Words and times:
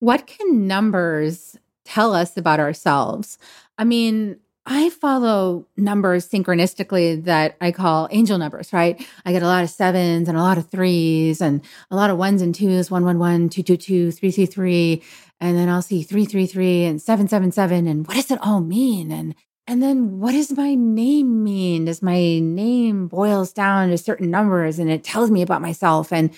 What 0.00 0.26
can 0.26 0.66
numbers 0.66 1.56
tell 1.84 2.14
us 2.14 2.36
about 2.36 2.60
ourselves? 2.60 3.38
I 3.78 3.84
mean, 3.84 4.38
I 4.66 4.90
follow 4.90 5.66
numbers 5.76 6.28
synchronistically 6.28 7.24
that 7.24 7.56
I 7.60 7.72
call 7.72 8.06
angel 8.10 8.36
numbers, 8.36 8.72
right? 8.72 9.04
I 9.24 9.32
get 9.32 9.42
a 9.42 9.46
lot 9.46 9.64
of 9.64 9.70
sevens 9.70 10.28
and 10.28 10.36
a 10.36 10.42
lot 10.42 10.58
of 10.58 10.68
threes 10.68 11.40
and 11.40 11.62
a 11.90 11.96
lot 11.96 12.10
of 12.10 12.18
ones 12.18 12.42
and 12.42 12.54
twos, 12.54 12.90
one, 12.90 13.04
one, 13.04 13.18
one, 13.18 13.48
two, 13.48 13.62
two, 13.62 13.78
two, 13.78 14.12
three, 14.12 14.30
three, 14.30 14.46
three. 14.46 15.02
And 15.40 15.56
then 15.56 15.70
I'll 15.70 15.82
see 15.82 16.02
three, 16.02 16.26
three, 16.26 16.46
three 16.46 16.84
and 16.84 17.00
seven, 17.00 17.28
seven, 17.28 17.50
seven. 17.50 17.86
And 17.86 18.06
what 18.06 18.14
does 18.14 18.30
it 18.30 18.40
all 18.42 18.60
mean? 18.60 19.10
And 19.10 19.34
and 19.66 19.82
then 19.82 20.18
what 20.20 20.32
does 20.32 20.52
my 20.52 20.74
name 20.74 21.44
mean? 21.44 21.86
Does 21.86 22.02
my 22.02 22.38
name 22.38 23.08
boils 23.08 23.52
down 23.52 23.90
to 23.90 23.98
certain 23.98 24.30
numbers 24.30 24.78
and 24.78 24.90
it 24.90 25.04
tells 25.04 25.30
me 25.30 25.42
about 25.42 25.62
myself? 25.62 26.12
And 26.12 26.30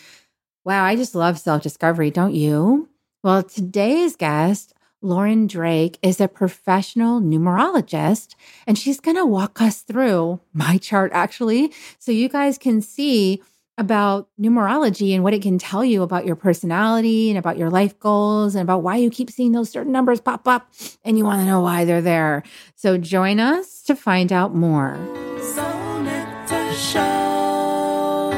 wow, 0.64 0.84
I 0.84 0.96
just 0.96 1.14
love 1.14 1.38
self-discovery, 1.38 2.10
don't 2.10 2.34
you? 2.34 2.88
Well, 3.22 3.42
today's 3.42 4.16
guest 4.16 4.72
Lauren 5.02 5.46
Drake 5.46 5.98
is 6.00 6.22
a 6.22 6.28
professional 6.28 7.20
numerologist, 7.20 8.34
and 8.66 8.78
she's 8.78 8.98
going 8.98 9.18
to 9.18 9.26
walk 9.26 9.60
us 9.60 9.82
through 9.82 10.40
my 10.54 10.78
chart 10.78 11.10
actually, 11.12 11.70
so 11.98 12.12
you 12.12 12.30
guys 12.30 12.56
can 12.56 12.80
see 12.80 13.42
about 13.76 14.28
numerology 14.40 15.14
and 15.14 15.22
what 15.22 15.34
it 15.34 15.42
can 15.42 15.58
tell 15.58 15.84
you 15.84 16.00
about 16.02 16.24
your 16.24 16.36
personality 16.36 17.28
and 17.28 17.38
about 17.38 17.58
your 17.58 17.68
life 17.68 17.98
goals 18.00 18.54
and 18.54 18.62
about 18.62 18.82
why 18.82 18.96
you 18.96 19.10
keep 19.10 19.30
seeing 19.30 19.52
those 19.52 19.68
certain 19.68 19.92
numbers 19.92 20.22
pop 20.22 20.48
up 20.48 20.72
and 21.04 21.18
you 21.18 21.24
want 21.24 21.40
to 21.40 21.46
know 21.46 21.60
why 21.60 21.84
they're 21.84 22.00
there. 22.00 22.42
So 22.74 22.96
join 22.96 23.38
us 23.38 23.82
to 23.82 23.94
find 23.94 24.32
out 24.32 24.54
more. 24.54 24.96
Soul 25.42 26.00
Nectar 26.00 26.72
Show. 26.72 28.32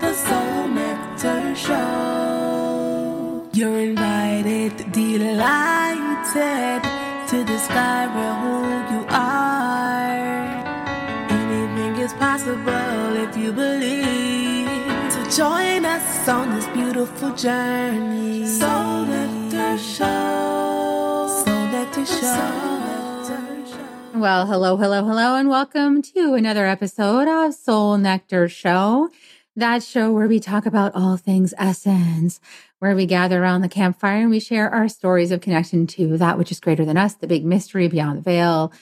The 0.00 0.12
Soul 0.12 0.68
Nectar 0.68 1.54
Show. 1.54 2.08
You're 3.52 3.78
invited, 3.78 3.97
delight 4.98 6.24
to 7.28 7.44
discover 7.44 8.34
who 8.40 8.56
you 8.92 9.06
are. 9.10 10.16
Anything 11.30 11.96
is 12.02 12.12
possible 12.14 13.16
if 13.16 13.36
you 13.36 13.52
believe. 13.52 14.66
So 15.12 15.20
join 15.30 15.84
us 15.84 16.28
on 16.28 16.54
this 16.54 16.66
beautiful 16.68 17.32
journey. 17.34 18.46
Soul 18.46 19.04
Nectar 19.06 19.78
Show. 19.78 21.44
Soul 21.44 21.66
Nectar 21.66 22.06
Show. 22.06 22.68
Well, 24.14 24.46
hello, 24.46 24.76
hello, 24.76 25.04
hello, 25.04 25.36
and 25.36 25.48
welcome 25.48 26.02
to 26.02 26.34
another 26.34 26.66
episode 26.66 27.28
of 27.28 27.54
Soul 27.54 27.98
Nectar 27.98 28.48
Show. 28.48 29.10
That 29.58 29.82
show 29.82 30.12
where 30.12 30.28
we 30.28 30.38
talk 30.38 30.66
about 30.66 30.94
all 30.94 31.16
things 31.16 31.52
essence, 31.58 32.38
where 32.78 32.94
we 32.94 33.06
gather 33.06 33.42
around 33.42 33.62
the 33.62 33.68
campfire 33.68 34.20
and 34.20 34.30
we 34.30 34.38
share 34.38 34.72
our 34.72 34.88
stories 34.88 35.32
of 35.32 35.40
connection 35.40 35.88
to 35.88 36.16
that 36.18 36.38
which 36.38 36.52
is 36.52 36.60
greater 36.60 36.84
than 36.84 36.96
us, 36.96 37.14
the 37.14 37.26
big 37.26 37.44
mystery 37.44 37.88
beyond 37.88 38.18
the 38.18 38.22
veil, 38.22 38.72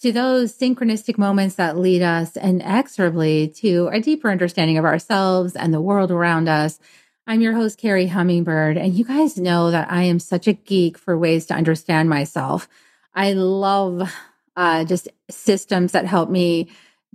to 0.00 0.10
those 0.10 0.52
synchronistic 0.52 1.18
moments 1.18 1.54
that 1.54 1.78
lead 1.78 2.02
us 2.02 2.36
inexorably 2.36 3.46
to 3.60 3.88
a 3.92 4.00
deeper 4.00 4.28
understanding 4.28 4.76
of 4.76 4.84
ourselves 4.84 5.54
and 5.54 5.72
the 5.72 5.80
world 5.80 6.10
around 6.10 6.48
us. 6.48 6.80
I'm 7.28 7.40
your 7.40 7.52
host, 7.52 7.78
Carrie 7.78 8.08
Hummingbird, 8.08 8.76
and 8.76 8.92
you 8.92 9.04
guys 9.04 9.38
know 9.38 9.70
that 9.70 9.88
I 9.88 10.02
am 10.02 10.18
such 10.18 10.48
a 10.48 10.52
geek 10.52 10.98
for 10.98 11.16
ways 11.16 11.46
to 11.46 11.54
understand 11.54 12.08
myself. 12.10 12.68
I 13.14 13.34
love 13.34 14.12
uh, 14.56 14.84
just 14.84 15.08
systems 15.30 15.92
that 15.92 16.06
help 16.06 16.28
me 16.28 16.70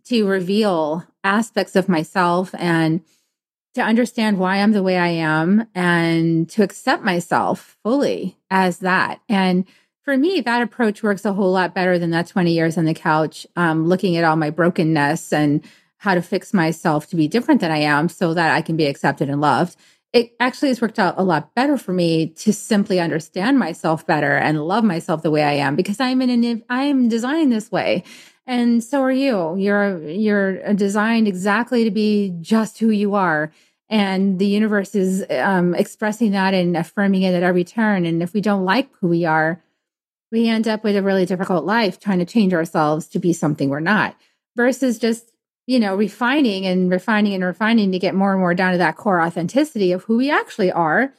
to 0.05 0.25
reveal 0.25 1.03
aspects 1.23 1.75
of 1.75 1.89
myself 1.89 2.53
and 2.57 3.01
to 3.75 3.81
understand 3.81 4.39
why 4.39 4.57
I'm 4.57 4.71
the 4.71 4.83
way 4.83 4.97
I 4.97 5.07
am 5.07 5.67
and 5.75 6.49
to 6.49 6.63
accept 6.63 7.03
myself 7.03 7.77
fully 7.83 8.37
as 8.49 8.79
that. 8.79 9.21
And 9.29 9.65
for 10.03 10.17
me, 10.17 10.41
that 10.41 10.61
approach 10.61 11.03
works 11.03 11.23
a 11.23 11.33
whole 11.33 11.51
lot 11.51 11.75
better 11.75 11.99
than 11.99 12.09
that 12.11 12.27
20 12.27 12.51
years 12.51 12.77
on 12.77 12.85
the 12.85 12.93
couch, 12.93 13.45
um, 13.55 13.87
looking 13.87 14.17
at 14.17 14.23
all 14.23 14.35
my 14.35 14.49
brokenness 14.49 15.31
and 15.31 15.63
how 15.97 16.15
to 16.15 16.21
fix 16.21 16.53
myself 16.53 17.07
to 17.07 17.15
be 17.15 17.27
different 17.27 17.61
than 17.61 17.71
I 17.71 17.79
am 17.79 18.09
so 18.09 18.33
that 18.33 18.55
I 18.55 18.61
can 18.61 18.75
be 18.75 18.85
accepted 18.85 19.29
and 19.29 19.41
loved. 19.41 19.75
It 20.11 20.31
actually 20.39 20.69
has 20.69 20.81
worked 20.81 20.97
out 20.97 21.15
a 21.19 21.23
lot 21.23 21.53
better 21.53 21.77
for 21.77 21.93
me 21.93 22.27
to 22.27 22.51
simply 22.51 22.99
understand 22.99 23.59
myself 23.59 24.07
better 24.07 24.35
and 24.35 24.65
love 24.65 24.83
myself 24.83 25.21
the 25.21 25.29
way 25.29 25.43
I 25.43 25.53
am 25.53 25.75
because 25.75 25.99
I'm 25.99 26.21
in 26.23 26.43
an 26.43 26.63
I 26.69 26.85
am 26.85 27.09
designed 27.09 27.51
this 27.51 27.71
way. 27.71 28.03
And 28.49 28.83
so 28.83 29.03
are 29.03 29.11
you. 29.11 29.55
You're 29.57 29.99
you're 30.09 30.73
designed 30.73 31.27
exactly 31.27 31.83
to 31.83 31.91
be 31.91 32.35
just 32.41 32.79
who 32.79 32.89
you 32.89 33.13
are. 33.13 33.51
And 33.89 34.39
the 34.39 34.47
universe 34.47 34.95
is 34.95 35.23
um, 35.29 35.75
expressing 35.75 36.31
that 36.31 36.55
and 36.55 36.75
affirming 36.75 37.21
it 37.21 37.35
at 37.35 37.43
every 37.43 37.63
turn. 37.63 38.07
And 38.07 38.23
if 38.23 38.33
we 38.33 38.41
don't 38.41 38.65
like 38.65 38.89
who 38.99 39.07
we 39.07 39.23
are, 39.23 39.61
we 40.31 40.47
end 40.47 40.67
up 40.67 40.83
with 40.83 40.95
a 40.95 41.03
really 41.03 41.27
difficult 41.27 41.63
life 41.63 41.99
trying 41.99 42.17
to 42.19 42.25
change 42.25 42.51
ourselves 42.51 43.07
to 43.09 43.19
be 43.19 43.33
something 43.33 43.69
we're 43.69 43.81
not 43.81 44.15
versus 44.55 44.97
just, 44.97 45.31
you 45.67 45.79
know, 45.79 45.95
refining 45.95 46.65
and 46.65 46.89
refining 46.89 47.35
and 47.35 47.43
refining 47.43 47.91
to 47.91 47.99
get 47.99 48.15
more 48.15 48.31
and 48.31 48.41
more 48.41 48.55
down 48.55 48.71
to 48.71 48.79
that 48.79 48.97
core 48.97 49.21
authenticity 49.21 49.91
of 49.91 50.05
who 50.05 50.17
we 50.17 50.31
actually 50.31 50.71
are, 50.71 51.13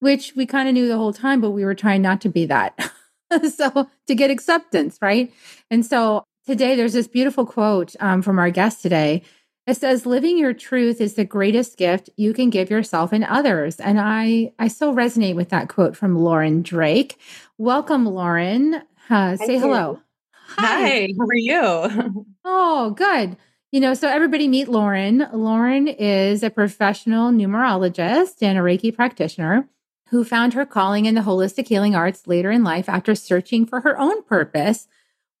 which 0.00 0.34
we 0.34 0.44
kind 0.44 0.68
of 0.68 0.74
knew 0.74 0.88
the 0.88 0.98
whole 0.98 1.12
time, 1.12 1.40
but 1.40 1.52
we 1.52 1.64
were 1.64 1.76
trying 1.76 2.02
not 2.02 2.20
to 2.22 2.28
be 2.28 2.46
that. 2.46 2.90
so 3.56 3.88
to 4.08 4.14
get 4.16 4.32
acceptance, 4.32 4.98
right? 5.00 5.32
And 5.70 5.86
so 5.86 6.24
today 6.46 6.76
there's 6.76 6.92
this 6.92 7.08
beautiful 7.08 7.46
quote 7.46 7.94
um, 8.00 8.22
from 8.22 8.38
our 8.38 8.50
guest 8.50 8.82
today. 8.82 9.22
It 9.66 9.76
says, 9.76 10.04
"Living 10.04 10.36
your 10.36 10.52
truth 10.52 11.00
is 11.00 11.14
the 11.14 11.24
greatest 11.24 11.78
gift 11.78 12.10
you 12.16 12.34
can 12.34 12.50
give 12.50 12.70
yourself 12.70 13.12
and 13.12 13.24
others." 13.24 13.76
And 13.80 13.98
I, 13.98 14.52
I 14.58 14.68
so 14.68 14.94
resonate 14.94 15.36
with 15.36 15.48
that 15.50 15.68
quote 15.68 15.96
from 15.96 16.18
Lauren 16.18 16.62
Drake. 16.62 17.18
Welcome, 17.56 18.04
Lauren. 18.04 18.82
Uh, 19.08 19.36
say 19.36 19.58
hello. 19.58 20.00
Hi. 20.32 20.80
Hi. 20.80 21.08
How 21.18 21.26
are 21.26 21.34
you? 21.34 22.26
oh, 22.44 22.90
good. 22.90 23.36
You 23.72 23.80
know, 23.80 23.94
so 23.94 24.08
everybody 24.08 24.46
meet 24.46 24.68
Lauren. 24.68 25.26
Lauren 25.32 25.88
is 25.88 26.42
a 26.42 26.50
professional 26.50 27.32
numerologist 27.32 28.40
and 28.40 28.56
a 28.56 28.60
Reiki 28.60 28.94
practitioner 28.94 29.68
who 30.10 30.22
found 30.22 30.54
her 30.54 30.64
calling 30.64 31.06
in 31.06 31.16
the 31.16 31.22
holistic 31.22 31.66
healing 31.66 31.96
arts 31.96 32.26
later 32.26 32.52
in 32.52 32.62
life 32.62 32.88
after 32.88 33.14
searching 33.14 33.66
for 33.66 33.80
her 33.80 33.98
own 33.98 34.22
purpose 34.24 34.86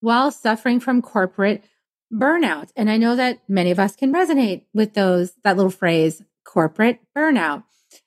while 0.04 0.30
suffering 0.30 0.80
from 0.80 1.00
corporate 1.00 1.64
burnout. 2.12 2.68
And 2.76 2.90
I 2.90 2.98
know 2.98 3.16
that 3.16 3.38
many 3.48 3.70
of 3.70 3.78
us 3.78 3.96
can 3.96 4.12
resonate 4.12 4.64
with 4.74 4.92
those, 4.92 5.32
that 5.44 5.56
little 5.56 5.70
phrase, 5.70 6.22
corporate 6.44 7.00
burnout. 7.16 7.64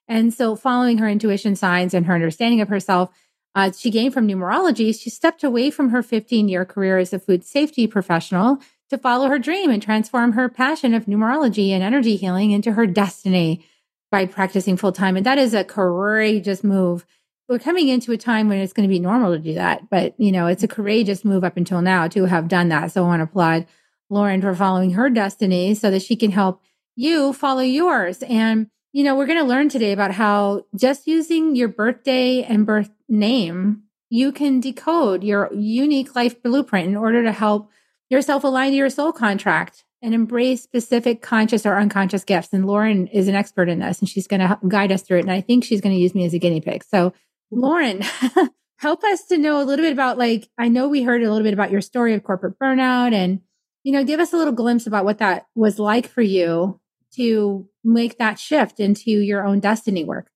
And 0.08 0.31
so 0.31 0.56
following 0.56 1.00
her 1.00 1.09
intuition 1.09 1.56
signs 1.56 1.96
and 1.96 2.06
her 2.06 2.13
understanding 2.13 2.62
of 2.62 2.69
herself, 2.69 3.09
uh, 3.56 3.72
she 3.75 3.90
gained 3.90 4.13
from 4.13 4.28
numerology, 4.28 4.97
she 4.97 5.09
stepped 5.09 5.44
away 5.44 5.72
from 5.72 5.90
her 5.90 6.03
15 6.03 6.47
year 6.47 6.66
career 6.66 7.00
as 7.00 7.13
a 7.13 7.19
food 7.19 7.44
safety 7.44 7.88
professional 7.88 8.59
to 8.91 8.97
follow 9.00 9.28
her 9.28 9.40
dream 9.40 9.72
and 9.72 9.81
transform 9.81 10.34
her 10.34 10.47
passion 10.47 10.94
of 10.94 11.06
numerology 11.06 11.72
and 11.72 11.81
energy 11.81 12.16
healing 12.16 12.52
into 12.52 12.74
her 12.74 12.85
destiny 12.85 13.66
by 14.12 14.28
practicing 14.28 14.78
full 14.78 14.91
time. 14.91 15.18
And 15.18 15.25
that 15.25 15.40
is 15.40 15.56
a 15.56 15.64
courageous 15.64 16.64
move 16.64 17.08
we're 17.50 17.59
coming 17.59 17.88
into 17.88 18.12
a 18.12 18.18
time 18.18 18.50
when 18.50 18.59
it's 18.59 18.74
going 18.74 18.88
to 18.88 18.94
be 18.94 19.00
normal 19.00 19.31
to 19.31 19.40
do 19.40 19.53
that. 19.53 19.90
But, 19.90 20.16
you 20.19 20.31
know, 20.31 20.47
it's 20.47 20.63
a 20.63 20.68
courageous 20.68 21.24
move 21.24 21.44
up 21.44 21.58
until 21.58 21.81
now 21.81 22.08
to 22.09 22.25
have 22.25 22.47
done 22.47 22.69
that. 22.69 22.91
So 22.91 23.03
I 23.03 23.08
want 23.08 23.22
to 23.22 23.25
applaud 23.25 23.66
Lauren 24.09 24.41
for 24.41 24.53
following 24.53 24.91
her 24.91 25.09
destiny 25.09 25.74
so 25.74 25.90
that 25.91 26.02
she 26.02 26.16
can 26.16 26.31
help 26.31 26.62
you 26.96 27.31
follow 27.34 27.62
yours. 27.62 28.22
And, 28.24 28.68
you 28.91 29.03
know, 29.03 29.16
we're 29.16 29.28
going 29.28 29.40
to 29.40 29.46
learn 29.46 29.69
today 29.69 29.91
about 29.91 30.12
how 30.12 30.66
just 30.75 31.08
using 31.08 31.56
your 31.56 31.68
birthday 31.68 32.44
and 32.44 32.66
birth 32.66 32.90
name, 33.08 33.84
you 34.09 34.31
can 34.31 34.59
decode 34.59 35.24
your 35.24 35.53
unique 35.53 36.16
life 36.16 36.41
blueprint 36.41 36.88
in 36.88 36.96
order 36.96 37.24
to 37.24 37.31
help 37.31 37.69
yourself 38.09 38.44
align 38.44 38.72
to 38.72 38.78
your 38.78 38.90
soul 38.90 39.12
contract 39.12 39.84
and 40.02 40.14
embrace 40.14 40.64
specific 40.64 41.22
conscious 41.22 41.66
or 41.66 41.78
unconscious 41.78 42.24
gifts. 42.24 42.53
And 42.53 42.66
Lauren 42.66 43.08
is 43.08 43.28
an 43.28 43.35
expert 43.35 43.68
in 43.68 43.79
this 43.79 44.00
and 44.00 44.08
she's 44.08 44.28
going 44.28 44.41
to 44.41 44.58
guide 44.68 44.91
us 44.91 45.02
through 45.02 45.19
it. 45.19 45.24
And 45.24 45.31
I 45.31 45.41
think 45.41 45.64
she's 45.64 45.81
going 45.81 45.96
to 45.96 46.02
use 46.02 46.16
me 46.16 46.25
as 46.25 46.34
a 46.34 46.40
guinea 46.40 46.62
pig. 46.62 46.84
So 46.84 47.14
Lauren, 47.52 48.02
help 48.78 49.03
us 49.03 49.26
to 49.26 49.38
know 49.38 49.61
a 49.61 49.66
little 49.66 49.84
bit 49.84 49.94
about 49.94 50.17
like 50.17 50.49
I 50.58 50.67
know 50.67 50.88
we 50.88 51.03
heard 51.03 51.22
a 51.22 51.29
little 51.29 51.44
bit 51.44 51.53
about 51.53 51.72
your 51.72 51.82
story 51.82 52.14
of 52.14 52.23
corporate 52.23 52.59
burnout 52.59 53.14
and 53.14 53.41
you 53.84 53.94
know, 53.94 54.03
give 54.03 54.20
us 54.20 54.34
a 54.34 54.38
little 54.38 54.53
glimpse 54.53 54.85
about 54.85 55.05
what 55.05 55.20
that 55.20 55.46
was 55.55 55.79
like 55.79 56.09
for 56.09 56.22
you 56.22 56.78
to 57.16 57.70
make 57.85 58.17
that 58.17 58.38
shift 58.38 58.82
into 58.82 59.11
your 59.11 59.46
own 59.46 59.61
destiny 59.61 60.03
work. 60.03 60.29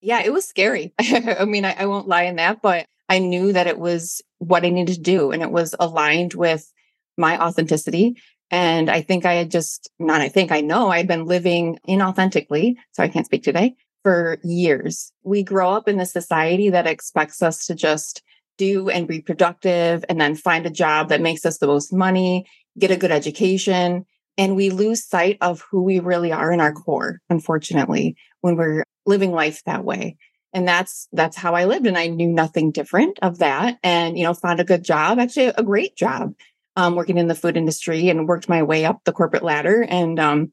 Yeah, 0.00 0.22
it 0.22 0.32
was 0.32 0.46
scary. 0.46 0.94
I 0.98 1.44
mean, 1.44 1.66
I, 1.66 1.74
I 1.80 1.84
won't 1.84 2.08
lie 2.08 2.22
in 2.22 2.36
that, 2.36 2.62
but 2.62 2.86
I 3.06 3.18
knew 3.18 3.52
that 3.52 3.66
it 3.66 3.78
was 3.78 4.22
what 4.38 4.64
I 4.64 4.70
needed 4.70 4.94
to 4.94 5.00
do 5.02 5.32
and 5.32 5.42
it 5.42 5.50
was 5.50 5.74
aligned 5.78 6.32
with 6.32 6.72
my 7.18 7.38
authenticity. 7.38 8.16
And 8.50 8.88
I 8.88 9.02
think 9.02 9.26
I 9.26 9.34
had 9.34 9.50
just, 9.50 9.90
not 9.98 10.22
I 10.22 10.30
think, 10.30 10.50
I 10.50 10.62
know 10.62 10.88
I 10.88 10.96
had 10.96 11.08
been 11.08 11.26
living 11.26 11.78
inauthentically. 11.86 12.76
So 12.92 13.02
I 13.02 13.08
can't 13.08 13.26
speak 13.26 13.42
today 13.42 13.74
for 14.02 14.38
years. 14.44 15.12
We 15.22 15.42
grow 15.42 15.72
up 15.72 15.88
in 15.88 16.00
a 16.00 16.06
society 16.06 16.70
that 16.70 16.86
expects 16.86 17.42
us 17.42 17.66
to 17.66 17.74
just 17.74 18.22
do 18.56 18.88
and 18.90 19.06
be 19.06 19.20
productive 19.20 20.04
and 20.08 20.20
then 20.20 20.34
find 20.34 20.66
a 20.66 20.70
job 20.70 21.08
that 21.08 21.20
makes 21.20 21.46
us 21.46 21.58
the 21.58 21.66
most 21.66 21.92
money, 21.92 22.46
get 22.78 22.90
a 22.90 22.96
good 22.96 23.12
education. 23.12 24.04
And 24.36 24.56
we 24.56 24.70
lose 24.70 25.04
sight 25.04 25.38
of 25.40 25.64
who 25.70 25.82
we 25.82 25.98
really 26.00 26.32
are 26.32 26.52
in 26.52 26.60
our 26.60 26.72
core, 26.72 27.20
unfortunately, 27.28 28.16
when 28.40 28.56
we're 28.56 28.84
living 29.06 29.32
life 29.32 29.62
that 29.64 29.84
way. 29.84 30.16
and 30.52 30.66
that's 30.66 31.08
that's 31.12 31.36
how 31.36 31.54
I 31.54 31.66
lived, 31.66 31.86
and 31.86 31.98
I 31.98 32.06
knew 32.08 32.28
nothing 32.28 32.70
different 32.70 33.18
of 33.20 33.38
that. 33.38 33.78
And 33.82 34.18
you 34.18 34.24
know, 34.24 34.34
found 34.34 34.60
a 34.60 34.64
good 34.64 34.82
job, 34.84 35.18
actually 35.18 35.46
a 35.46 35.62
great 35.62 35.96
job, 35.96 36.32
um, 36.76 36.94
working 36.96 37.18
in 37.18 37.28
the 37.28 37.34
food 37.34 37.56
industry, 37.56 38.08
and 38.08 38.26
worked 38.28 38.48
my 38.48 38.62
way 38.62 38.84
up 38.84 39.00
the 39.04 39.12
corporate 39.12 39.42
ladder. 39.42 39.82
And 39.82 40.18
um, 40.18 40.52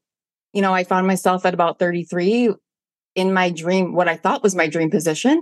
you 0.53 0.61
know, 0.61 0.73
I 0.73 0.83
found 0.83 1.07
myself 1.07 1.45
at 1.45 1.53
about 1.53 1.79
33 1.79 2.53
in 3.15 3.33
my 3.33 3.49
dream, 3.49 3.93
what 3.93 4.07
I 4.07 4.17
thought 4.17 4.43
was 4.43 4.55
my 4.55 4.67
dream 4.67 4.91
position, 4.91 5.41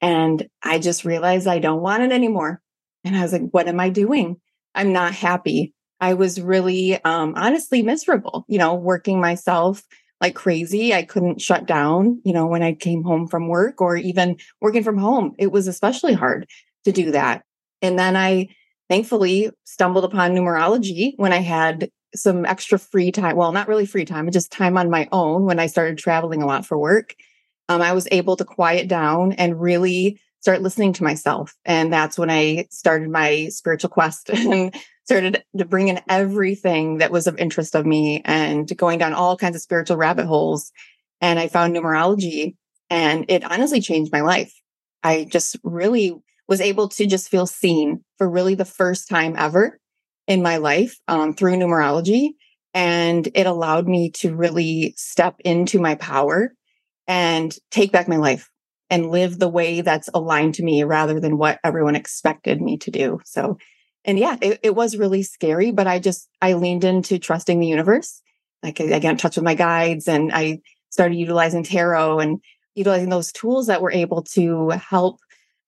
and 0.00 0.46
I 0.62 0.78
just 0.78 1.04
realized 1.04 1.46
I 1.46 1.60
don't 1.60 1.80
want 1.80 2.02
it 2.02 2.12
anymore. 2.12 2.60
And 3.04 3.16
I 3.16 3.22
was 3.22 3.32
like, 3.32 3.48
what 3.50 3.68
am 3.68 3.80
I 3.80 3.88
doing? 3.88 4.36
I'm 4.74 4.92
not 4.92 5.14
happy. 5.14 5.74
I 6.00 6.14
was 6.14 6.40
really, 6.40 7.02
um, 7.04 7.34
honestly 7.36 7.82
miserable, 7.82 8.44
you 8.48 8.58
know, 8.58 8.74
working 8.74 9.20
myself 9.20 9.82
like 10.20 10.34
crazy. 10.34 10.94
I 10.94 11.02
couldn't 11.02 11.40
shut 11.40 11.66
down, 11.66 12.20
you 12.24 12.32
know, 12.32 12.46
when 12.46 12.62
I 12.62 12.74
came 12.74 13.02
home 13.02 13.26
from 13.26 13.48
work 13.48 13.80
or 13.80 13.96
even 13.96 14.36
working 14.60 14.84
from 14.84 14.98
home. 14.98 15.34
It 15.38 15.52
was 15.52 15.66
especially 15.66 16.12
hard 16.12 16.48
to 16.84 16.92
do 16.92 17.12
that. 17.12 17.42
And 17.82 17.98
then 17.98 18.16
I 18.16 18.48
thankfully 18.88 19.50
stumbled 19.64 20.04
upon 20.04 20.32
numerology 20.32 21.12
when 21.16 21.32
I 21.32 21.38
had 21.38 21.90
some 22.14 22.44
extra 22.44 22.78
free 22.78 23.12
time. 23.12 23.36
Well, 23.36 23.52
not 23.52 23.68
really 23.68 23.86
free 23.86 24.04
time, 24.04 24.26
but 24.26 24.34
just 24.34 24.52
time 24.52 24.76
on 24.76 24.90
my 24.90 25.08
own 25.12 25.44
when 25.44 25.58
I 25.58 25.66
started 25.66 25.98
traveling 25.98 26.42
a 26.42 26.46
lot 26.46 26.66
for 26.66 26.78
work. 26.78 27.14
Um, 27.68 27.80
I 27.80 27.92
was 27.92 28.08
able 28.10 28.36
to 28.36 28.44
quiet 28.44 28.88
down 28.88 29.32
and 29.32 29.60
really 29.60 30.20
start 30.40 30.60
listening 30.60 30.92
to 30.94 31.04
myself. 31.04 31.54
And 31.64 31.92
that's 31.92 32.18
when 32.18 32.28
I 32.28 32.66
started 32.70 33.08
my 33.08 33.48
spiritual 33.50 33.90
quest 33.90 34.28
and 34.34 34.74
started 35.04 35.42
to 35.56 35.64
bring 35.64 35.88
in 35.88 36.00
everything 36.08 36.98
that 36.98 37.10
was 37.10 37.26
of 37.26 37.38
interest 37.38 37.74
of 37.74 37.86
me 37.86 38.22
and 38.24 38.76
going 38.76 38.98
down 38.98 39.14
all 39.14 39.36
kinds 39.36 39.56
of 39.56 39.62
spiritual 39.62 39.96
rabbit 39.96 40.26
holes. 40.26 40.72
And 41.20 41.38
I 41.38 41.48
found 41.48 41.74
numerology 41.74 42.56
and 42.90 43.24
it 43.28 43.44
honestly 43.44 43.80
changed 43.80 44.12
my 44.12 44.20
life. 44.20 44.52
I 45.02 45.24
just 45.24 45.56
really 45.62 46.14
was 46.48 46.60
able 46.60 46.88
to 46.88 47.06
just 47.06 47.28
feel 47.28 47.46
seen 47.46 48.04
for 48.18 48.28
really 48.28 48.54
the 48.54 48.64
first 48.64 49.08
time 49.08 49.34
ever 49.38 49.78
in 50.26 50.42
my 50.42 50.58
life 50.58 50.98
um, 51.08 51.34
through 51.34 51.56
numerology. 51.56 52.30
And 52.74 53.28
it 53.34 53.46
allowed 53.46 53.86
me 53.86 54.10
to 54.12 54.34
really 54.34 54.94
step 54.96 55.36
into 55.44 55.78
my 55.78 55.94
power 55.96 56.54
and 57.06 57.54
take 57.70 57.92
back 57.92 58.08
my 58.08 58.16
life 58.16 58.48
and 58.88 59.10
live 59.10 59.38
the 59.38 59.48
way 59.48 59.80
that's 59.80 60.08
aligned 60.14 60.54
to 60.54 60.62
me 60.62 60.82
rather 60.84 61.20
than 61.20 61.38
what 61.38 61.58
everyone 61.64 61.96
expected 61.96 62.60
me 62.60 62.78
to 62.78 62.90
do. 62.90 63.20
So, 63.24 63.58
and 64.04 64.18
yeah, 64.18 64.36
it, 64.40 64.60
it 64.62 64.74
was 64.74 64.96
really 64.96 65.22
scary, 65.22 65.70
but 65.70 65.86
I 65.86 65.98
just, 65.98 66.28
I 66.40 66.54
leaned 66.54 66.84
into 66.84 67.18
trusting 67.18 67.58
the 67.58 67.66
universe. 67.66 68.22
Like 68.62 68.80
I, 68.80 68.94
I 68.94 68.98
got 69.00 69.10
in 69.10 69.16
touch 69.16 69.36
with 69.36 69.44
my 69.44 69.54
guides 69.54 70.08
and 70.08 70.30
I 70.32 70.60
started 70.90 71.16
utilizing 71.16 71.64
tarot 71.64 72.20
and 72.20 72.40
utilizing 72.74 73.08
those 73.08 73.32
tools 73.32 73.66
that 73.66 73.82
were 73.82 73.92
able 73.92 74.22
to 74.22 74.70
help 74.70 75.18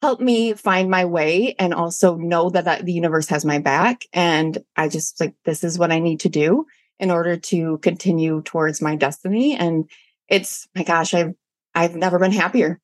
help 0.04 0.20
me 0.20 0.52
find 0.52 0.90
my 0.90 1.06
way 1.06 1.54
and 1.58 1.72
also 1.72 2.16
know 2.16 2.50
that, 2.50 2.66
that 2.66 2.84
the 2.84 2.92
universe 2.92 3.28
has 3.28 3.44
my 3.44 3.58
back 3.58 4.02
and 4.12 4.58
i 4.76 4.86
just 4.86 5.18
like 5.18 5.34
this 5.44 5.64
is 5.64 5.78
what 5.78 5.90
i 5.90 5.98
need 5.98 6.20
to 6.20 6.28
do 6.28 6.66
in 6.98 7.10
order 7.10 7.36
to 7.38 7.78
continue 7.78 8.42
towards 8.42 8.82
my 8.82 8.96
destiny 8.96 9.56
and 9.56 9.88
it's 10.28 10.68
my 10.74 10.82
gosh 10.82 11.14
i've 11.14 11.34
i've 11.74 11.96
never 11.96 12.18
been 12.18 12.32
happier 12.32 12.80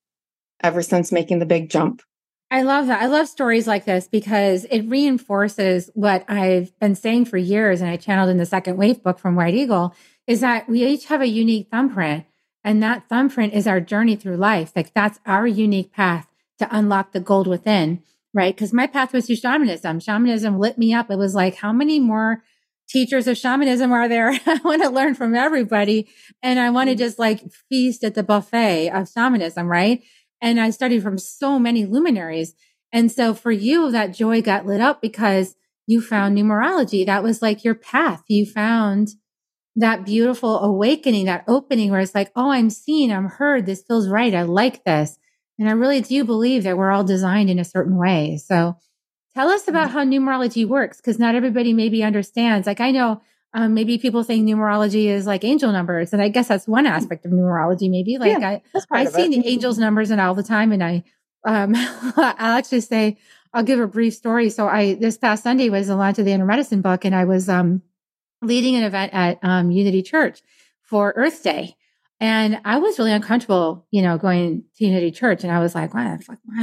ever 0.63 0.83
since 0.83 1.13
making 1.13 1.39
the 1.39 1.47
big 1.47 1.71
jump. 1.71 2.03
I 2.51 2.63
love 2.63 2.89
that. 2.89 3.01
I 3.01 3.07
love 3.07 3.29
stories 3.29 3.69
like 3.69 3.85
this 3.85 4.09
because 4.09 4.65
it 4.65 4.83
reinforces 4.83 5.89
what 5.95 6.29
I've 6.29 6.77
been 6.81 6.97
saying 6.97 7.27
for 7.27 7.37
years. 7.37 7.81
And 7.81 7.89
I 7.89 7.97
channeled 7.97 8.29
in 8.29 8.39
the 8.39 8.47
second 8.47 8.77
wave 8.77 9.03
book 9.03 9.19
from 9.19 9.37
White 9.37 9.55
Eagle 9.55 9.95
is 10.27 10.41
that 10.41 10.69
we 10.69 10.85
each 10.85 11.07
have 11.07 11.21
a 11.21 11.29
unique 11.29 11.69
thumbprint. 11.71 12.25
And 12.65 12.83
that 12.83 13.09
thumbprint 13.09 13.55
is 13.55 13.67
our 13.67 13.81
journey 13.81 14.17
through 14.17 14.37
life. 14.37 14.73
Like 14.75 14.93
that's 14.93 15.21
our 15.25 15.47
unique 15.47 15.93
path 15.93 16.30
to 16.61 16.77
unlock 16.77 17.13
the 17.13 17.21
gold 17.21 17.47
within, 17.47 18.03
right? 18.33 18.55
Because 18.55 18.73
my 18.73 18.87
path 18.87 19.13
was 19.13 19.27
through 19.27 19.37
shamanism. 19.37 20.01
Shamanism 20.01 20.59
lit 20.59 20.79
me 20.79 20.95
up. 20.95 21.11
It 21.11 21.19
was 21.19 21.35
like, 21.35 21.57
how 21.57 21.73
many 21.73 21.99
more 21.99 22.43
teachers 22.89 23.27
of 23.27 23.37
shamanism 23.37 23.93
are 23.93 24.09
there? 24.09 24.31
I 24.47 24.61
want 24.65 24.83
to 24.83 24.89
learn 24.89 25.15
from 25.15 25.35
everybody. 25.35 26.09
And 26.43 26.59
I 26.59 26.71
want 26.71 26.89
to 26.89 26.95
mm. 26.95 26.99
just 26.99 27.19
like 27.19 27.51
feast 27.69 28.05
at 28.05 28.15
the 28.15 28.23
buffet 28.23 28.91
of 28.91 29.11
shamanism, 29.11 29.67
right? 29.67 30.03
And 30.41 30.61
I 30.61 30.71
studied 30.71 31.03
from 31.03 31.19
so 31.19 31.59
many 31.59 31.85
luminaries. 31.85 32.55
And 32.93 33.11
so 33.13 33.35
for 33.35 33.53
you, 33.53 33.91
that 33.91 34.15
joy 34.15 34.43
got 34.43 34.67
lit 34.67 34.81
up 34.81 35.03
because 35.03 35.55
you 35.87 36.01
found 36.01 36.37
numerology. 36.37 37.05
That 37.05 37.23
was 37.23 37.43
like 37.43 37.65
your 37.65 37.75
path. 37.75 38.23
You 38.29 38.47
found 38.47 39.11
that 39.77 40.05
beautiful 40.05 40.61
awakening, 40.61 41.27
that 41.27 41.45
opening 41.47 41.91
where 41.91 42.01
it's 42.01 42.15
like, 42.15 42.31
oh, 42.37 42.51
I'm 42.51 42.71
seen, 42.71 43.13
I'm 43.13 43.27
heard, 43.27 43.67
this 43.67 43.83
feels 43.87 44.09
right, 44.09 44.35
I 44.35 44.43
like 44.43 44.85
this. 44.85 45.19
And 45.61 45.69
I 45.69 45.73
really 45.73 46.01
do 46.01 46.25
believe 46.25 46.65
that 46.65 46.79
we're 46.79 46.91
all 46.91 47.05
designed 47.05 47.51
in 47.51 47.59
a 47.59 47.65
certain 47.65 47.97
way. 47.97 48.39
So 48.39 48.77
tell 49.35 49.51
us 49.51 49.69
about 49.69 49.91
mm-hmm. 49.91 49.99
how 49.99 50.05
numerology 50.05 50.67
works, 50.67 50.97
because 50.97 51.19
not 51.19 51.35
everybody 51.35 51.75
maybe 51.75 52.03
understands. 52.03 52.67
Like 52.67 52.81
I 52.81 52.91
know 52.91 53.21
um, 53.53 53.75
maybe 53.75 53.99
people 53.99 54.23
think 54.23 54.49
numerology 54.49 55.07
is 55.07 55.27
like 55.27 55.45
angel 55.45 55.71
numbers, 55.71 56.15
and 56.15 56.23
I 56.23 56.29
guess 56.29 56.49
that's 56.49 56.67
one 56.67 56.87
aspect 56.87 57.27
of 57.27 57.33
numerology. 57.33 57.91
Maybe 57.91 58.17
like 58.17 58.41
yeah, 58.41 58.49
I, 58.49 58.63
I 58.91 59.05
see 59.05 59.29
the 59.29 59.47
angels 59.47 59.77
numbers 59.77 60.11
and 60.11 60.21
all 60.21 60.35
the 60.35 60.43
time, 60.43 60.73
and 60.73 60.83
I, 60.83 61.05
um, 61.45 61.75
I'll 62.17 62.57
actually 62.57 62.81
say 62.81 63.19
I'll 63.53 63.65
give 63.65 63.81
a 63.81 63.87
brief 63.87 64.15
story. 64.15 64.51
So 64.51 64.67
I 64.67 64.95
this 64.95 65.19
past 65.19 65.43
Sunday 65.43 65.69
was 65.69 65.89
the 65.89 65.97
launch 65.97 66.19
of 66.19 66.25
the 66.25 66.33
Inner 66.33 66.47
Medicine 66.47 66.81
book, 66.81 67.05
and 67.05 67.15
I 67.15 67.25
was 67.25 67.49
um, 67.49 67.83
leading 68.41 68.77
an 68.77 68.85
event 68.85 69.13
at 69.13 69.39
um, 69.43 69.71
Unity 69.71 70.03
Church 70.03 70.41
for 70.83 71.13
Earth 71.17 71.43
Day, 71.43 71.77
and 72.23 72.61
I 72.67 72.79
was 72.79 72.99
really 72.99 73.13
uncomfortable, 73.13 73.87
you 73.91 74.03
know, 74.03 74.19
going 74.19 74.65
to 74.77 74.85
Unity 74.85 75.11
Church. 75.11 75.43
And 75.43 75.51
I 75.51 75.59
was 75.59 75.75
like, 75.75 75.95
why, 75.95 76.19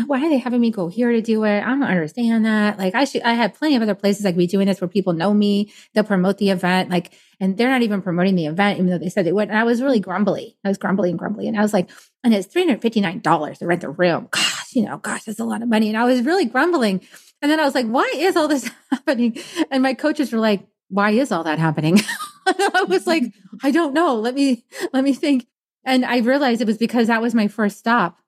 why 0.06 0.24
are 0.24 0.30
they 0.30 0.38
having 0.38 0.62
me 0.62 0.69
go 0.69 0.88
here 0.88 1.12
to 1.12 1.19
do 1.19 1.44
it? 1.45 1.62
I 1.62 1.65
don't 1.65 1.81
understand 1.81 2.45
that. 2.45 2.77
Like 2.77 2.94
I 2.94 3.06
should, 3.06 3.24
I 3.24 3.33
had 3.33 3.56
plenty 3.56 3.75
of 3.75 3.81
other 3.81 3.95
places 3.95 4.24
I 4.24 4.31
could 4.31 4.38
be 4.38 4.45
doing 4.45 4.68
this 4.68 4.80
where 4.80 4.88
people 4.88 5.13
know 5.13 5.33
me. 5.33 5.74
They'll 5.94 6.04
promote 6.04 6.38
the 6.38 6.51
event. 6.51 6.92
Like, 6.92 7.12
and 7.39 7.57
they're 7.57 7.71
not 7.71 7.81
even 7.81 8.04
promoting 8.04 8.36
the 8.36 8.45
event, 8.45 8.77
even 8.77 8.92
though 8.92 9.00
they 9.00 9.09
said 9.09 9.25
they 9.25 9.31
would. 9.31 9.50
And 9.50 9.57
I 9.57 9.63
was 9.63 9.81
really 9.81 10.00
grumbly. 10.00 10.57
I 10.63 10.68
was 10.68 10.77
grumbly 10.77 11.09
and 11.09 11.18
grumbly. 11.18 11.48
And 11.48 11.57
I 11.57 11.63
was 11.63 11.74
like, 11.74 11.89
and 12.24 12.36
it's 12.36 12.54
$359 12.54 13.57
to 13.57 13.65
rent 13.65 13.81
the 13.81 13.89
room. 13.89 14.27
Gosh, 14.30 14.75
you 14.75 14.83
know, 14.83 14.98
gosh, 14.98 15.24
that's 15.24 15.39
a 15.39 15.44
lot 15.44 15.63
of 15.63 15.69
money. 15.69 15.89
And 15.89 15.98
I 15.98 16.04
was 16.04 16.21
really 16.21 16.45
grumbling. 16.45 17.01
And 17.42 17.51
then 17.51 17.59
I 17.59 17.65
was 17.65 17.74
like, 17.74 17.88
why 17.88 18.12
is 18.15 18.36
all 18.36 18.48
this 18.48 18.69
happening? 18.92 19.39
And 19.71 19.81
my 19.81 19.95
coaches 19.95 20.31
were 20.31 20.39
like, 20.39 20.68
why 20.89 21.12
is 21.12 21.31
all 21.31 21.44
that 21.44 21.60
happening? 21.60 22.00
I 22.48 22.86
was 22.88 23.07
like, 23.07 23.34
I 23.63 23.72
don't 23.72 23.94
know. 23.94 24.16
Let 24.16 24.36
me, 24.36 24.66
let 24.94 25.04
me 25.04 25.13
think. 25.13 25.48
And 25.84 26.06
I 26.06 26.18
realized 26.18 26.62
it 26.62 26.68
was 26.68 26.78
because 26.78 27.07
that 27.07 27.22
was 27.22 27.34
my 27.34 27.48
first 27.48 27.78
stop 27.78 28.19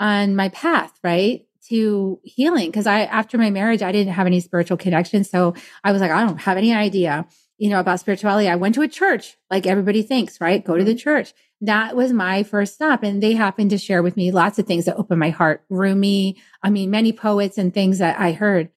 on 0.00 0.36
my 0.36 0.48
path, 0.50 0.98
right? 1.02 1.46
To 1.68 2.20
healing. 2.24 2.70
Cause 2.72 2.86
I, 2.86 3.00
after 3.00 3.38
my 3.38 3.50
marriage, 3.50 3.82
I 3.82 3.92
didn't 3.92 4.12
have 4.12 4.26
any 4.26 4.40
spiritual 4.40 4.76
connection. 4.76 5.24
So 5.24 5.54
I 5.82 5.92
was 5.92 6.00
like, 6.00 6.10
I 6.10 6.24
don't 6.24 6.40
have 6.40 6.56
any 6.56 6.74
idea, 6.74 7.26
you 7.56 7.70
know, 7.70 7.80
about 7.80 8.00
spirituality. 8.00 8.48
I 8.48 8.56
went 8.56 8.74
to 8.74 8.82
a 8.82 8.88
church 8.88 9.36
like 9.50 9.66
everybody 9.66 10.02
thinks, 10.02 10.40
right? 10.40 10.64
Go 10.64 10.76
to 10.76 10.84
the 10.84 10.90
mm-hmm. 10.92 10.98
church. 10.98 11.32
That 11.60 11.96
was 11.96 12.12
my 12.12 12.42
first 12.42 12.74
stop. 12.74 13.02
And 13.02 13.22
they 13.22 13.32
happened 13.32 13.70
to 13.70 13.78
share 13.78 14.02
with 14.02 14.16
me 14.16 14.30
lots 14.30 14.58
of 14.58 14.66
things 14.66 14.84
that 14.84 14.96
opened 14.96 15.20
my 15.20 15.30
heart. 15.30 15.64
Rumi, 15.70 16.36
I 16.62 16.70
mean, 16.70 16.90
many 16.90 17.12
poets 17.12 17.56
and 17.56 17.72
things 17.72 17.98
that 17.98 18.18
I 18.20 18.32
heard. 18.32 18.70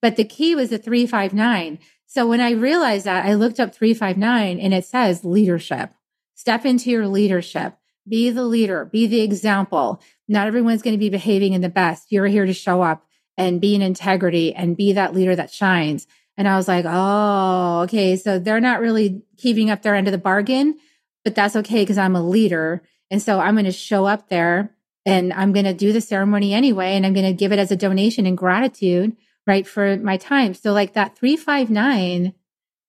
But 0.00 0.16
the 0.16 0.24
key 0.24 0.54
was 0.54 0.70
the 0.70 0.78
359. 0.78 1.78
So 2.10 2.26
when 2.26 2.40
I 2.40 2.52
realized 2.52 3.04
that, 3.04 3.26
I 3.26 3.34
looked 3.34 3.60
up 3.60 3.74
359 3.74 4.58
and 4.58 4.72
it 4.72 4.86
says 4.86 5.26
leadership. 5.26 5.90
Step 6.34 6.64
into 6.64 6.90
your 6.90 7.06
leadership. 7.06 7.74
Be 8.08 8.30
the 8.30 8.44
leader, 8.44 8.86
be 8.86 9.06
the 9.06 9.20
example. 9.20 10.00
Not 10.26 10.46
everyone's 10.46 10.80
going 10.80 10.94
to 10.94 10.98
be 10.98 11.10
behaving 11.10 11.52
in 11.52 11.60
the 11.60 11.68
best. 11.68 12.10
You're 12.10 12.26
here 12.26 12.46
to 12.46 12.54
show 12.54 12.80
up 12.80 13.04
and 13.36 13.60
be 13.60 13.74
in 13.74 13.82
integrity 13.82 14.54
and 14.54 14.74
be 14.74 14.94
that 14.94 15.14
leader 15.14 15.36
that 15.36 15.50
shines. 15.50 16.06
And 16.38 16.48
I 16.48 16.56
was 16.56 16.66
like, 16.66 16.86
oh, 16.88 17.82
okay. 17.82 18.16
So 18.16 18.38
they're 18.38 18.58
not 18.58 18.80
really 18.80 19.20
keeping 19.36 19.68
up 19.68 19.82
their 19.82 19.94
end 19.94 20.08
of 20.08 20.12
the 20.12 20.18
bargain, 20.18 20.78
but 21.24 21.34
that's 21.34 21.56
okay 21.56 21.82
because 21.82 21.98
I'm 21.98 22.16
a 22.16 22.26
leader. 22.26 22.82
And 23.10 23.20
so 23.20 23.38
I'm 23.38 23.54
going 23.54 23.66
to 23.66 23.72
show 23.72 24.06
up 24.06 24.30
there 24.30 24.74
and 25.04 25.30
I'm 25.34 25.52
going 25.52 25.66
to 25.66 25.74
do 25.74 25.92
the 25.92 26.00
ceremony 26.00 26.54
anyway. 26.54 26.92
And 26.92 27.04
I'm 27.04 27.12
going 27.12 27.26
to 27.26 27.34
give 27.34 27.52
it 27.52 27.58
as 27.58 27.70
a 27.70 27.76
donation 27.76 28.24
and 28.24 28.38
gratitude 28.38 29.14
right, 29.48 29.66
for 29.66 29.96
my 29.96 30.18
time. 30.18 30.54
So, 30.54 30.72
like 30.72 30.92
that 30.92 31.16
359, 31.16 32.34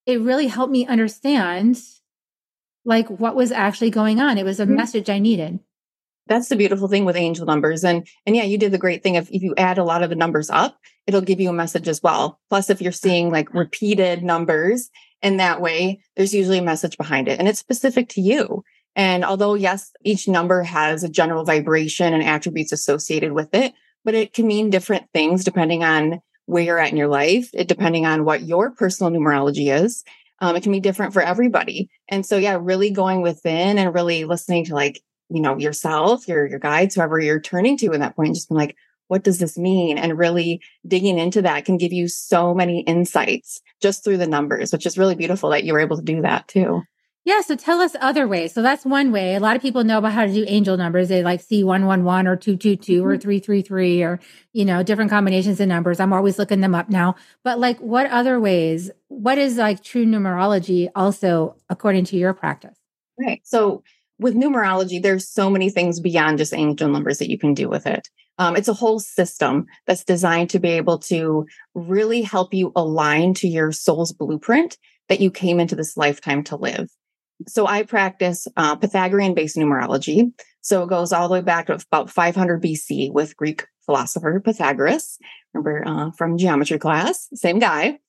it 0.05 0.21
really 0.21 0.47
helped 0.47 0.71
me 0.71 0.85
understand 0.85 1.81
like 2.85 3.07
what 3.09 3.35
was 3.35 3.51
actually 3.51 3.89
going 3.89 4.19
on. 4.19 4.37
It 4.37 4.45
was 4.45 4.59
a 4.59 4.65
mm-hmm. 4.65 4.75
message 4.75 5.09
I 5.09 5.19
needed. 5.19 5.59
That's 6.27 6.49
the 6.49 6.55
beautiful 6.55 6.87
thing 6.87 7.05
with 7.05 7.15
angel 7.15 7.45
numbers. 7.45 7.83
And 7.83 8.05
and 8.25 8.35
yeah, 8.35 8.43
you 8.43 8.57
did 8.57 8.71
the 8.71 8.77
great 8.77 9.01
thing 9.01 9.17
of 9.17 9.29
if 9.31 9.41
you 9.41 9.55
add 9.57 9.77
a 9.77 9.83
lot 9.83 10.03
of 10.03 10.09
the 10.09 10.15
numbers 10.15 10.49
up, 10.49 10.77
it'll 11.07 11.21
give 11.21 11.39
you 11.39 11.49
a 11.49 11.53
message 11.53 11.87
as 11.87 12.03
well. 12.03 12.39
Plus, 12.49 12.69
if 12.69 12.81
you're 12.81 12.91
seeing 12.91 13.31
like 13.31 13.53
repeated 13.53 14.23
numbers 14.23 14.91
in 15.21 15.37
that 15.37 15.61
way, 15.61 16.01
there's 16.15 16.33
usually 16.33 16.59
a 16.59 16.63
message 16.63 16.97
behind 16.97 17.27
it 17.27 17.39
and 17.39 17.47
it's 17.47 17.59
specific 17.59 18.09
to 18.09 18.21
you. 18.21 18.63
And 18.95 19.23
although, 19.23 19.53
yes, 19.53 19.91
each 20.03 20.27
number 20.27 20.63
has 20.63 21.03
a 21.03 21.09
general 21.09 21.45
vibration 21.45 22.13
and 22.13 22.23
attributes 22.23 22.71
associated 22.71 23.31
with 23.31 23.53
it, 23.53 23.73
but 24.03 24.13
it 24.13 24.33
can 24.33 24.47
mean 24.47 24.69
different 24.69 25.05
things 25.13 25.43
depending 25.43 25.83
on 25.83 26.21
where 26.49 26.63
you're 26.63 26.79
at 26.79 26.89
in 26.89 26.97
your 26.97 27.07
life, 27.07 27.51
it, 27.53 27.67
depending 27.67 28.07
on 28.07 28.25
what 28.25 28.41
your 28.41 28.71
personal 28.71 29.11
numerology 29.11 29.71
is. 29.71 30.03
Um, 30.39 30.55
it 30.55 30.63
can 30.63 30.71
be 30.71 30.79
different 30.79 31.13
for 31.13 31.21
everybody. 31.21 31.89
And 32.07 32.25
so, 32.25 32.37
yeah, 32.37 32.57
really 32.59 32.89
going 32.89 33.21
within 33.21 33.77
and 33.77 33.93
really 33.93 34.25
listening 34.25 34.65
to 34.65 34.73
like, 34.73 34.99
you 35.29 35.41
know, 35.41 35.57
yourself, 35.57 36.27
your 36.27 36.47
your 36.47 36.57
guides, 36.57 36.95
whoever 36.95 37.19
you're 37.19 37.39
turning 37.39 37.77
to 37.77 37.91
in 37.91 37.99
that 37.99 38.15
point, 38.15 38.33
just 38.33 38.49
like, 38.49 38.75
what 39.09 39.23
does 39.23 39.37
this 39.37 39.57
mean? 39.57 39.99
And 39.99 40.17
really 40.17 40.59
digging 40.87 41.19
into 41.19 41.43
that 41.43 41.65
can 41.65 41.77
give 41.77 41.93
you 41.93 42.07
so 42.07 42.55
many 42.55 42.81
insights 42.81 43.61
just 43.79 44.03
through 44.03 44.17
the 44.17 44.27
numbers, 44.27 44.71
which 44.71 44.87
is 44.87 44.97
really 44.97 45.15
beautiful 45.15 45.51
that 45.51 45.65
you 45.65 45.73
were 45.73 45.79
able 45.79 45.97
to 45.97 46.03
do 46.03 46.21
that 46.23 46.47
too. 46.47 46.81
Yeah. 47.25 47.41
So 47.41 47.55
tell 47.55 47.79
us 47.81 47.95
other 47.99 48.27
ways. 48.27 48.53
So 48.53 48.61
that's 48.61 48.85
one 48.85 49.11
way. 49.11 49.35
A 49.35 49.39
lot 49.39 49.55
of 49.55 49.61
people 49.61 49.83
know 49.83 49.97
about 49.97 50.13
how 50.13 50.25
to 50.25 50.33
do 50.33 50.45
angel 50.47 50.77
numbers. 50.77 51.09
They 51.09 51.21
like 51.21 51.41
see 51.41 51.63
111 51.63 52.27
or 52.27 52.35
222 52.35 53.03
or 53.03 53.13
mm-hmm. 53.13 53.19
333 53.19 54.03
or, 54.03 54.19
you 54.53 54.65
know, 54.65 54.83
different 54.83 55.11
combinations 55.11 55.59
of 55.59 55.67
numbers. 55.67 55.99
I'm 55.99 56.13
always 56.13 56.39
looking 56.39 56.61
them 56.61 56.73
up 56.73 56.89
now. 56.89 57.15
But 57.43 57.59
like, 57.59 57.77
what 57.79 58.09
other 58.09 58.39
ways? 58.39 58.89
What 59.09 59.37
is 59.37 59.57
like 59.57 59.83
true 59.83 60.05
numerology 60.05 60.89
also 60.95 61.57
according 61.69 62.05
to 62.05 62.17
your 62.17 62.33
practice? 62.33 62.77
Right. 63.19 63.41
So 63.43 63.83
with 64.17 64.35
numerology, 64.35 65.01
there's 65.01 65.27
so 65.27 65.49
many 65.49 65.69
things 65.69 65.99
beyond 65.99 66.37
just 66.37 66.53
angel 66.53 66.89
numbers 66.89 67.19
that 67.19 67.29
you 67.29 67.37
can 67.37 67.53
do 67.53 67.69
with 67.69 67.85
it. 67.85 68.07
Um, 68.37 68.55
it's 68.55 68.69
a 68.69 68.73
whole 68.73 68.99
system 68.99 69.65
that's 69.85 70.05
designed 70.05 70.49
to 70.51 70.59
be 70.59 70.69
able 70.69 70.99
to 70.99 71.45
really 71.75 72.21
help 72.21 72.53
you 72.53 72.71
align 72.75 73.33
to 73.35 73.47
your 73.47 73.73
soul's 73.73 74.13
blueprint 74.13 74.77
that 75.09 75.19
you 75.19 75.29
came 75.29 75.59
into 75.59 75.75
this 75.75 75.97
lifetime 75.97 76.43
to 76.45 76.55
live. 76.55 76.89
So 77.47 77.67
I 77.67 77.83
practice 77.83 78.47
uh, 78.57 78.75
Pythagorean 78.75 79.33
based 79.33 79.57
numerology. 79.57 80.31
So 80.61 80.83
it 80.83 80.89
goes 80.89 81.13
all 81.13 81.27
the 81.27 81.35
way 81.35 81.41
back 81.41 81.67
to 81.67 81.73
about 81.91 82.09
500 82.09 82.61
BC 82.61 83.11
with 83.11 83.35
Greek 83.37 83.65
philosopher 83.85 84.39
Pythagoras. 84.39 85.17
Remember 85.53 85.83
uh, 85.87 86.11
from 86.11 86.37
geometry 86.37 86.77
class, 86.77 87.27
same 87.33 87.59
guy. 87.59 87.99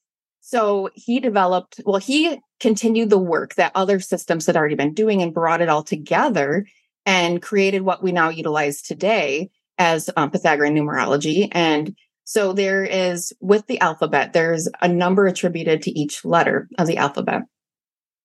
So 0.40 0.90
he 0.94 1.20
developed, 1.20 1.80
well, 1.84 2.00
he 2.00 2.40
continued 2.58 3.10
the 3.10 3.18
work 3.18 3.54
that 3.54 3.72
other 3.74 4.00
systems 4.00 4.46
had 4.46 4.56
already 4.56 4.74
been 4.74 4.94
doing 4.94 5.22
and 5.22 5.34
brought 5.34 5.60
it 5.60 5.68
all 5.68 5.82
together 5.82 6.66
and 7.06 7.42
created 7.42 7.82
what 7.82 8.02
we 8.02 8.12
now 8.12 8.30
utilize 8.30 8.82
today 8.82 9.50
as 9.78 10.10
um, 10.16 10.30
Pythagorean 10.30 10.74
numerology. 10.74 11.48
And 11.52 11.94
so 12.24 12.52
there 12.52 12.84
is, 12.84 13.32
with 13.40 13.66
the 13.66 13.80
alphabet, 13.80 14.32
there's 14.32 14.68
a 14.80 14.88
number 14.88 15.26
attributed 15.26 15.82
to 15.82 15.98
each 15.98 16.24
letter 16.24 16.68
of 16.78 16.86
the 16.86 16.98
alphabet. 16.98 17.42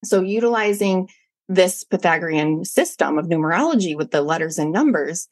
So 0.05 0.21
utilizing 0.21 1.09
this 1.47 1.83
Pythagorean 1.83 2.65
system 2.65 3.17
of 3.17 3.27
numerology 3.27 3.95
with 3.95 4.11
the 4.11 4.21
letters 4.21 4.57
and 4.57 4.71
numbers, 4.71 5.27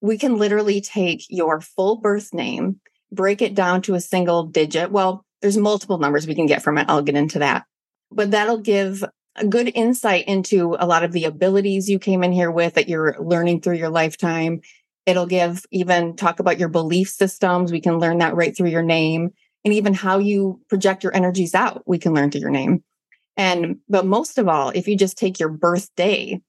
we 0.00 0.18
can 0.18 0.36
literally 0.36 0.80
take 0.80 1.24
your 1.28 1.60
full 1.60 1.96
birth 1.96 2.32
name, 2.32 2.80
break 3.10 3.42
it 3.42 3.54
down 3.54 3.82
to 3.82 3.94
a 3.94 4.00
single 4.00 4.44
digit. 4.44 4.90
Well, 4.90 5.24
there's 5.42 5.56
multiple 5.56 5.98
numbers 5.98 6.26
we 6.26 6.34
can 6.34 6.46
get 6.46 6.62
from 6.62 6.78
it. 6.78 6.86
I'll 6.88 7.02
get 7.02 7.16
into 7.16 7.40
that. 7.40 7.64
But 8.10 8.30
that'll 8.30 8.60
give 8.60 9.04
a 9.36 9.46
good 9.46 9.70
insight 9.74 10.26
into 10.26 10.76
a 10.78 10.86
lot 10.86 11.04
of 11.04 11.12
the 11.12 11.24
abilities 11.24 11.90
you 11.90 11.98
came 11.98 12.24
in 12.24 12.32
here 12.32 12.50
with 12.50 12.74
that 12.74 12.88
you're 12.88 13.16
learning 13.20 13.60
through 13.60 13.76
your 13.76 13.90
lifetime. 13.90 14.60
It'll 15.04 15.26
give 15.26 15.64
even 15.70 16.16
talk 16.16 16.40
about 16.40 16.58
your 16.58 16.68
belief 16.68 17.08
systems. 17.08 17.70
We 17.70 17.80
can 17.80 17.98
learn 17.98 18.18
that 18.18 18.34
right 18.34 18.56
through 18.56 18.70
your 18.70 18.82
name 18.82 19.30
and 19.64 19.74
even 19.74 19.94
how 19.94 20.18
you 20.18 20.60
project 20.68 21.02
your 21.02 21.14
energies 21.14 21.54
out. 21.54 21.82
We 21.86 21.98
can 21.98 22.14
learn 22.14 22.30
through 22.30 22.40
your 22.40 22.50
name. 22.50 22.82
And, 23.36 23.76
but 23.88 24.06
most 24.06 24.38
of 24.38 24.48
all, 24.48 24.70
if 24.70 24.88
you 24.88 24.96
just 24.96 25.18
take 25.18 25.38
your 25.38 25.50
birthday, 25.50 26.40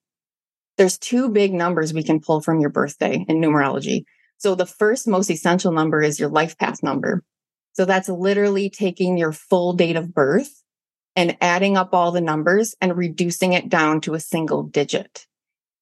there's 0.77 0.97
two 0.97 1.29
big 1.29 1.53
numbers 1.53 1.93
we 1.93 2.03
can 2.03 2.21
pull 2.21 2.41
from 2.41 2.59
your 2.59 2.69
birthday 2.69 3.25
in 3.27 3.41
numerology. 3.41 4.03
So 4.37 4.55
the 4.55 4.65
first 4.65 5.07
most 5.07 5.31
essential 5.31 5.71
number 5.71 6.01
is 6.01 6.19
your 6.19 6.29
life 6.29 6.57
path 6.57 6.83
number. 6.83 7.23
So 7.73 7.85
that's 7.85 8.09
literally 8.09 8.69
taking 8.69 9.17
your 9.17 9.31
full 9.31 9.73
date 9.73 9.95
of 9.95 10.13
birth 10.13 10.63
and 11.15 11.35
adding 11.41 11.77
up 11.77 11.89
all 11.93 12.11
the 12.11 12.21
numbers 12.21 12.75
and 12.79 12.95
reducing 12.95 13.53
it 13.53 13.69
down 13.69 14.01
to 14.01 14.13
a 14.13 14.19
single 14.19 14.63
digit. 14.63 15.25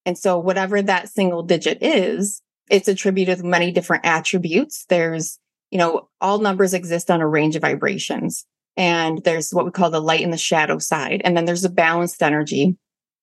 And 0.06 0.16
so 0.16 0.38
whatever 0.38 0.80
that 0.80 1.10
single 1.10 1.42
digit 1.42 1.78
is, 1.82 2.40
it's 2.70 2.88
attributed 2.88 3.38
with 3.38 3.44
many 3.44 3.70
different 3.70 4.06
attributes. 4.06 4.86
There's, 4.88 5.38
you 5.70 5.78
know, 5.78 6.08
all 6.20 6.38
numbers 6.38 6.74
exist 6.74 7.10
on 7.10 7.20
a 7.20 7.28
range 7.28 7.54
of 7.54 7.62
vibrations. 7.62 8.46
And 8.76 9.22
there's 9.24 9.52
what 9.52 9.64
we 9.64 9.70
call 9.70 9.90
the 9.90 10.00
light 10.00 10.22
and 10.22 10.32
the 10.32 10.38
shadow 10.38 10.78
side. 10.78 11.22
And 11.24 11.36
then 11.36 11.44
there's 11.46 11.64
a 11.64 11.70
balanced 11.70 12.22
energy, 12.22 12.76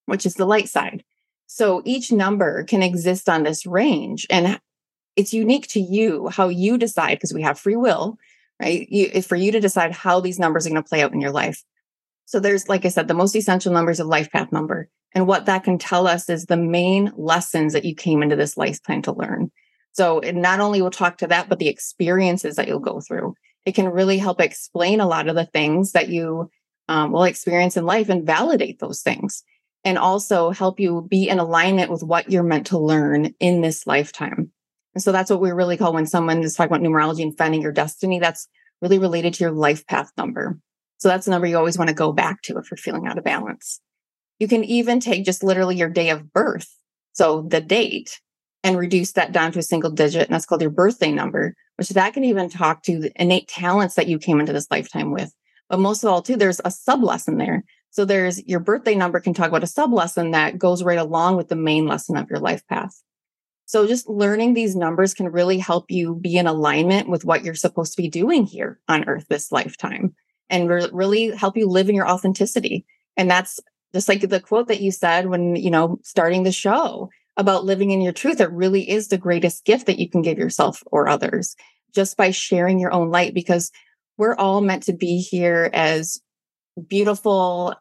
which 0.06 0.26
is 0.26 0.36
the 0.36 0.46
light 0.46 0.68
side. 0.68 1.04
So 1.48 1.82
each 1.86 2.12
number 2.12 2.64
can 2.64 2.82
exist 2.82 3.30
on 3.30 3.44
this 3.44 3.66
range 3.66 4.26
and 4.30 4.60
it's 5.16 5.34
unique 5.34 5.68
to 5.68 5.80
you 5.80 6.28
how 6.30 6.48
you 6.48 6.78
decide 6.78 7.16
because 7.16 7.34
we 7.34 7.44
have 7.44 7.60
free 7.60 7.76
will, 7.76 8.18
right? 8.60 8.88
You, 8.90 9.22
for 9.22 9.36
you 9.36 9.52
to 9.52 9.60
decide 9.60 9.92
how 9.92 10.20
these 10.20 10.40
numbers 10.40 10.66
are 10.66 10.72
going 10.72 10.82
to 10.82 10.90
play 10.90 11.04
out 11.04 11.14
in 11.14 11.22
your 11.22 11.32
life. 11.32 11.64
So 12.26 12.40
there's, 12.40 12.68
like 12.68 12.86
I 12.86 12.90
said, 12.90 13.08
the 13.08 13.14
most 13.14 13.36
essential 13.36 13.72
numbers 13.72 14.00
of 14.00 14.08
life 14.08 14.32
path 14.32 14.52
number. 14.52 14.90
And 15.14 15.28
what 15.28 15.46
that 15.46 15.64
can 15.64 15.78
tell 15.78 16.08
us 16.08 16.30
is 16.30 16.46
the 16.46 16.58
main 16.58 17.12
lessons 17.16 17.74
that 17.74 17.86
you 17.86 17.94
came 17.94 18.24
into 18.24 18.36
this 18.36 18.58
lifetime 18.58 19.04
to 19.04 19.14
learn. 19.14 19.52
So 19.92 20.22
not 20.34 20.60
only 20.60 20.82
will 20.82 20.90
talk 20.90 21.20
to 21.20 21.28
that, 21.28 21.50
but 21.50 21.60
the 21.60 21.68
experiences 21.68 22.56
that 22.56 22.68
you'll 22.68 22.80
go 22.80 23.00
through 23.00 23.36
it 23.66 23.76
can 23.76 23.90
really 23.90 24.18
help 24.18 24.42
explain 24.42 25.00
a 25.00 25.08
lot 25.08 25.28
of 25.28 25.36
the 25.36 25.46
things 25.46 25.94
that 25.94 26.10
you 26.10 26.50
um, 26.88 27.12
will 27.12 27.24
experience 27.24 27.78
in 27.78 27.86
life 27.86 28.10
and 28.10 28.26
validate 28.26 28.80
those 28.80 29.02
things 29.02 29.44
and 29.84 29.98
also 29.98 30.52
help 30.52 30.80
you 30.80 31.06
be 31.10 31.30
in 31.30 31.40
alignment 31.40 31.92
with 31.92 32.04
what 32.04 32.32
you're 32.32 32.44
meant 32.44 32.68
to 32.68 32.78
learn 32.78 33.34
in 33.40 33.62
this 33.62 33.86
lifetime. 33.86 34.52
And 34.94 35.04
so 35.04 35.12
that's 35.12 35.30
what 35.30 35.42
we 35.42 35.52
really 35.52 35.78
call 35.78 35.94
when 35.94 36.06
someone 36.06 36.44
is 36.44 36.56
talking 36.56 36.74
about 36.74 36.86
numerology 36.86 37.24
and 37.24 37.38
finding 37.38 37.62
your 37.62 37.72
destiny, 37.72 38.20
that's 38.20 38.48
really 38.82 39.00
related 39.00 39.34
to 39.34 39.44
your 39.44 39.52
life 39.52 39.86
path 39.88 40.12
number. 40.18 40.60
So 40.98 41.08
that's 41.08 41.26
the 41.26 41.32
number 41.32 41.48
you 41.48 41.58
always 41.58 41.78
want 41.78 41.90
to 41.90 41.96
go 41.96 42.14
back 42.14 42.42
to 42.44 42.58
if 42.58 42.70
you're 42.70 42.78
feeling 42.78 43.08
out 43.08 43.18
of 43.18 43.24
balance. 43.24 43.82
You 44.40 44.48
can 44.48 44.64
even 44.64 45.00
take 45.00 45.26
just 45.26 45.44
literally 45.44 45.76
your 45.76 45.90
day 45.90 46.10
of 46.10 46.32
birth. 46.32 46.70
So 47.14 47.42
the 47.42 47.62
date 47.62 48.20
and 48.64 48.78
reduce 48.78 49.12
that 49.14 49.32
down 49.32 49.52
to 49.52 49.60
a 49.60 49.64
single 49.64 49.92
digit. 49.92 50.24
And 50.24 50.34
that's 50.34 50.46
called 50.46 50.62
your 50.62 50.72
birthday 50.72 51.12
number, 51.12 51.56
which 51.76 51.90
that 51.90 52.14
can 52.14 52.24
even 52.24 52.50
talk 52.50 52.84
to 52.84 53.00
the 53.00 53.12
innate 53.22 53.48
talents 53.48 53.96
that 53.96 54.08
you 54.08 54.18
came 54.18 54.40
into 54.40 54.54
this 54.54 54.72
lifetime 54.72 55.12
with. 55.12 55.34
But 55.70 55.80
most 55.80 56.04
of 56.04 56.10
all, 56.10 56.22
too, 56.22 56.38
there's 56.38 56.62
a 56.64 56.72
sub 56.72 57.04
lesson 57.04 57.38
there. 57.38 57.64
So 57.92 58.06
there's 58.06 58.44
your 58.48 58.60
birthday 58.60 58.96
number 58.96 59.20
can 59.20 59.34
talk 59.34 59.50
about 59.50 59.64
a 59.64 59.68
sub 59.68 59.94
lesson 59.94 60.32
that 60.32 60.58
goes 60.58 60.84
right 60.84 60.98
along 60.98 61.38
with 61.38 61.50
the 61.50 61.56
main 61.56 61.88
lesson 61.88 62.18
of 62.18 62.30
your 62.30 62.40
life 62.40 62.66
path. 62.68 63.02
So 63.66 63.88
just 63.88 64.10
learning 64.10 64.54
these 64.54 64.76
numbers 64.76 65.14
can 65.14 65.32
really 65.32 65.58
help 65.58 65.90
you 65.90 66.16
be 66.16 66.38
in 66.38 66.48
alignment 66.48 67.10
with 67.10 67.26
what 67.26 67.44
you're 67.44 67.56
supposed 67.56 67.94
to 67.94 68.02
be 68.02 68.10
doing 68.10 68.46
here 68.46 68.80
on 68.88 69.08
earth 69.08 69.26
this 69.30 69.52
lifetime 69.52 70.16
and 70.50 70.70
re- 70.70 70.90
really 70.92 71.36
help 71.36 71.58
you 71.58 71.68
live 71.68 71.90
in 71.90 71.96
your 71.96 72.08
authenticity. 72.08 72.86
And 73.16 73.30
that's 73.30 73.60
just 73.94 74.10
like 74.10 74.22
the 74.22 74.40
quote 74.40 74.68
that 74.68 74.82
you 74.82 74.92
said 74.92 75.28
when, 75.28 75.56
you 75.56 75.72
know, 75.72 76.00
starting 76.04 76.44
the 76.44 76.52
show 76.52 77.10
about 77.38 77.66
living 77.66 77.92
in 77.92 78.02
your 78.02 78.14
truth. 78.14 78.40
It 78.40 78.52
really 78.52 78.90
is 78.90 79.08
the 79.08 79.18
greatest 79.18 79.66
gift 79.66 79.88
that 79.88 80.00
you 80.00 80.10
can 80.10 80.22
give 80.22 80.38
yourself 80.38 80.84
or 80.88 81.08
others 81.08 81.56
just 81.94 82.18
by 82.18 82.32
sharing 82.32 82.80
your 82.80 82.94
own 82.94 83.10
light 83.10 83.34
because 83.34 83.72
we're 84.18 84.36
all 84.36 84.62
meant 84.62 84.84
to 84.84 84.94
be 84.94 85.20
here 85.20 85.70
as 85.74 86.20
beautiful, 86.88 87.76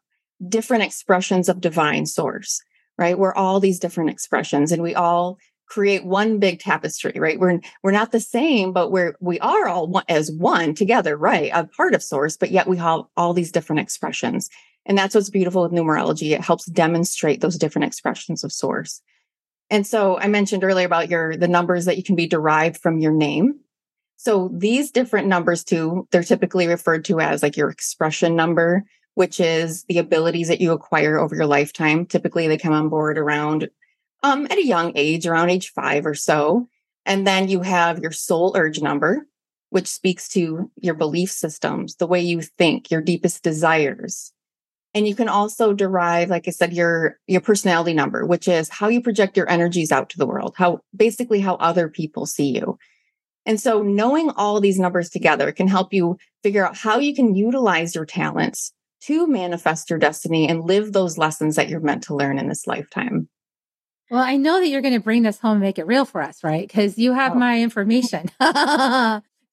different 0.46 0.82
expressions 0.82 1.48
of 1.48 1.60
divine 1.60 2.06
source, 2.06 2.60
right? 2.98 3.18
We're 3.18 3.34
all 3.34 3.60
these 3.60 3.78
different 3.78 4.10
expressions 4.10 4.72
and 4.72 4.82
we 4.82 4.94
all 4.94 5.38
create 5.66 6.04
one 6.04 6.38
big 6.38 6.58
tapestry, 6.58 7.14
right? 7.16 7.40
We're 7.40 7.58
we're 7.82 7.92
not 7.92 8.12
the 8.12 8.20
same, 8.20 8.72
but 8.72 8.90
we're 8.90 9.16
we 9.20 9.40
are 9.40 9.68
all 9.68 9.88
one, 9.88 10.04
as 10.08 10.30
one 10.30 10.74
together, 10.74 11.16
right? 11.16 11.50
A 11.54 11.64
part 11.64 11.94
of 11.94 12.02
source, 12.02 12.36
but 12.36 12.50
yet 12.50 12.68
we 12.68 12.76
have 12.76 13.02
all 13.16 13.32
these 13.32 13.52
different 13.52 13.80
expressions. 13.80 14.50
And 14.84 14.98
that's 14.98 15.14
what's 15.14 15.30
beautiful 15.30 15.62
with 15.62 15.72
numerology. 15.72 16.32
It 16.32 16.42
helps 16.42 16.66
demonstrate 16.66 17.40
those 17.40 17.56
different 17.56 17.86
expressions 17.86 18.44
of 18.44 18.52
source. 18.52 19.00
And 19.72 19.86
so 19.86 20.18
I 20.18 20.28
mentioned 20.28 20.64
earlier 20.64 20.84
about 20.84 21.08
your 21.08 21.34
the 21.34 21.48
numbers 21.48 21.86
that 21.86 21.96
you 21.96 22.02
can 22.02 22.14
be 22.14 22.26
derived 22.26 22.76
from 22.76 22.98
your 22.98 23.10
name. 23.10 23.58
So 24.18 24.50
these 24.52 24.90
different 24.90 25.28
numbers 25.28 25.64
too, 25.64 26.06
they're 26.10 26.22
typically 26.22 26.66
referred 26.66 27.06
to 27.06 27.20
as 27.20 27.42
like 27.42 27.56
your 27.56 27.70
expression 27.70 28.36
number, 28.36 28.84
which 29.14 29.40
is 29.40 29.84
the 29.84 29.96
abilities 29.96 30.48
that 30.48 30.60
you 30.60 30.72
acquire 30.72 31.18
over 31.18 31.34
your 31.34 31.46
lifetime. 31.46 32.04
Typically 32.04 32.46
they 32.48 32.58
come 32.58 32.74
on 32.74 32.90
board 32.90 33.16
around 33.16 33.70
um 34.22 34.44
at 34.50 34.58
a 34.58 34.66
young 34.66 34.92
age, 34.94 35.26
around 35.26 35.48
age 35.48 35.70
5 35.70 36.04
or 36.04 36.14
so. 36.14 36.68
And 37.06 37.26
then 37.26 37.48
you 37.48 37.62
have 37.62 37.98
your 37.98 38.12
soul 38.12 38.52
urge 38.54 38.82
number, 38.82 39.26
which 39.70 39.88
speaks 39.88 40.28
to 40.28 40.70
your 40.76 40.94
belief 40.94 41.30
systems, 41.30 41.96
the 41.96 42.06
way 42.06 42.20
you 42.20 42.42
think, 42.42 42.90
your 42.90 43.00
deepest 43.00 43.42
desires, 43.42 44.34
and 44.94 45.08
you 45.08 45.14
can 45.14 45.28
also 45.28 45.72
derive, 45.72 46.28
like 46.28 46.46
I 46.46 46.50
said, 46.50 46.72
your, 46.72 47.18
your 47.26 47.40
personality 47.40 47.94
number, 47.94 48.26
which 48.26 48.46
is 48.46 48.68
how 48.68 48.88
you 48.88 49.00
project 49.00 49.36
your 49.36 49.48
energies 49.48 49.90
out 49.90 50.10
to 50.10 50.18
the 50.18 50.26
world, 50.26 50.54
how 50.56 50.80
basically 50.94 51.40
how 51.40 51.54
other 51.54 51.88
people 51.88 52.26
see 52.26 52.54
you. 52.54 52.78
And 53.46 53.60
so 53.60 53.82
knowing 53.82 54.30
all 54.30 54.60
these 54.60 54.78
numbers 54.78 55.08
together 55.08 55.50
can 55.50 55.66
help 55.66 55.92
you 55.92 56.18
figure 56.42 56.66
out 56.66 56.76
how 56.76 56.98
you 56.98 57.14
can 57.14 57.34
utilize 57.34 57.94
your 57.94 58.04
talents 58.04 58.72
to 59.02 59.26
manifest 59.26 59.90
your 59.90 59.98
destiny 59.98 60.48
and 60.48 60.64
live 60.64 60.92
those 60.92 61.18
lessons 61.18 61.56
that 61.56 61.68
you're 61.68 61.80
meant 61.80 62.04
to 62.04 62.14
learn 62.14 62.38
in 62.38 62.48
this 62.48 62.66
lifetime. 62.66 63.28
Well, 64.10 64.22
I 64.22 64.36
know 64.36 64.60
that 64.60 64.68
you're 64.68 64.82
going 64.82 64.94
to 64.94 65.00
bring 65.00 65.22
this 65.22 65.38
home 65.38 65.52
and 65.52 65.62
make 65.62 65.78
it 65.78 65.86
real 65.86 66.04
for 66.04 66.22
us, 66.22 66.44
right? 66.44 66.68
Because 66.68 66.98
you 66.98 67.14
have 67.14 67.32
oh. 67.32 67.36
my 67.36 67.60
information. 67.62 68.30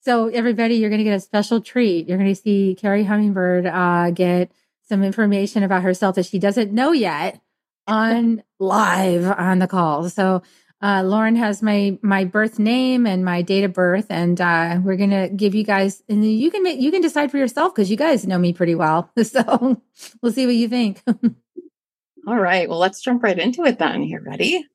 so, 0.02 0.28
everybody, 0.28 0.76
you're 0.76 0.90
going 0.90 1.00
to 1.00 1.06
get 1.06 1.16
a 1.16 1.20
special 1.22 1.62
treat. 1.62 2.08
You're 2.08 2.18
going 2.18 2.36
to 2.36 2.40
see 2.40 2.76
Carrie 2.78 3.06
Hummingbird 3.06 3.66
uh, 3.66 4.12
get 4.12 4.52
some 4.90 5.04
information 5.04 5.64
about 5.64 5.84
herself 5.84 6.16
that 6.16 6.26
she 6.26 6.40
doesn't 6.40 6.74
know 6.74 6.92
yet 6.92 7.40
on 7.88 8.44
live 8.60 9.26
on 9.26 9.60
the 9.60 9.68
call. 9.68 10.10
So 10.10 10.42
uh, 10.82 11.04
Lauren 11.04 11.36
has 11.36 11.62
my 11.62 11.98
my 12.02 12.24
birth 12.24 12.58
name 12.58 13.06
and 13.06 13.26
my 13.26 13.42
date 13.42 13.66
of 13.66 13.74
birth, 13.74 14.08
and 14.10 14.40
uh, 14.40 14.80
we're 14.82 14.96
gonna 14.96 15.28
give 15.30 15.54
you 15.54 15.64
guys, 15.64 16.02
and 16.08 16.26
you 16.26 16.50
can 16.50 16.64
make, 16.64 16.80
you 16.80 16.92
can 16.92 17.02
decide 17.02 17.32
for 17.32 17.38
yourself 17.38 17.76
because 17.76 17.92
you 17.92 17.98
guys 17.98 18.26
know 18.26 18.38
me 18.38 18.54
pretty 18.54 18.76
well. 18.76 19.12
So 19.24 19.82
we'll 20.22 20.32
see 20.32 20.46
what 20.46 20.56
you 20.56 20.70
think. 20.70 21.04
All 22.28 22.40
right, 22.40 22.70
well, 22.70 22.80
let's 22.80 23.02
jump 23.02 23.24
right 23.24 23.38
into 23.38 23.64
it 23.66 23.78
then. 23.80 24.04
You 24.04 24.20
ready? 24.20 24.66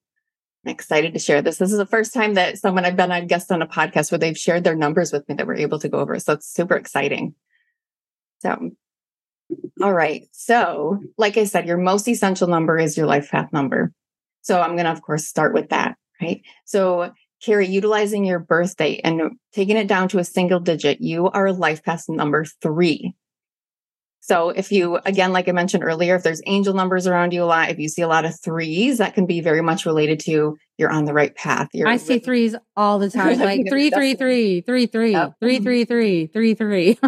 I'm 0.64 0.70
excited 0.70 1.12
to 1.12 1.18
share 1.18 1.42
this. 1.42 1.58
This 1.58 1.72
is 1.72 1.78
the 1.78 1.86
first 1.86 2.14
time 2.14 2.34
that 2.34 2.58
someone 2.58 2.84
I've 2.84 2.96
been 2.96 3.10
a 3.10 3.24
guest 3.24 3.50
on 3.52 3.62
a 3.62 3.66
podcast 3.66 4.10
where 4.10 4.18
they've 4.18 4.36
shared 4.36 4.64
their 4.64 4.76
numbers 4.76 5.12
with 5.12 5.28
me 5.28 5.34
that 5.36 5.46
we're 5.46 5.56
able 5.56 5.78
to 5.78 5.88
go 5.88 5.98
over. 5.98 6.18
So 6.18 6.34
it's 6.34 6.52
super 6.52 6.74
exciting. 6.74 7.34
So, 8.40 8.70
all 9.82 9.92
right. 9.92 10.26
So, 10.32 11.00
like 11.18 11.36
I 11.36 11.44
said, 11.44 11.66
your 11.66 11.76
most 11.76 12.08
essential 12.08 12.48
number 12.48 12.78
is 12.78 12.96
your 12.96 13.06
life 13.06 13.30
path 13.30 13.52
number. 13.52 13.92
So 14.42 14.60
I'm 14.60 14.72
going 14.72 14.84
to, 14.84 14.92
of 14.92 15.02
course, 15.02 15.26
start 15.26 15.54
with 15.54 15.70
that, 15.70 15.96
right? 16.20 16.42
So, 16.64 17.12
Carrie, 17.42 17.68
utilizing 17.68 18.24
your 18.24 18.38
birth 18.38 18.76
date 18.76 19.00
and 19.04 19.32
taking 19.52 19.76
it 19.76 19.88
down 19.88 20.08
to 20.08 20.18
a 20.18 20.24
single 20.24 20.60
digit, 20.60 21.00
you 21.00 21.28
are 21.28 21.52
life 21.52 21.82
path 21.84 22.04
number 22.08 22.44
three. 22.62 23.14
So 24.20 24.48
if 24.48 24.72
you, 24.72 24.98
again, 25.04 25.34
like 25.34 25.50
I 25.50 25.52
mentioned 25.52 25.84
earlier, 25.84 26.16
if 26.16 26.22
there's 26.22 26.40
angel 26.46 26.72
numbers 26.72 27.06
around 27.06 27.34
you 27.34 27.42
a 27.42 27.44
lot, 27.44 27.68
if 27.68 27.78
you 27.78 27.90
see 27.90 28.00
a 28.00 28.08
lot 28.08 28.24
of 28.24 28.34
threes, 28.40 28.96
that 28.96 29.12
can 29.12 29.26
be 29.26 29.42
very 29.42 29.60
much 29.60 29.84
related 29.84 30.20
to 30.20 30.56
you're 30.78 30.90
on 30.90 31.04
the 31.04 31.12
right 31.12 31.34
path. 31.34 31.68
You're 31.74 31.88
I 31.88 31.98
see 31.98 32.20
threes 32.20 32.56
all 32.74 32.98
the 32.98 33.10
time, 33.10 33.38
like 33.40 33.68
three, 33.68 33.90
three, 33.90 34.14
three, 34.14 34.62
three, 34.62 34.86
three, 34.86 35.12
three, 35.14 35.58
three, 35.58 35.84
three, 35.84 36.26
three, 36.28 36.54
three. 36.54 36.98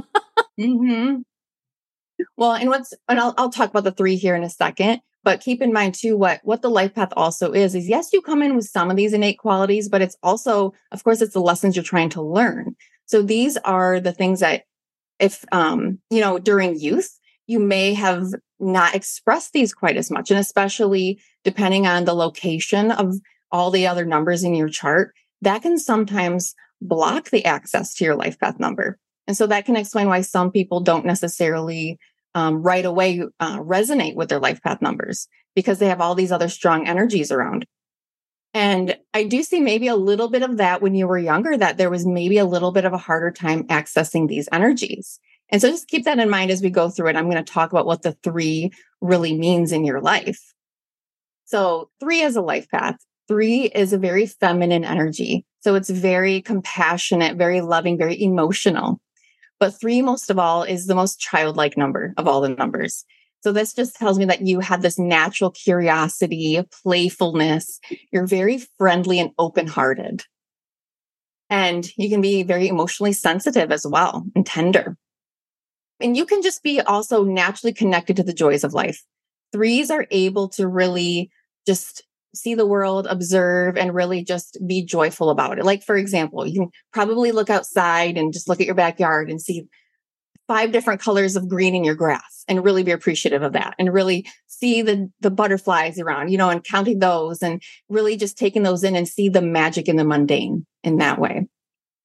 Well, 2.36 2.52
and 2.52 2.68
what's, 2.68 2.92
and 3.08 3.20
I'll, 3.20 3.34
I'll 3.36 3.50
talk 3.50 3.70
about 3.70 3.84
the 3.84 3.92
three 3.92 4.16
here 4.16 4.34
in 4.34 4.44
a 4.44 4.50
second. 4.50 5.00
But 5.26 5.40
keep 5.40 5.60
in 5.60 5.72
mind 5.72 5.96
too, 5.96 6.16
what 6.16 6.40
what 6.44 6.62
the 6.62 6.70
life 6.70 6.94
path 6.94 7.12
also 7.16 7.50
is 7.50 7.74
is 7.74 7.88
yes, 7.88 8.12
you 8.12 8.22
come 8.22 8.42
in 8.44 8.54
with 8.54 8.66
some 8.66 8.92
of 8.92 8.96
these 8.96 9.12
innate 9.12 9.38
qualities, 9.38 9.88
but 9.88 10.00
it's 10.00 10.16
also, 10.22 10.72
of 10.92 11.02
course, 11.02 11.20
it's 11.20 11.32
the 11.32 11.40
lessons 11.40 11.74
you're 11.74 11.82
trying 11.82 12.10
to 12.10 12.22
learn. 12.22 12.76
So 13.06 13.22
these 13.22 13.56
are 13.56 13.98
the 13.98 14.12
things 14.12 14.38
that 14.38 14.62
if 15.18 15.44
um, 15.50 15.98
you 16.10 16.20
know, 16.20 16.38
during 16.38 16.78
youth, 16.78 17.18
you 17.48 17.58
may 17.58 17.92
have 17.94 18.28
not 18.60 18.94
expressed 18.94 19.52
these 19.52 19.74
quite 19.74 19.96
as 19.96 20.12
much. 20.12 20.30
And 20.30 20.38
especially 20.38 21.20
depending 21.42 21.88
on 21.88 22.04
the 22.04 22.14
location 22.14 22.92
of 22.92 23.16
all 23.50 23.72
the 23.72 23.88
other 23.88 24.04
numbers 24.04 24.44
in 24.44 24.54
your 24.54 24.68
chart, 24.68 25.12
that 25.42 25.62
can 25.62 25.76
sometimes 25.76 26.54
block 26.80 27.30
the 27.30 27.44
access 27.44 27.94
to 27.96 28.04
your 28.04 28.14
life 28.14 28.38
path 28.38 28.60
number. 28.60 28.96
And 29.26 29.36
so 29.36 29.46
that 29.46 29.64
can 29.64 29.76
explain 29.76 30.08
why 30.08 30.20
some 30.20 30.50
people 30.50 30.80
don't 30.80 31.04
necessarily 31.04 31.98
um, 32.34 32.62
right 32.62 32.84
away 32.84 33.22
uh, 33.40 33.58
resonate 33.58 34.14
with 34.14 34.28
their 34.28 34.40
life 34.40 34.62
path 34.62 34.82
numbers 34.82 35.26
because 35.54 35.78
they 35.78 35.88
have 35.88 36.00
all 36.00 36.14
these 36.14 36.32
other 36.32 36.48
strong 36.48 36.86
energies 36.86 37.32
around. 37.32 37.66
And 38.54 38.96
I 39.12 39.24
do 39.24 39.42
see 39.42 39.60
maybe 39.60 39.88
a 39.88 39.96
little 39.96 40.30
bit 40.30 40.42
of 40.42 40.58
that 40.58 40.80
when 40.80 40.94
you 40.94 41.06
were 41.06 41.18
younger, 41.18 41.56
that 41.56 41.76
there 41.76 41.90
was 41.90 42.06
maybe 42.06 42.38
a 42.38 42.44
little 42.44 42.72
bit 42.72 42.84
of 42.84 42.92
a 42.92 42.98
harder 42.98 43.30
time 43.30 43.64
accessing 43.64 44.28
these 44.28 44.48
energies. 44.52 45.18
And 45.50 45.60
so 45.60 45.70
just 45.70 45.88
keep 45.88 46.04
that 46.04 46.18
in 46.18 46.30
mind 46.30 46.50
as 46.50 46.62
we 46.62 46.70
go 46.70 46.88
through 46.88 47.08
it. 47.08 47.16
I'm 47.16 47.30
going 47.30 47.42
to 47.42 47.52
talk 47.52 47.70
about 47.70 47.86
what 47.86 48.02
the 48.02 48.16
three 48.22 48.70
really 49.00 49.36
means 49.36 49.72
in 49.72 49.84
your 49.84 50.00
life. 50.00 50.40
So, 51.44 51.90
three 52.00 52.22
is 52.22 52.34
a 52.34 52.42
life 52.42 52.68
path. 52.68 52.96
Three 53.28 53.64
is 53.64 53.92
a 53.92 53.98
very 53.98 54.26
feminine 54.26 54.84
energy. 54.84 55.44
So, 55.60 55.76
it's 55.76 55.90
very 55.90 56.42
compassionate, 56.42 57.36
very 57.36 57.60
loving, 57.60 57.96
very 57.96 58.20
emotional. 58.20 59.00
But 59.58 59.78
three, 59.78 60.02
most 60.02 60.30
of 60.30 60.38
all, 60.38 60.62
is 60.62 60.86
the 60.86 60.94
most 60.94 61.18
childlike 61.18 61.76
number 61.76 62.12
of 62.16 62.28
all 62.28 62.40
the 62.40 62.48
numbers. 62.48 63.04
So 63.40 63.52
this 63.52 63.74
just 63.74 63.96
tells 63.96 64.18
me 64.18 64.24
that 64.26 64.46
you 64.46 64.60
have 64.60 64.82
this 64.82 64.98
natural 64.98 65.50
curiosity, 65.50 66.60
playfulness. 66.82 67.78
You're 68.12 68.26
very 68.26 68.58
friendly 68.76 69.20
and 69.20 69.30
open 69.38 69.66
hearted. 69.66 70.24
And 71.48 71.88
you 71.96 72.08
can 72.08 72.20
be 72.20 72.42
very 72.42 72.68
emotionally 72.68 73.12
sensitive 73.12 73.70
as 73.70 73.86
well 73.86 74.24
and 74.34 74.44
tender. 74.44 74.96
And 76.00 76.16
you 76.16 76.26
can 76.26 76.42
just 76.42 76.62
be 76.62 76.80
also 76.80 77.24
naturally 77.24 77.72
connected 77.72 78.16
to 78.16 78.22
the 78.22 78.34
joys 78.34 78.64
of 78.64 78.74
life. 78.74 79.02
Threes 79.52 79.90
are 79.90 80.06
able 80.10 80.48
to 80.50 80.66
really 80.66 81.30
just 81.66 82.02
see 82.36 82.54
the 82.54 82.66
world, 82.66 83.06
observe, 83.08 83.76
and 83.76 83.94
really 83.94 84.22
just 84.22 84.58
be 84.66 84.84
joyful 84.84 85.30
about 85.30 85.58
it. 85.58 85.64
Like, 85.64 85.82
for 85.82 85.96
example, 85.96 86.46
you 86.46 86.60
can 86.60 86.70
probably 86.92 87.32
look 87.32 87.50
outside 87.50 88.16
and 88.16 88.32
just 88.32 88.48
look 88.48 88.60
at 88.60 88.66
your 88.66 88.74
backyard 88.74 89.30
and 89.30 89.40
see 89.40 89.66
five 90.46 90.72
different 90.72 91.00
colors 91.00 91.36
of 91.36 91.48
green 91.48 91.74
in 91.74 91.84
your 91.84 91.94
grass 91.94 92.44
and 92.48 92.64
really 92.64 92.82
be 92.82 92.92
appreciative 92.92 93.42
of 93.42 93.52
that 93.52 93.74
and 93.78 93.92
really 93.92 94.26
see 94.46 94.82
the 94.82 95.10
the 95.20 95.30
butterflies 95.30 95.98
around 95.98 96.30
you 96.30 96.38
know 96.38 96.48
and 96.48 96.64
counting 96.64 96.98
those 96.98 97.42
and 97.42 97.62
really 97.88 98.16
just 98.16 98.38
taking 98.38 98.62
those 98.62 98.84
in 98.84 98.94
and 98.94 99.08
see 99.08 99.28
the 99.28 99.42
magic 99.42 99.88
in 99.88 99.96
the 99.96 100.04
mundane 100.04 100.64
in 100.84 100.98
that 100.98 101.18
way 101.18 101.48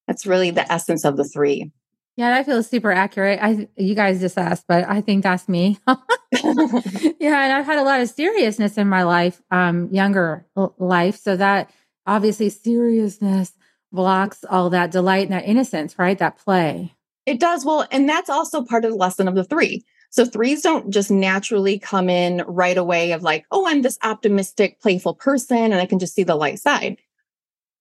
that's 0.07 0.25
really 0.25 0.51
the 0.51 0.71
essence 0.71 1.05
of 1.05 1.17
the 1.17 1.23
three 1.23 1.71
yeah, 2.17 2.31
that 2.31 2.45
feels 2.45 2.67
super 2.67 2.91
accurate. 2.91 3.39
I 3.41 3.69
you 3.77 3.95
guys 3.95 4.19
just 4.19 4.37
asked, 4.37 4.65
but 4.67 4.87
I 4.87 5.01
think 5.01 5.23
that's 5.23 5.47
me. 5.47 5.79
yeah, 5.87 5.95
and 6.33 7.53
I've 7.53 7.65
had 7.65 7.79
a 7.79 7.83
lot 7.83 8.01
of 8.01 8.09
seriousness 8.09 8.77
in 8.77 8.89
my 8.89 9.03
life, 9.03 9.41
um, 9.49 9.89
younger 9.93 10.45
life, 10.77 11.17
so 11.17 11.37
that 11.37 11.71
obviously 12.05 12.49
seriousness 12.49 13.53
blocks 13.91 14.43
all 14.49 14.69
that 14.71 14.91
delight 14.91 15.23
and 15.23 15.33
that 15.33 15.45
innocence, 15.45 15.97
right? 15.97 16.17
That 16.17 16.37
play. 16.37 16.93
It 17.25 17.39
does. 17.39 17.65
Well, 17.65 17.87
and 17.91 18.09
that's 18.09 18.29
also 18.29 18.63
part 18.63 18.83
of 18.83 18.91
the 18.91 18.97
lesson 18.97 19.27
of 19.27 19.35
the 19.35 19.43
three. 19.43 19.85
So 20.09 20.25
threes 20.25 20.61
don't 20.61 20.89
just 20.89 21.09
naturally 21.09 21.79
come 21.79 22.09
in 22.09 22.43
right 22.45 22.77
away 22.77 23.13
of 23.13 23.23
like, 23.23 23.45
oh, 23.51 23.65
I'm 23.67 23.81
this 23.81 23.97
optimistic, 24.03 24.81
playful 24.81 25.15
person, 25.15 25.57
and 25.57 25.75
I 25.75 25.85
can 25.85 25.99
just 25.99 26.13
see 26.13 26.23
the 26.23 26.35
light 26.35 26.59
side. 26.59 26.97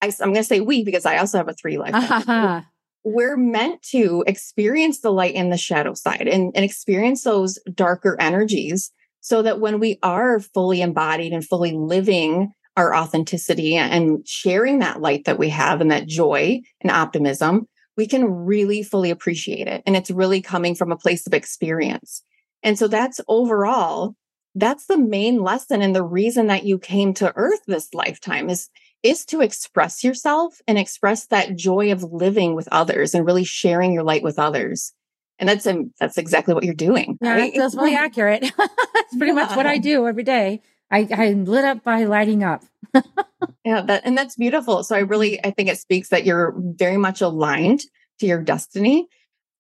I, 0.01 0.07
am 0.07 0.33
going 0.33 0.35
to 0.37 0.45
say 0.45 0.61
we 0.61 0.85
because 0.85 1.05
I 1.05 1.19
also 1.19 1.39
have 1.39 1.49
a 1.49 1.55
three 1.55 1.79
life. 1.79 1.95
Uh-huh 1.95 2.63
we're 3.05 3.37
meant 3.37 3.83
to 3.83 4.25
experience 4.27 5.01
the 5.01 5.13
light 5.13 5.35
and 5.35 5.53
the 5.53 5.57
shadow 5.57 5.95
side 5.95 6.29
and, 6.31 6.53
and 6.55 6.65
experience 6.65 7.25
those 7.25 7.59
darker 7.75 8.17
energies 8.21 8.93
so 9.21 9.43
that 9.43 9.61
when 9.61 9.81
we 9.81 9.99
are 10.03 10.41
fully 10.41 10.83
embodied 10.83 11.33
and 11.33 11.47
fully 11.47 11.73
living 11.73 12.53
our 12.77 12.95
authenticity 12.95 13.77
and 13.77 14.27
sharing 14.27 14.79
that 14.79 15.01
light 15.01 15.25
that 15.25 15.39
we 15.39 15.49
have 15.49 15.81
and 15.81 15.91
that 15.91 16.07
joy 16.07 16.61
and 16.81 16.91
optimism, 16.91 17.67
we 17.97 18.07
can 18.07 18.25
really 18.25 18.83
fully 18.83 19.11
appreciate 19.11 19.67
it. 19.67 19.83
And 19.87 19.97
it's 19.97 20.11
really 20.11 20.41
coming 20.41 20.75
from 20.75 20.93
a 20.93 20.97
place 20.97 21.27
of 21.27 21.35
experience. 21.35 22.23
And 22.63 22.79
so 22.79 22.89
that's 22.89 23.21
overall, 23.29 24.15
that's 24.55 24.87
the 24.87 24.99
main 24.99 25.43
lesson 25.43 25.83
and 25.83 25.95
the 25.95 26.03
reason 26.03 26.49
that 26.49 26.65
you 26.65 26.79
came 26.79 27.15
to 27.15 27.33
earth 27.37 27.61
this 27.67 27.95
lifetime 27.95 28.51
is 28.51 28.69
is 29.03 29.25
to 29.27 29.41
express 29.41 30.05
yourself 30.05 30.61
and 30.69 30.79
express 30.79 31.27
that 31.27 31.57
joy 31.57 31.91
of 31.93 32.03
living 32.03 32.55
with 32.55 32.69
others 32.71 33.15
and 33.15 33.25
really 33.25 33.45
sharing 33.45 33.93
your 33.93 34.03
light 34.03 34.23
with 34.23 34.39
others. 34.39 34.93
And 35.39 35.49
that's 35.49 35.67
um, 35.67 35.93
that's 35.99 36.19
exactly 36.19 36.53
what 36.53 36.65
you're 36.65 36.75
doing. 36.75 37.17
Yeah, 37.21 37.33
right? 37.35 37.53
that's 37.55 37.75
really 37.75 37.95
accurate. 37.97 38.43
that's 38.59 39.17
pretty 39.17 39.29
yeah. 39.29 39.47
much 39.47 39.57
what 39.57 39.67
I 39.67 39.79
do 39.79 40.07
every 40.07 40.23
day. 40.23 40.61
I, 40.91 41.09
I'm 41.11 41.45
lit 41.45 41.65
up 41.65 41.83
by 41.83 42.05
lighting 42.05 42.43
up. 42.43 42.65
yeah, 43.65 43.81
that 43.83 44.03
and 44.05 44.19
that's 44.19 44.37
beautiful. 44.37 44.85
So 44.85 44.97
I 44.97 45.01
really 45.01 45.43
I 45.43 45.51
think 45.51 45.71
it 45.71 45.79
speaks 45.79 46.11
that 46.11 46.27
you're 46.27 46.55
very 46.59 46.99
much 46.99 47.23
aligned 47.23 47.81
to 48.19 48.27
your 48.27 48.43
destiny. 48.43 49.09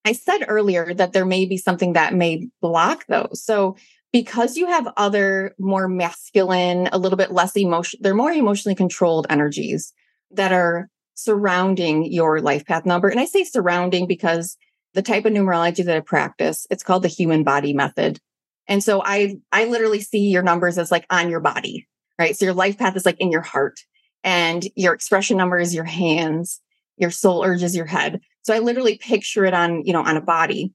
I 0.04 0.12
said 0.12 0.44
earlier 0.48 0.92
that 0.94 1.12
there 1.12 1.26
may 1.26 1.46
be 1.46 1.56
something 1.56 1.94
that 1.94 2.14
may 2.14 2.48
block 2.60 3.06
those. 3.06 3.42
So 3.42 3.76
because 4.12 4.56
you 4.56 4.66
have 4.66 4.92
other 4.96 5.54
more 5.58 5.88
masculine, 5.88 6.88
a 6.92 6.98
little 6.98 7.16
bit 7.16 7.32
less 7.32 7.56
emotion, 7.56 8.00
they're 8.02 8.14
more 8.14 8.32
emotionally 8.32 8.74
controlled 8.74 9.26
energies 9.30 9.92
that 10.32 10.52
are 10.52 10.88
surrounding 11.14 12.10
your 12.10 12.40
life 12.40 12.66
path 12.66 12.86
number. 12.86 13.08
And 13.08 13.20
I 13.20 13.24
say 13.24 13.44
surrounding 13.44 14.06
because 14.06 14.56
the 14.94 15.02
type 15.02 15.24
of 15.24 15.32
numerology 15.32 15.84
that 15.84 15.96
I 15.96 16.00
practice, 16.00 16.66
it's 16.70 16.82
called 16.82 17.02
the 17.02 17.08
human 17.08 17.44
body 17.44 17.72
method. 17.72 18.18
And 18.66 18.82
so 18.82 19.02
I, 19.04 19.36
I 19.52 19.66
literally 19.66 20.00
see 20.00 20.28
your 20.28 20.42
numbers 20.42 20.78
as 20.78 20.90
like 20.90 21.06
on 21.10 21.30
your 21.30 21.40
body, 21.40 21.86
right? 22.18 22.36
So 22.36 22.44
your 22.44 22.54
life 22.54 22.78
path 22.78 22.96
is 22.96 23.06
like 23.06 23.20
in 23.20 23.30
your 23.30 23.42
heart 23.42 23.80
and 24.24 24.64
your 24.76 24.94
expression 24.94 25.36
number 25.36 25.58
is 25.58 25.74
your 25.74 25.84
hands, 25.84 26.60
your 26.96 27.10
soul 27.10 27.44
urge 27.44 27.62
is 27.62 27.76
your 27.76 27.86
head. 27.86 28.20
So 28.42 28.54
I 28.54 28.58
literally 28.58 28.98
picture 28.98 29.44
it 29.44 29.54
on, 29.54 29.84
you 29.84 29.92
know, 29.92 30.02
on 30.02 30.16
a 30.16 30.20
body. 30.20 30.72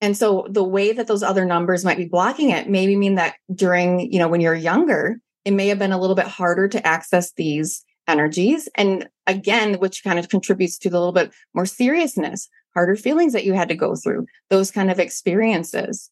And 0.00 0.16
so 0.16 0.46
the 0.48 0.64
way 0.64 0.92
that 0.92 1.06
those 1.06 1.22
other 1.22 1.44
numbers 1.44 1.84
might 1.84 1.98
be 1.98 2.06
blocking 2.06 2.50
it 2.50 2.68
maybe 2.68 2.96
mean 2.96 3.16
that 3.16 3.34
during, 3.54 4.10
you 4.12 4.18
know, 4.18 4.28
when 4.28 4.40
you're 4.40 4.54
younger, 4.54 5.20
it 5.44 5.52
may 5.52 5.68
have 5.68 5.78
been 5.78 5.92
a 5.92 6.00
little 6.00 6.16
bit 6.16 6.26
harder 6.26 6.68
to 6.68 6.86
access 6.86 7.32
these 7.32 7.84
energies. 8.08 8.68
And 8.76 9.08
again, 9.26 9.74
which 9.74 10.02
kind 10.02 10.18
of 10.18 10.28
contributes 10.28 10.78
to 10.78 10.90
the 10.90 10.98
little 10.98 11.12
bit 11.12 11.32
more 11.54 11.66
seriousness, 11.66 12.48
harder 12.74 12.96
feelings 12.96 13.32
that 13.32 13.44
you 13.44 13.52
had 13.52 13.68
to 13.68 13.74
go 13.74 13.94
through, 13.94 14.26
those 14.48 14.70
kind 14.70 14.90
of 14.90 14.98
experiences. 14.98 16.10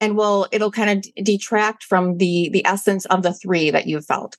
And 0.00 0.16
well, 0.16 0.46
it'll 0.50 0.70
kind 0.70 0.90
of 0.90 1.24
detract 1.24 1.84
from 1.84 2.16
the 2.16 2.48
the 2.50 2.64
essence 2.64 3.04
of 3.06 3.22
the 3.22 3.34
three 3.34 3.70
that 3.70 3.86
you've 3.86 4.06
felt. 4.06 4.38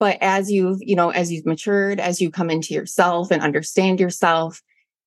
But 0.00 0.18
as 0.20 0.50
you've, 0.50 0.78
you 0.80 0.96
know, 0.96 1.10
as 1.10 1.30
you've 1.30 1.46
matured, 1.46 2.00
as 2.00 2.20
you 2.20 2.30
come 2.30 2.50
into 2.50 2.74
yourself 2.74 3.30
and 3.30 3.42
understand 3.42 4.00
yourself, 4.00 4.62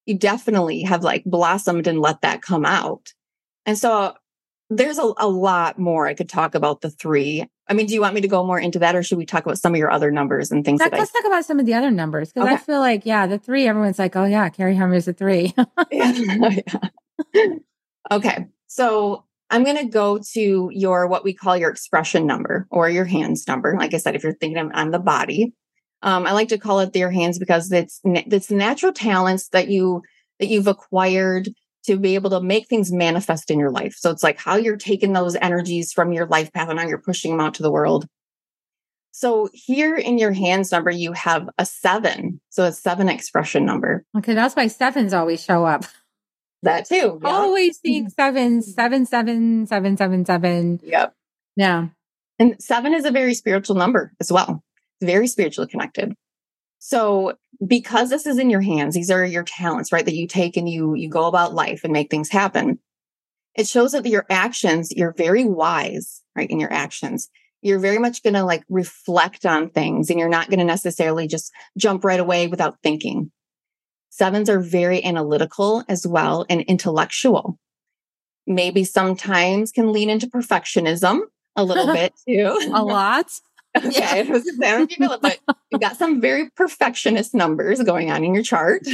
you 0.05 0.17
definitely 0.17 0.83
have 0.83 1.03
like 1.03 1.23
blossomed 1.25 1.87
and 1.87 1.99
let 1.99 2.21
that 2.21 2.41
come 2.41 2.65
out. 2.65 3.13
And 3.65 3.77
so 3.77 4.13
there's 4.69 4.97
a, 4.97 5.13
a 5.17 5.27
lot 5.27 5.79
more 5.79 6.07
I 6.07 6.13
could 6.13 6.29
talk 6.29 6.55
about 6.55 6.81
the 6.81 6.89
three. 6.89 7.45
I 7.67 7.73
mean, 7.73 7.85
do 7.85 7.93
you 7.93 8.01
want 8.01 8.15
me 8.15 8.21
to 8.21 8.27
go 8.27 8.45
more 8.45 8.59
into 8.59 8.79
that 8.79 8.95
or 8.95 9.03
should 9.03 9.17
we 9.17 9.25
talk 9.25 9.45
about 9.45 9.57
some 9.57 9.73
of 9.73 9.77
your 9.77 9.91
other 9.91 10.11
numbers 10.11 10.51
and 10.51 10.65
things? 10.65 10.79
Let's, 10.79 10.91
that 10.91 10.99
let's 10.99 11.11
talk 11.11 11.25
about 11.25 11.45
some 11.45 11.59
of 11.59 11.65
the 11.65 11.73
other 11.73 11.91
numbers 11.91 12.33
because 12.33 12.49
I 12.49 12.57
feel 12.57 12.79
like, 12.79 13.05
yeah, 13.05 13.25
the 13.27 13.39
three, 13.39 13.67
everyone's 13.67 13.99
like, 13.99 14.15
oh, 14.15 14.25
yeah, 14.25 14.49
Carrie 14.49 14.75
Hammer's 14.75 15.07
a 15.07 15.13
three. 15.13 15.53
I, 15.57 15.71
oh, 16.73 16.81
Yeah. 17.33 17.45
okay. 18.11 18.47
So 18.67 19.23
I'm 19.49 19.63
going 19.63 19.77
to 19.77 19.85
go 19.85 20.19
to 20.33 20.69
your, 20.73 21.07
what 21.07 21.23
we 21.23 21.33
call 21.33 21.55
your 21.55 21.69
expression 21.69 22.25
number 22.25 22.67
or 22.69 22.89
your 22.89 23.05
hands 23.05 23.47
number. 23.47 23.75
Like 23.77 23.93
I 23.93 23.97
said, 23.97 24.15
if 24.15 24.23
you're 24.23 24.33
thinking 24.33 24.71
on 24.73 24.91
the 24.91 24.99
body, 24.99 25.53
um, 26.03 26.27
I 26.27 26.33
like 26.33 26.49
to 26.49 26.57
call 26.57 26.81
it 26.81 26.93
their 26.93 27.09
hands 27.09 27.39
because 27.39 27.71
it's, 27.71 27.99
it's 28.03 28.51
natural 28.51 28.91
talents 28.91 29.47
that 29.49 29.69
you, 29.69 30.03
that 30.39 30.47
you've 30.47 30.67
acquired 30.67 31.49
to 31.85 31.97
be 31.97 32.15
able 32.15 32.29
to 32.29 32.41
make 32.41 32.67
things 32.67 32.91
manifest 32.91 33.49
in 33.49 33.59
your 33.59 33.71
life. 33.71 33.95
So 33.97 34.11
it's 34.11 34.23
like 34.23 34.37
how 34.37 34.55
you're 34.55 34.77
taking 34.77 35.13
those 35.13 35.35
energies 35.35 35.91
from 35.91 36.13
your 36.13 36.27
life 36.27 36.51
path 36.53 36.69
and 36.69 36.77
now 36.77 36.87
you're 36.87 36.97
pushing 36.97 37.31
them 37.31 37.39
out 37.39 37.55
to 37.55 37.63
the 37.63 37.71
world. 37.71 38.05
So 39.11 39.49
here 39.53 39.95
in 39.95 40.17
your 40.17 40.31
hands 40.31 40.71
number, 40.71 40.89
you 40.89 41.13
have 41.13 41.49
a 41.57 41.65
seven. 41.65 42.41
So 42.49 42.63
a 42.65 42.71
seven 42.71 43.09
expression 43.09 43.65
number. 43.65 44.05
okay, 44.17 44.33
that's 44.33 44.55
why 44.55 44.67
sevens 44.67 45.13
always 45.13 45.43
show 45.43 45.65
up. 45.65 45.85
That 46.63 46.87
too. 46.87 47.19
yeah. 47.21 47.29
Always 47.29 47.79
seeing 47.79 48.09
sevens, 48.17 48.73
seven, 48.73 49.05
seven, 49.05 49.67
seven, 49.67 49.97
seven, 49.97 50.25
seven. 50.25 50.79
Yep. 50.83 51.13
Yeah. 51.55 51.87
And 52.39 52.55
seven 52.61 52.93
is 52.93 53.05
a 53.05 53.11
very 53.11 53.33
spiritual 53.35 53.75
number 53.75 54.13
as 54.19 54.31
well. 54.31 54.63
Very 55.03 55.27
spiritually 55.27 55.69
connected. 55.69 56.13
So 56.79 57.37
because 57.65 58.09
this 58.09 58.25
is 58.25 58.37
in 58.37 58.49
your 58.49 58.61
hands, 58.61 58.95
these 58.95 59.11
are 59.11 59.23
your 59.23 59.43
talents, 59.43 59.91
right? 59.91 60.03
That 60.03 60.15
you 60.15 60.27
take 60.27 60.57
and 60.57 60.67
you 60.67 60.95
you 60.95 61.09
go 61.09 61.27
about 61.27 61.53
life 61.53 61.83
and 61.83 61.93
make 61.93 62.09
things 62.09 62.29
happen. 62.29 62.79
It 63.55 63.67
shows 63.67 63.91
that 63.91 64.05
your 64.05 64.25
actions, 64.29 64.91
you're 64.91 65.13
very 65.13 65.45
wise, 65.45 66.23
right? 66.35 66.49
In 66.49 66.59
your 66.59 66.73
actions. 66.73 67.29
You're 67.61 67.79
very 67.79 67.99
much 67.99 68.21
going 68.23 68.33
to 68.33 68.43
like 68.43 68.63
reflect 68.67 69.45
on 69.45 69.69
things 69.69 70.09
and 70.09 70.19
you're 70.19 70.27
not 70.27 70.49
going 70.49 70.59
to 70.59 70.65
necessarily 70.65 71.27
just 71.27 71.51
jump 71.77 72.03
right 72.03 72.19
away 72.19 72.47
without 72.47 72.77
thinking. 72.83 73.31
Sevens 74.09 74.49
are 74.49 74.59
very 74.59 75.03
analytical 75.03 75.83
as 75.87 76.05
well 76.05 76.45
and 76.49 76.61
intellectual. 76.63 77.57
Maybe 78.45 78.83
sometimes 78.83 79.71
can 79.71 79.93
lean 79.93 80.09
into 80.09 80.27
perfectionism 80.27 81.21
a 81.55 81.63
little 81.63 81.87
bit 81.93 82.13
too. 82.27 82.71
A 82.73 82.83
lot. 82.83 83.31
Okay, 83.75 84.19
it 84.19 84.29
was 84.29 84.43
I 84.47 84.51
don't 84.51 84.59
know 84.59 84.83
if 84.83 84.91
you 84.91 84.97
feel 84.97 85.13
it, 85.13 85.21
but 85.21 85.39
you've 85.71 85.81
got 85.81 85.97
some 85.97 86.21
very 86.21 86.49
perfectionist 86.51 87.33
numbers 87.33 87.81
going 87.81 88.11
on 88.11 88.23
in 88.23 88.33
your 88.33 88.43
chart. 88.43 88.87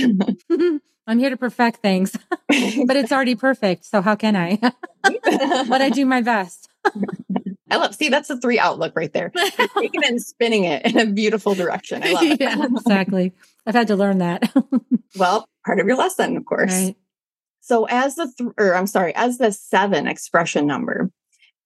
I'm 1.07 1.17
here 1.17 1.29
to 1.31 1.37
perfect 1.37 1.77
things, 1.81 2.11
but 2.47 2.95
it's 2.95 3.11
already 3.11 3.35
perfect. 3.35 3.85
So 3.85 4.01
how 4.01 4.15
can 4.15 4.35
I? 4.35 4.57
but 5.03 5.81
I 5.81 5.89
do 5.89 6.05
my 6.05 6.21
best. 6.21 6.69
I 7.71 7.77
love 7.77 7.95
see 7.95 8.09
that's 8.09 8.27
the 8.27 8.39
three 8.39 8.59
outlook 8.59 8.93
right 8.95 9.11
there. 9.11 9.31
You're 9.35 9.67
taking 9.79 10.03
it 10.03 10.09
and 10.09 10.21
spinning 10.21 10.63
it 10.65 10.85
in 10.85 10.97
a 10.97 11.05
beautiful 11.07 11.55
direction. 11.55 12.03
I 12.03 12.11
love 12.11 12.23
it. 12.23 12.39
yeah, 12.39 12.65
exactly. 12.65 13.33
I've 13.65 13.75
had 13.75 13.87
to 13.87 13.95
learn 13.95 14.19
that. 14.19 14.53
Well, 15.17 15.47
part 15.65 15.79
of 15.79 15.87
your 15.87 15.97
lesson, 15.97 16.37
of 16.37 16.45
course. 16.45 16.71
right. 16.71 16.95
So 17.61 17.85
as 17.85 18.15
the 18.15 18.31
th- 18.37 18.51
or 18.57 18.75
I'm 18.75 18.87
sorry, 18.87 19.13
as 19.15 19.37
the 19.37 19.51
seven 19.51 20.07
expression 20.07 20.65
number, 20.65 21.11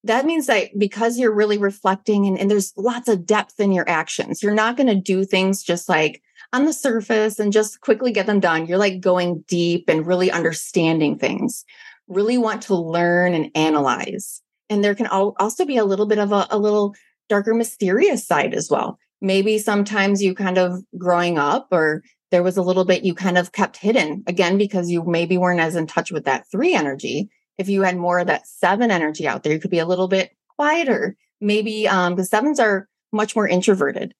that 0.03 0.25
means 0.25 0.47
that 0.47 0.77
because 0.77 1.17
you're 1.17 1.33
really 1.33 1.57
reflecting 1.57 2.25
and, 2.25 2.37
and 2.37 2.51
there's 2.51 2.73
lots 2.75 3.07
of 3.07 3.25
depth 3.25 3.59
in 3.59 3.71
your 3.71 3.87
actions, 3.87 4.43
you're 4.43 4.53
not 4.53 4.75
going 4.75 4.87
to 4.87 4.95
do 4.95 5.23
things 5.23 5.63
just 5.63 5.87
like 5.87 6.21
on 6.51 6.65
the 6.65 6.73
surface 6.73 7.39
and 7.39 7.53
just 7.53 7.81
quickly 7.81 8.11
get 8.11 8.25
them 8.25 8.39
done. 8.39 8.65
You're 8.65 8.77
like 8.77 8.99
going 8.99 9.43
deep 9.47 9.89
and 9.89 10.05
really 10.05 10.29
understanding 10.29 11.17
things, 11.17 11.63
really 12.07 12.37
want 12.37 12.61
to 12.63 12.75
learn 12.75 13.33
and 13.33 13.49
analyze. 13.55 14.41
And 14.69 14.83
there 14.83 14.95
can 14.95 15.07
also 15.07 15.65
be 15.65 15.77
a 15.77 15.85
little 15.85 16.05
bit 16.05 16.19
of 16.19 16.31
a, 16.31 16.47
a 16.49 16.57
little 16.57 16.95
darker, 17.29 17.53
mysterious 17.53 18.25
side 18.25 18.53
as 18.53 18.69
well. 18.69 18.99
Maybe 19.21 19.57
sometimes 19.57 20.21
you 20.21 20.35
kind 20.35 20.57
of 20.57 20.83
growing 20.97 21.37
up 21.37 21.67
or 21.71 22.03
there 22.31 22.43
was 22.43 22.57
a 22.57 22.61
little 22.61 22.83
bit 22.83 23.05
you 23.05 23.13
kind 23.13 23.37
of 23.37 23.51
kept 23.51 23.77
hidden 23.77 24.23
again 24.27 24.57
because 24.57 24.89
you 24.89 25.03
maybe 25.05 25.37
weren't 25.37 25.59
as 25.59 25.75
in 25.75 25.87
touch 25.87 26.11
with 26.11 26.25
that 26.25 26.45
three 26.51 26.73
energy. 26.73 27.29
If 27.57 27.69
you 27.69 27.83
had 27.83 27.97
more 27.97 28.19
of 28.19 28.27
that 28.27 28.47
seven 28.47 28.91
energy 28.91 29.27
out 29.27 29.43
there, 29.43 29.53
you 29.53 29.59
could 29.59 29.71
be 29.71 29.79
a 29.79 29.85
little 29.85 30.07
bit 30.07 30.31
quieter. 30.55 31.15
Maybe 31.39 31.87
um, 31.87 32.15
the 32.15 32.25
sevens 32.25 32.59
are 32.59 32.87
much 33.11 33.35
more 33.35 33.47
introverted. 33.47 34.13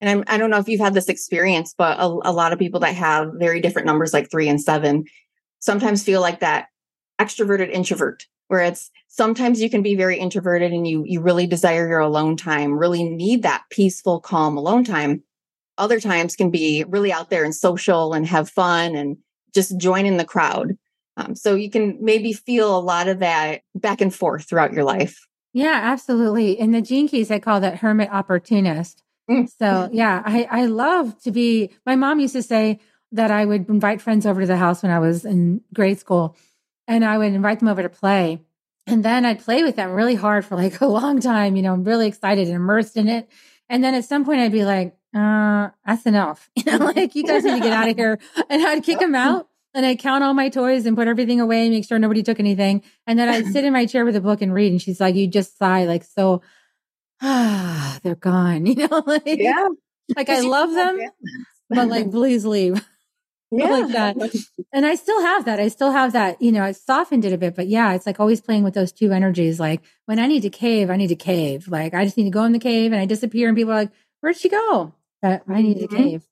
And 0.00 0.10
I'm, 0.10 0.24
I 0.26 0.36
don't 0.36 0.50
know 0.50 0.58
if 0.58 0.68
you've 0.68 0.80
had 0.80 0.94
this 0.94 1.08
experience, 1.08 1.74
but 1.76 1.98
a, 1.98 2.04
a 2.04 2.32
lot 2.32 2.52
of 2.52 2.58
people 2.58 2.80
that 2.80 2.94
have 2.94 3.30
very 3.38 3.60
different 3.60 3.86
numbers 3.86 4.12
like 4.12 4.30
three 4.30 4.48
and 4.48 4.60
seven 4.60 5.04
sometimes 5.58 6.04
feel 6.04 6.20
like 6.20 6.40
that 6.40 6.66
extroverted 7.20 7.70
introvert 7.70 8.26
where 8.48 8.60
it's 8.60 8.90
sometimes 9.08 9.60
you 9.60 9.70
can 9.70 9.82
be 9.82 9.96
very 9.96 10.18
introverted 10.18 10.70
and 10.70 10.86
you 10.86 11.02
you 11.06 11.18
really 11.18 11.46
desire 11.46 11.88
your 11.88 11.98
alone 11.98 12.36
time 12.36 12.78
really 12.78 13.02
need 13.02 13.42
that 13.42 13.62
peaceful 13.70 14.20
calm 14.20 14.58
alone 14.58 14.84
time 14.84 15.22
other 15.78 16.00
times 16.00 16.36
can 16.36 16.50
be 16.50 16.84
really 16.88 17.12
out 17.12 17.30
there 17.30 17.44
and 17.44 17.54
social 17.54 18.12
and 18.12 18.26
have 18.26 18.48
fun 18.48 18.94
and 18.94 19.16
just 19.54 19.78
join 19.78 20.06
in 20.06 20.16
the 20.16 20.24
crowd. 20.24 20.76
Um, 21.16 21.34
so 21.34 21.54
you 21.54 21.70
can 21.70 21.98
maybe 22.00 22.32
feel 22.32 22.76
a 22.76 22.80
lot 22.80 23.08
of 23.08 23.20
that 23.20 23.62
back 23.74 24.00
and 24.00 24.14
forth 24.14 24.48
throughout 24.48 24.72
your 24.72 24.84
life. 24.84 25.26
Yeah, 25.52 25.80
absolutely. 25.82 26.58
In 26.58 26.72
the 26.72 26.82
gene 26.82 27.08
keys, 27.08 27.30
I 27.30 27.38
call 27.38 27.60
that 27.60 27.78
hermit 27.78 28.10
opportunist. 28.12 29.02
Mm. 29.30 29.48
So 29.58 29.88
yeah, 29.92 30.22
I, 30.24 30.46
I 30.50 30.66
love 30.66 31.18
to 31.22 31.30
be, 31.30 31.70
my 31.86 31.96
mom 31.96 32.20
used 32.20 32.34
to 32.34 32.42
say 32.42 32.80
that 33.12 33.30
I 33.30 33.44
would 33.44 33.68
invite 33.68 34.02
friends 34.02 34.26
over 34.26 34.42
to 34.42 34.46
the 34.46 34.56
house 34.56 34.82
when 34.82 34.92
I 34.92 34.98
was 34.98 35.24
in 35.24 35.62
grade 35.72 35.98
school 35.98 36.36
and 36.86 37.04
I 37.04 37.16
would 37.16 37.32
invite 37.32 37.60
them 37.60 37.68
over 37.68 37.82
to 37.82 37.88
play. 37.88 38.42
And 38.86 39.04
then 39.04 39.24
I'd 39.24 39.40
play 39.40 39.62
with 39.62 39.76
them 39.76 39.92
really 39.92 40.14
hard 40.14 40.44
for 40.44 40.56
like 40.56 40.80
a 40.80 40.86
long 40.86 41.20
time. 41.20 41.56
You 41.56 41.62
know, 41.62 41.72
I'm 41.72 41.84
really 41.84 42.06
excited 42.06 42.46
and 42.46 42.56
immersed 42.56 42.96
in 42.96 43.08
it. 43.08 43.28
And 43.68 43.82
then 43.82 43.94
at 43.94 44.04
some 44.04 44.24
point 44.24 44.40
I'd 44.40 44.52
be 44.52 44.64
like, 44.64 44.96
uh, 45.14 45.70
that's 45.86 46.04
enough. 46.04 46.50
You 46.56 46.78
know, 46.78 46.84
like 46.86 47.14
you 47.14 47.24
guys 47.24 47.44
need 47.44 47.54
to 47.54 47.60
get 47.60 47.72
out 47.72 47.88
of 47.88 47.96
here. 47.96 48.18
And 48.50 48.66
I'd 48.66 48.84
kick 48.84 48.98
them 49.00 49.14
out 49.14 49.48
and 49.76 49.86
I'd 49.86 50.00
count 50.00 50.24
all 50.24 50.34
my 50.34 50.48
toys 50.48 50.86
and 50.86 50.96
put 50.96 51.06
everything 51.06 51.40
away, 51.40 51.62
and 51.66 51.72
make 51.74 51.86
sure 51.86 51.98
nobody 51.98 52.22
took 52.24 52.40
anything. 52.40 52.82
And 53.06 53.18
then 53.18 53.28
I'd 53.28 53.46
sit 53.46 53.64
in 53.64 53.72
my 53.72 53.86
chair 53.86 54.04
with 54.04 54.16
a 54.16 54.20
book 54.20 54.42
and 54.42 54.52
read. 54.52 54.72
And 54.72 54.82
she's 54.82 55.00
like, 55.00 55.14
you 55.14 55.28
just 55.28 55.56
sigh 55.58 55.84
like 55.84 56.02
so, 56.02 56.42
ah, 57.22 57.98
they're 58.02 58.14
gone. 58.16 58.66
You 58.76 58.88
know, 58.88 59.02
like, 59.06 59.26
like 60.16 60.28
I 60.28 60.40
love 60.40 60.72
them, 60.72 60.98
but 61.70 61.88
like, 61.88 62.10
please 62.10 62.44
leave. 62.44 62.84
yeah. 63.52 63.70
like 63.70 63.92
that. 63.92 64.16
And 64.72 64.84
I 64.86 64.94
still 64.96 65.20
have 65.22 65.44
that. 65.44 65.60
I 65.60 65.68
still 65.68 65.92
have 65.92 66.12
that, 66.14 66.40
you 66.42 66.50
know, 66.52 66.62
I 66.64 66.72
softened 66.72 67.24
it 67.24 67.32
a 67.32 67.38
bit, 67.38 67.54
but 67.54 67.68
yeah, 67.68 67.92
it's 67.92 68.06
like 68.06 68.18
always 68.18 68.40
playing 68.40 68.64
with 68.64 68.74
those 68.74 68.92
two 68.92 69.12
energies. 69.12 69.60
Like 69.60 69.82
when 70.06 70.18
I 70.18 70.26
need 70.26 70.42
to 70.42 70.50
cave, 70.50 70.90
I 70.90 70.96
need 70.96 71.08
to 71.08 71.16
cave. 71.16 71.68
Like 71.68 71.94
I 71.94 72.04
just 72.04 72.16
need 72.16 72.24
to 72.24 72.30
go 72.30 72.44
in 72.44 72.52
the 72.52 72.58
cave 72.58 72.92
and 72.92 73.00
I 73.00 73.04
disappear 73.06 73.48
and 73.48 73.56
people 73.56 73.72
are 73.72 73.76
like, 73.82 73.92
where'd 74.20 74.36
she 74.36 74.48
go? 74.48 74.94
But 75.22 75.42
I 75.48 75.62
need 75.62 75.78
to 75.80 75.88
Mhm. 75.88 75.96
cave. 75.96 76.26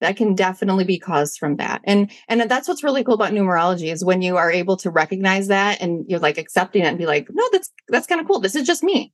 That 0.00 0.16
can 0.16 0.34
definitely 0.34 0.84
be 0.84 0.98
caused 0.98 1.38
from 1.38 1.56
that. 1.56 1.80
And 1.84 2.10
and 2.28 2.42
that's 2.42 2.68
what's 2.68 2.84
really 2.84 3.04
cool 3.04 3.14
about 3.14 3.32
numerology 3.32 3.92
is 3.92 4.04
when 4.04 4.22
you 4.22 4.36
are 4.36 4.50
able 4.50 4.76
to 4.78 4.90
recognize 4.90 5.48
that 5.48 5.80
and 5.80 6.04
you're 6.08 6.20
like 6.20 6.38
accepting 6.38 6.82
it 6.82 6.86
and 6.86 6.98
be 6.98 7.06
like, 7.06 7.28
no, 7.30 7.44
that's 7.52 7.70
that's 7.88 8.06
kind 8.06 8.20
of 8.20 8.26
cool. 8.26 8.40
This 8.40 8.56
is 8.56 8.66
just 8.66 8.82
me. 8.82 9.12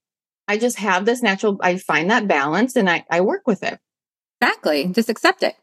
I 0.50 0.58
just 0.58 0.78
have 0.78 1.04
this 1.04 1.22
natural, 1.22 1.58
I 1.60 1.76
find 1.76 2.10
that 2.10 2.26
balance 2.26 2.74
and 2.74 2.90
I, 2.90 3.04
I 3.08 3.20
work 3.20 3.46
with 3.46 3.62
it. 3.62 3.78
Exactly. 4.40 4.88
Just 4.88 5.08
accept 5.08 5.44
it. 5.44 5.54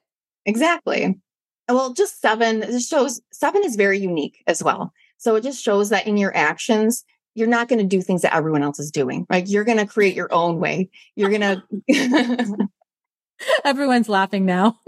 Exactly. 0.46 1.20
Well, 1.68 1.92
just 1.92 2.22
seven, 2.22 2.62
this 2.62 2.88
shows 2.88 3.20
seven 3.34 3.66
is 3.66 3.76
very 3.76 4.00
unique 4.00 4.42
as 4.48 4.64
well. 4.64 4.94
So 5.18 5.36
it 5.36 5.44
just 5.44 5.62
shows 5.62 5.90
that 5.90 6.08
in 6.08 6.16
your 6.16 6.34
actions, 6.34 7.04
you're 7.36 7.50
not 7.50 7.68
going 7.68 7.80
to 7.80 7.86
do 7.86 8.02
things 8.02 8.22
that 8.22 8.34
everyone 8.34 8.64
else 8.64 8.80
is 8.80 8.90
doing. 8.90 9.28
Like 9.30 9.50
you're 9.50 9.66
going 9.66 9.78
to 9.78 9.86
create 9.86 10.16
your 10.16 10.34
own 10.34 10.62
way. 10.62 10.90
You're 11.18 11.38
going 11.38 11.42
to. 11.90 12.68
Everyone's 13.66 14.10
laughing 14.10 14.46
now. 14.46 14.80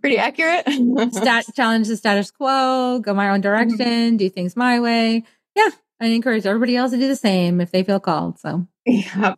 Pretty 0.00 0.18
accurate. 0.18 0.66
Stat 1.12 1.46
challenge 1.54 1.88
the 1.88 1.96
status 1.96 2.30
quo, 2.30 3.00
go 3.00 3.14
my 3.14 3.30
own 3.30 3.40
direction, 3.40 3.78
mm-hmm. 3.78 4.16
do 4.16 4.28
things 4.30 4.56
my 4.56 4.80
way. 4.80 5.24
Yeah. 5.54 5.70
I 6.00 6.06
encourage 6.06 6.44
everybody 6.46 6.76
else 6.76 6.90
to 6.90 6.98
do 6.98 7.08
the 7.08 7.16
same 7.16 7.60
if 7.60 7.70
they 7.70 7.82
feel 7.82 8.00
called. 8.00 8.38
So 8.38 8.66
Yeah. 8.84 9.34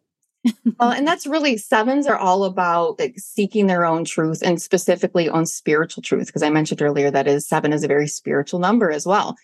well, 0.78 0.90
and 0.90 1.06
that's 1.06 1.26
really 1.26 1.56
sevens 1.56 2.06
are 2.06 2.16
all 2.16 2.44
about 2.44 2.98
like 2.98 3.14
seeking 3.18 3.66
their 3.66 3.84
own 3.84 4.04
truth 4.04 4.42
and 4.42 4.60
specifically 4.60 5.28
on 5.28 5.46
spiritual 5.46 6.02
truth. 6.02 6.26
Because 6.26 6.42
I 6.42 6.50
mentioned 6.50 6.82
earlier 6.82 7.10
that 7.10 7.26
is 7.26 7.48
seven 7.48 7.72
is 7.72 7.84
a 7.84 7.88
very 7.88 8.08
spiritual 8.08 8.60
number 8.60 8.90
as 8.90 9.06
well. 9.06 9.36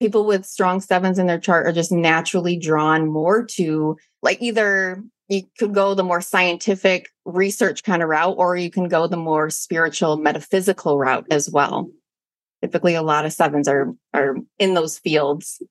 People 0.00 0.26
with 0.26 0.44
strong 0.44 0.80
sevens 0.80 1.18
in 1.18 1.26
their 1.26 1.38
chart 1.38 1.66
are 1.66 1.72
just 1.72 1.92
naturally 1.92 2.58
drawn 2.58 3.06
more 3.06 3.44
to 3.52 3.96
like 4.20 4.42
either 4.42 5.02
you 5.32 5.42
could 5.58 5.72
go 5.72 5.94
the 5.94 6.04
more 6.04 6.20
scientific 6.20 7.08
research 7.24 7.82
kind 7.82 8.02
of 8.02 8.08
route, 8.08 8.34
or 8.36 8.54
you 8.56 8.70
can 8.70 8.88
go 8.88 9.06
the 9.06 9.16
more 9.16 9.48
spiritual 9.48 10.18
metaphysical 10.18 10.98
route 10.98 11.26
as 11.30 11.48
well. 11.50 11.90
Typically, 12.60 12.94
a 12.94 13.02
lot 13.02 13.24
of 13.24 13.32
sevens 13.32 13.66
are 13.66 13.94
are 14.12 14.36
in 14.58 14.74
those 14.74 14.98
fields. 14.98 15.62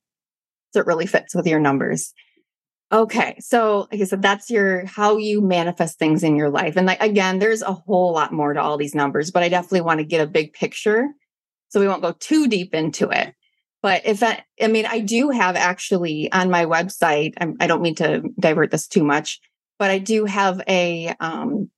So 0.72 0.80
it 0.80 0.86
really 0.86 1.06
fits 1.06 1.34
with 1.34 1.46
your 1.46 1.60
numbers. 1.60 2.12
Okay. 2.90 3.36
So, 3.38 3.86
like 3.92 4.00
I 4.00 4.04
said, 4.04 4.20
that's 4.20 4.50
your 4.50 4.84
how 4.84 5.16
you 5.16 5.40
manifest 5.40 5.98
things 5.98 6.24
in 6.24 6.36
your 6.36 6.50
life. 6.50 6.76
And 6.76 6.86
like 6.86 7.00
again, 7.00 7.38
there's 7.38 7.62
a 7.62 7.72
whole 7.72 8.12
lot 8.12 8.32
more 8.32 8.52
to 8.52 8.60
all 8.60 8.76
these 8.76 8.94
numbers, 8.94 9.30
but 9.30 9.42
I 9.42 9.48
definitely 9.48 9.82
want 9.82 9.98
to 9.98 10.04
get 10.04 10.20
a 10.20 10.26
big 10.26 10.52
picture. 10.52 11.08
So 11.68 11.80
we 11.80 11.88
won't 11.88 12.02
go 12.02 12.12
too 12.18 12.48
deep 12.48 12.74
into 12.74 13.08
it. 13.10 13.34
But 13.82 14.06
if 14.06 14.22
I, 14.22 14.44
I 14.60 14.68
mean, 14.68 14.86
I 14.86 15.00
do 15.00 15.30
have 15.30 15.56
actually 15.56 16.30
on 16.32 16.50
my 16.50 16.66
website, 16.66 17.32
I'm, 17.40 17.56
I 17.60 17.66
do 17.66 17.74
not 17.74 17.80
mean 17.80 17.94
to 17.96 18.22
divert 18.38 18.70
this 18.70 18.86
too 18.86 19.02
much, 19.02 19.40
but 19.82 19.90
I 19.90 19.98
do 19.98 20.26
have 20.26 20.62
a, 20.68 21.12
um, 21.18 21.68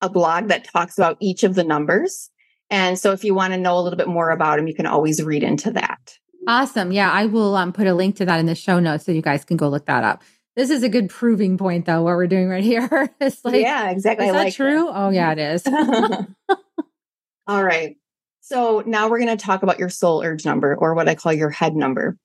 a 0.00 0.08
blog 0.08 0.48
that 0.48 0.64
talks 0.64 0.98
about 0.98 1.16
each 1.20 1.44
of 1.44 1.54
the 1.54 1.62
numbers. 1.62 2.28
And 2.68 2.98
so 2.98 3.12
if 3.12 3.22
you 3.22 3.32
want 3.32 3.52
to 3.52 3.60
know 3.60 3.78
a 3.78 3.80
little 3.80 3.96
bit 3.96 4.08
more 4.08 4.30
about 4.30 4.56
them, 4.56 4.66
you 4.66 4.74
can 4.74 4.86
always 4.86 5.22
read 5.22 5.44
into 5.44 5.70
that. 5.70 6.18
Awesome. 6.48 6.90
Yeah, 6.90 7.12
I 7.12 7.26
will 7.26 7.54
um, 7.54 7.72
put 7.72 7.86
a 7.86 7.94
link 7.94 8.16
to 8.16 8.24
that 8.24 8.40
in 8.40 8.46
the 8.46 8.56
show 8.56 8.80
notes 8.80 9.06
so 9.06 9.12
you 9.12 9.22
guys 9.22 9.44
can 9.44 9.56
go 9.56 9.68
look 9.68 9.86
that 9.86 10.02
up. 10.02 10.24
This 10.56 10.68
is 10.68 10.82
a 10.82 10.88
good 10.88 11.08
proving 11.08 11.56
point, 11.56 11.86
though, 11.86 12.02
what 12.02 12.16
we're 12.16 12.26
doing 12.26 12.48
right 12.48 12.64
here. 12.64 13.14
it's 13.20 13.44
like, 13.44 13.62
yeah, 13.62 13.88
exactly. 13.90 14.26
Is 14.26 14.32
that 14.32 14.44
like 14.46 14.54
true? 14.54 14.86
That. 14.86 14.92
Oh, 14.96 15.10
yeah, 15.10 15.30
it 15.30 15.38
is. 15.38 15.64
All 17.46 17.62
right. 17.62 17.96
So 18.40 18.82
now 18.84 19.08
we're 19.08 19.20
going 19.20 19.38
to 19.38 19.44
talk 19.44 19.62
about 19.62 19.78
your 19.78 19.90
soul 19.90 20.22
urge 20.24 20.44
number 20.44 20.74
or 20.74 20.94
what 20.94 21.08
I 21.08 21.14
call 21.14 21.32
your 21.32 21.50
head 21.50 21.76
number. 21.76 22.18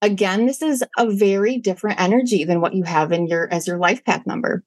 Again, 0.00 0.46
this 0.46 0.62
is 0.62 0.84
a 0.96 1.10
very 1.10 1.58
different 1.58 2.00
energy 2.00 2.44
than 2.44 2.60
what 2.60 2.74
you 2.74 2.84
have 2.84 3.10
in 3.12 3.26
your 3.26 3.52
as 3.52 3.66
your 3.66 3.78
life 3.78 4.04
path 4.04 4.26
number. 4.26 4.62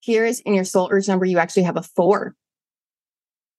Here 0.00 0.24
is 0.24 0.40
in 0.40 0.54
your 0.54 0.64
soul 0.64 0.88
urge 0.92 1.08
number, 1.08 1.24
you 1.24 1.38
actually 1.38 1.64
have 1.64 1.76
a 1.76 1.82
four. 1.82 2.36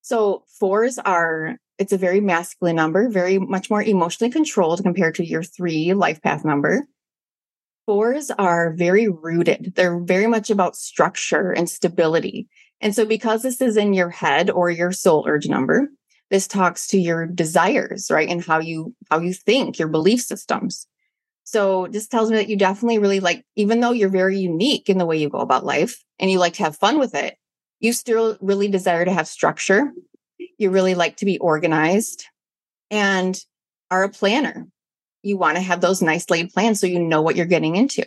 So 0.01 0.43
fours 0.60 0.97
are, 0.97 1.58
it's 1.77 1.91
a 1.91 1.97
very 1.97 2.21
masculine 2.21 2.77
number, 2.77 3.10
very 3.10 3.38
much 3.38 3.69
more 3.69 3.84
emotionally 3.84 4.32
controlled 4.32 4.82
compared 4.82 5.15
to 5.15 5.25
your 5.25 5.43
three 5.43 5.93
life 5.93 6.21
path 6.21 6.45
number. 6.45 6.88
Fours 7.86 8.32
are 8.32 8.73
very 8.73 9.08
rooted. 9.08 9.73
They're 9.75 9.99
very 9.99 10.27
much 10.27 10.49
about 10.49 10.77
structure 10.77 11.51
and 11.51 11.69
stability. 11.69 12.47
And 12.82 12.95
so 12.95 13.05
because 13.05 13.41
this 13.41 13.62
is 13.62 13.75
in 13.75 13.93
your 13.93 14.10
head 14.10 14.49
or 14.49 14.69
your 14.69 14.93
soul 14.93 15.25
urge 15.27 15.47
number, 15.47 15.89
this 16.29 16.47
talks 16.47 16.88
to 16.88 16.99
your 16.99 17.25
desires, 17.25 18.10
right? 18.10 18.29
And 18.29 18.45
how 18.45 18.60
you, 18.60 18.95
how 19.10 19.19
you 19.19 19.34
think, 19.34 19.79
your 19.79 19.88
belief 19.89 20.21
systems. 20.21 20.88
So 21.51 21.88
this 21.89 22.07
tells 22.07 22.29
me 22.29 22.38
that 22.38 22.47
you 22.47 22.55
definitely 22.55 22.99
really 22.99 23.19
like, 23.19 23.43
even 23.55 23.79
though 23.79 23.89
you're 23.89 24.07
very 24.07 24.38
unique 24.38 24.88
in 24.88 24.99
the 24.99 25.05
way 25.07 25.17
you 25.17 25.29
go 25.29 25.39
about 25.39 25.65
life 25.65 26.03
and 26.19 26.29
you 26.29 26.38
like 26.38 26.53
to 26.53 26.63
have 26.63 26.77
fun 26.77 26.99
with 26.99 27.15
it, 27.15 27.38
you 27.79 27.91
still 27.91 28.38
really 28.39 28.67
desire 28.67 29.03
to 29.03 29.12
have 29.12 29.27
structure. 29.27 29.91
You 30.59 30.69
really 30.69 30.93
like 30.93 31.17
to 31.17 31.25
be 31.25 31.39
organized 31.39 32.25
and 32.91 33.35
are 33.89 34.03
a 34.03 34.09
planner. 34.09 34.67
You 35.23 35.38
want 35.38 35.57
to 35.57 35.63
have 35.63 35.81
those 35.81 36.03
nice 36.03 36.29
laid 36.29 36.51
plans 36.51 36.79
so 36.79 36.85
you 36.85 36.99
know 36.99 37.23
what 37.23 37.35
you're 37.35 37.47
getting 37.47 37.75
into. 37.75 38.05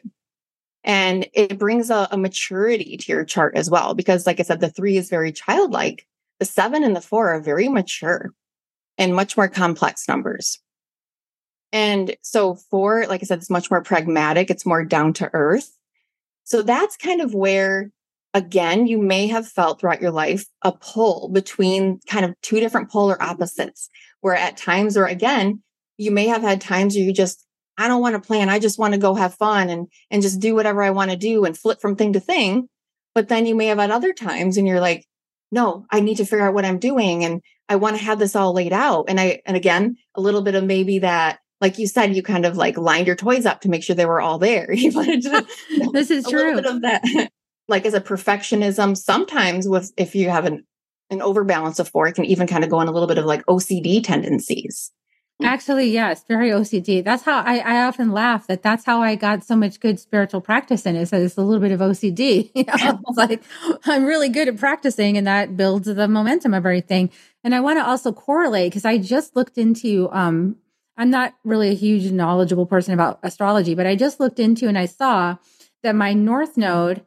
And 0.85 1.27
it 1.33 1.59
brings 1.59 1.91
a, 1.91 2.07
a 2.13 2.17
maturity 2.17 2.97
to 2.97 3.13
your 3.13 3.25
chart 3.25 3.57
as 3.57 3.69
well, 3.69 3.95
because 3.95 4.25
like 4.25 4.39
I 4.39 4.45
said, 4.45 4.61
the 4.61 4.71
three 4.71 4.97
is 4.97 5.11
very 5.11 5.33
childlike 5.33 6.07
the 6.39 6.47
seven 6.47 6.85
and 6.85 6.95
the 6.95 7.01
four 7.01 7.31
are 7.31 7.41
very 7.41 7.69
mature 7.69 8.33
and 8.99 9.17
much 9.17 9.37
more 9.37 9.49
complex 9.49 10.07
numbers. 10.07 10.61
And 11.73 12.17
so 12.23 12.55
four, 12.55 13.07
like 13.07 13.23
I 13.23 13.25
said, 13.25 13.39
it's 13.39 13.51
much 13.51 13.71
more 13.71 13.83
pragmatic. 13.83 14.51
It's 14.51 14.67
more 14.67 14.85
down 14.85 15.15
to 15.15 15.31
earth. 15.33 15.71
So 16.45 16.61
that's 16.63 16.97
kind 16.97 17.21
of 17.21 17.35
where, 17.35 17.91
again, 18.35 18.87
you 18.87 18.99
may 18.99 19.27
have 19.29 19.49
felt 19.49 19.81
throughout 19.81 20.03
your 20.03 20.11
life 20.11 20.45
a 20.63 20.73
pull 20.73 21.31
between 21.31 22.01
kind 22.07 22.25
of 22.25 22.35
two 22.43 22.61
different 22.61 22.91
polar 22.91 23.21
opposites, 23.23 23.89
where 24.21 24.37
at 24.37 24.57
times, 24.57 24.97
or 24.97 25.07
again, 25.07 25.63
you 25.97 26.11
may 26.11 26.27
have 26.27 26.43
had 26.43 26.61
times 26.61 26.95
where 26.95 27.05
you 27.05 27.13
just, 27.13 27.47
I 27.79 27.89
don't 27.89 28.03
want 28.03 28.15
to 28.17 28.27
plan. 28.27 28.51
I 28.51 28.59
just 28.59 28.79
want 28.79 28.93
to 28.93 29.01
go 29.01 29.15
have 29.15 29.35
fun 29.35 29.71
and, 29.71 29.89
and 30.11 30.21
just 30.21 30.41
do 30.41 30.55
whatever 30.55 30.83
I 30.83 30.91
want 30.91 31.11
to 31.11 31.17
do 31.17 31.45
and 31.45 31.57
flip 31.57 31.81
from 31.81 31.97
thing 31.97 32.13
to 32.13 32.21
thing. 32.21 32.69
But 33.15 33.29
then 33.29 33.47
you 33.47 33.55
may 33.55 33.67
have 33.67 33.79
had 33.79 33.91
other 33.91 34.13
times 34.13 34.57
and 34.57 34.67
you're 34.67 34.81
like, 34.81 35.07
no, 35.51 35.87
I 35.91 36.01
need 36.01 36.17
to 36.17 36.25
figure 36.25 36.47
out 36.47 36.55
what 36.55 36.65
I'm 36.65 36.79
doing 36.79 37.25
and 37.25 37.41
I 37.69 37.77
want 37.77 37.97
to 37.97 38.03
have 38.03 38.19
this 38.19 38.35
all 38.35 38.53
laid 38.53 38.73
out. 38.73 39.07
And 39.09 39.21
I, 39.21 39.41
and 39.47 39.57
again, 39.57 39.97
a 40.15 40.21
little 40.21 40.43
bit 40.43 40.55
of 40.55 40.65
maybe 40.65 41.01
that, 41.01 41.39
like 41.63 41.79
you 41.79 41.87
said, 41.87 42.15
you 42.15 42.23
kind 42.23 42.45
of 42.45 42.57
like 42.57 42.77
lined 42.77 43.07
your 43.07 43.17
toys 43.17 43.47
up 43.47 43.61
to 43.61 43.71
make 43.71 43.85
sure 43.85 43.95
they 43.95 44.05
were 44.05 44.21
all 44.21 44.39
there. 44.39 44.71
You 44.83 44.91
wanted 44.91 45.23
to, 45.23 45.47
this 45.93 46.11
is 46.11 46.27
true. 46.29 46.59
Of 46.59 46.83
that, 46.83 47.31
like 47.69 47.87
as 47.87 47.95
a 47.95 48.01
perfectionism, 48.01 48.97
sometimes 48.97 49.69
with, 49.69 49.93
if 49.97 50.17
you 50.17 50.29
have 50.29 50.45
an, 50.45 50.67
an 51.09 51.23
overbalance 51.23 51.79
of 51.79 51.89
four, 51.89 52.09
it 52.09 52.17
can 52.17 52.25
even 52.25 52.49
kind 52.49 52.65
of 52.65 52.71
go 52.71 52.79
on 52.79 52.89
a 52.89 52.91
little 52.91 53.07
bit 53.07 53.19
of 53.19 53.25
like 53.27 53.47
OCD 53.47 54.03
tendencies. 54.03 54.91
Actually, 55.45 55.91
yes, 55.91 56.25
very 56.29 56.51
OCD. 56.51 57.03
That's 57.03 57.23
how 57.23 57.41
I, 57.41 57.59
I 57.59 57.85
often 57.85 58.13
laugh 58.13 58.47
that 58.49 58.63
that's 58.63 58.85
how 58.85 59.01
I 59.03 59.15
got 59.15 59.45
so 59.45 59.57
much 59.57 59.81
good 59.81 59.99
spiritual 59.99 60.41
practice 60.41 60.85
in 60.85 60.97
it. 60.97 61.07
So 61.07 61.17
it's 61.17 61.37
a 61.37 61.43
little 61.43 61.61
bit 61.61 61.73
of 61.73 61.81
OCD. 61.81 62.51
You 62.55 62.65
know, 62.65 63.01
like 63.15 63.43
I'm 63.85 64.05
really 64.05 64.29
good 64.29 64.49
at 64.49 64.57
practicing 64.57 65.17
and 65.17 65.27
that 65.27 65.57
builds 65.57 65.87
the 65.87 66.09
momentum 66.09 66.55
of 66.55 66.65
everything. 66.65 67.11
And 67.45 67.55
I 67.55 67.61
want 67.61 67.79
to 67.79 67.87
also 67.87 68.13
correlate 68.13 68.73
because 68.73 68.85
I 68.85 68.99
just 68.99 69.35
looked 69.35 69.59
into, 69.59 70.09
um, 70.13 70.57
I'm 70.97 71.11
not 71.11 71.35
really 71.45 71.71
a 71.71 71.75
huge 71.75 72.11
knowledgeable 72.13 72.67
person 72.67 72.95
about 72.95 73.19
astrology, 73.23 73.75
but 73.75 73.87
I 73.87 73.97
just 73.97 74.21
looked 74.21 74.39
into 74.39 74.69
and 74.69 74.77
I 74.77 74.87
saw 74.87 75.37
that 75.83 75.95
my 75.95 76.13
North 76.13 76.57
Node, 76.57 77.05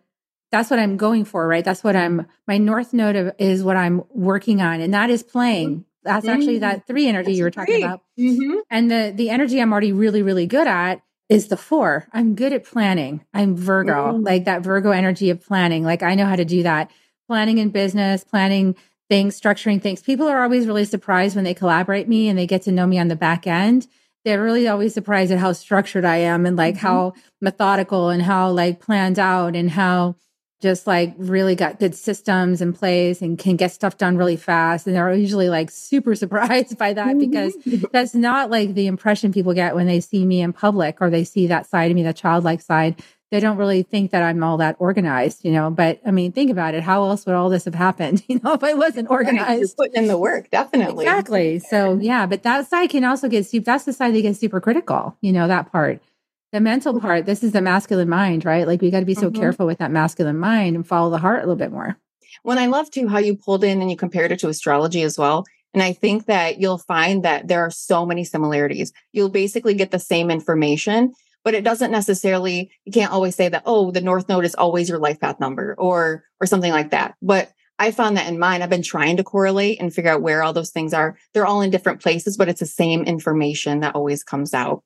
that's 0.51 0.69
what 0.69 0.79
I'm 0.79 0.97
going 0.97 1.25
for, 1.25 1.47
right? 1.47 1.63
That's 1.63 1.83
what 1.83 1.95
I'm, 1.95 2.25
my 2.47 2.57
North 2.57 2.93
Node 2.93 3.33
is 3.37 3.63
what 3.63 3.77
I'm 3.77 4.03
working 4.09 4.61
on. 4.61 4.81
And 4.81 4.93
that 4.93 5.09
is 5.09 5.23
playing 5.23 5.85
that's 6.05 6.27
actually 6.27 6.59
that 6.59 6.85
three 6.87 7.07
energy 7.07 7.31
That's 7.31 7.37
you 7.39 7.43
were 7.43 7.51
talking 7.51 7.83
about. 7.83 8.01
Mm-hmm. 8.17 8.59
And 8.69 8.91
the 8.91 9.11
the 9.13 9.31
energy 9.31 9.59
I'm 9.59 9.71
already 9.71 9.91
really, 9.91 10.21
really 10.21 10.45
good 10.45 10.67
at 10.67 11.01
is 11.27 11.47
the 11.47 11.57
four. 11.57 12.07
I'm 12.13 12.35
good 12.35 12.53
at 12.53 12.63
planning. 12.63 13.25
I'm 13.33 13.55
Virgo, 13.55 14.13
mm-hmm. 14.13 14.23
like 14.23 14.45
that 14.45 14.61
Virgo 14.61 14.91
energy 14.91 15.31
of 15.31 15.43
planning. 15.43 15.83
Like 15.83 16.03
I 16.03 16.13
know 16.13 16.25
how 16.25 16.35
to 16.35 16.45
do 16.45 16.63
that. 16.63 16.91
Planning 17.27 17.57
in 17.57 17.69
business, 17.69 18.23
planning 18.23 18.75
things, 19.09 19.39
structuring 19.39 19.81
things. 19.81 20.01
People 20.01 20.27
are 20.27 20.43
always 20.43 20.67
really 20.67 20.85
surprised 20.85 21.35
when 21.35 21.45
they 21.45 21.53
collaborate 21.53 22.07
me 22.07 22.27
and 22.27 22.37
they 22.37 22.47
get 22.47 22.63
to 22.63 22.71
know 22.71 22.87
me 22.87 22.99
on 22.99 23.07
the 23.07 23.15
back 23.15 23.45
end. 23.47 23.87
They're 24.23 24.43
really 24.43 24.67
always 24.67 24.93
surprised 24.93 25.31
at 25.31 25.37
how 25.37 25.53
structured 25.53 26.05
I 26.05 26.17
am 26.17 26.45
and 26.45 26.57
like 26.57 26.75
mm-hmm. 26.75 26.87
how 26.87 27.13
methodical 27.41 28.09
and 28.09 28.23
how 28.23 28.49
like 28.49 28.79
planned 28.79 29.19
out 29.19 29.55
and 29.55 29.69
how 29.69 30.15
just 30.61 30.87
like 30.87 31.13
really 31.17 31.53
got 31.53 31.79
good 31.79 31.93
systems 31.93 32.61
in 32.61 32.73
place 32.73 33.21
and 33.21 33.37
can 33.37 33.55
get 33.55 33.71
stuff 33.71 33.97
done 33.97 34.17
really 34.17 34.37
fast. 34.37 34.87
And 34.87 34.95
they're 34.95 35.13
usually 35.13 35.49
like 35.49 35.69
super 35.69 36.15
surprised 36.23 36.77
by 36.77 36.93
that 36.93 37.19
because 37.19 37.55
mm-hmm. 37.57 37.85
that's 37.91 38.15
not 38.15 38.49
like 38.49 38.73
the 38.73 38.87
impression 38.87 39.31
people 39.31 39.53
get 39.53 39.75
when 39.75 39.85
they 39.85 39.99
see 39.99 40.25
me 40.25 40.41
in 40.41 40.53
public 40.53 40.97
or 41.01 41.11
they 41.11 41.23
see 41.23 41.47
that 41.47 41.67
side 41.67 41.91
of 41.91 41.95
me, 41.95 42.03
that 42.03 42.15
childlike 42.15 42.61
side. 42.61 43.01
They 43.31 43.39
don't 43.39 43.57
really 43.57 43.83
think 43.83 44.11
that 44.11 44.23
I'm 44.23 44.43
all 44.43 44.57
that 44.57 44.75
organized, 44.79 45.43
you 45.43 45.51
know. 45.51 45.69
But 45.69 45.99
I 46.05 46.11
mean, 46.11 46.31
think 46.31 46.51
about 46.51 46.75
it. 46.75 46.83
How 46.83 47.03
else 47.03 47.25
would 47.25 47.35
all 47.35 47.49
this 47.49 47.65
have 47.65 47.75
happened, 47.75 48.23
you 48.27 48.39
know, 48.43 48.53
if 48.53 48.63
I 48.63 48.73
wasn't 48.73 49.09
organized? 49.09 49.75
Right. 49.77 49.89
putting 49.89 50.03
in 50.03 50.07
the 50.07 50.17
work, 50.17 50.49
definitely. 50.51 51.05
Exactly. 51.05 51.59
So 51.59 51.95
yeah, 51.95 52.25
but 52.25 52.43
that 52.43 52.67
side 52.67 52.89
can 52.89 53.03
also 53.03 53.27
get 53.27 53.45
super. 53.45 53.65
That's 53.65 53.85
the 53.85 53.93
side 53.93 54.13
that 54.13 54.21
gets 54.21 54.39
super 54.39 54.61
critical, 54.61 55.17
you 55.21 55.31
know, 55.31 55.47
that 55.47 55.71
part 55.71 56.01
the 56.55 56.61
mental 56.61 57.01
part, 57.01 57.25
this 57.25 57.43
is 57.43 57.51
the 57.51 57.61
masculine 57.61 58.07
mind, 58.07 58.45
right? 58.45 58.65
Like 58.65 58.81
we 58.81 58.89
got 58.89 59.01
to 59.01 59.05
be 59.05 59.13
so 59.13 59.29
mm-hmm. 59.29 59.41
careful 59.41 59.65
with 59.65 59.79
that 59.79 59.91
masculine 59.91 60.37
mind 60.37 60.77
and 60.77 60.87
follow 60.87 61.09
the 61.09 61.17
heart 61.17 61.39
a 61.39 61.41
little 61.41 61.57
bit 61.57 61.71
more. 61.71 61.97
When 62.43 62.57
I 62.57 62.67
love 62.67 62.89
too 62.89 63.09
how 63.09 63.17
you 63.17 63.35
pulled 63.35 63.65
in 63.65 63.81
and 63.81 63.91
you 63.91 63.97
compared 63.97 64.31
it 64.31 64.39
to 64.39 64.47
astrology 64.47 65.01
as 65.01 65.17
well. 65.17 65.43
And 65.73 65.83
I 65.83 65.91
think 65.91 66.27
that 66.27 66.57
you'll 66.57 66.77
find 66.77 67.23
that 67.25 67.49
there 67.49 67.61
are 67.61 67.71
so 67.71 68.05
many 68.05 68.23
similarities. 68.23 68.93
You'll 69.11 69.27
basically 69.27 69.73
get 69.73 69.91
the 69.91 69.99
same 69.99 70.31
information, 70.31 71.11
but 71.45 71.53
it 71.53 71.63
doesn't 71.63 71.91
necessarily, 71.91 72.71
you 72.83 72.91
can't 72.91 73.13
always 73.13 73.35
say 73.35 73.47
that, 73.47 73.63
oh, 73.65 73.91
the 73.91 74.01
North 74.01 74.27
Node 74.27 74.43
is 74.43 74.55
always 74.55 74.89
your 74.89 74.97
life 74.97 75.19
path 75.19 75.39
number 75.39 75.75
or, 75.77 76.23
or 76.41 76.47
something 76.47 76.71
like 76.71 76.89
that. 76.89 77.15
But 77.21 77.51
I 77.77 77.91
found 77.91 78.17
that 78.17 78.27
in 78.27 78.39
mine, 78.39 78.61
I've 78.61 78.69
been 78.69 78.81
trying 78.81 79.17
to 79.17 79.23
correlate 79.23 79.79
and 79.79 79.93
figure 79.93 80.11
out 80.11 80.23
where 80.23 80.41
all 80.41 80.53
those 80.53 80.71
things 80.71 80.93
are. 80.93 81.17
They're 81.33 81.45
all 81.45 81.61
in 81.61 81.69
different 81.69 82.01
places, 82.01 82.35
but 82.35 82.49
it's 82.49 82.61
the 82.61 82.65
same 82.65 83.03
information 83.03 83.81
that 83.81 83.95
always 83.95 84.23
comes 84.23 84.53
out. 84.55 84.83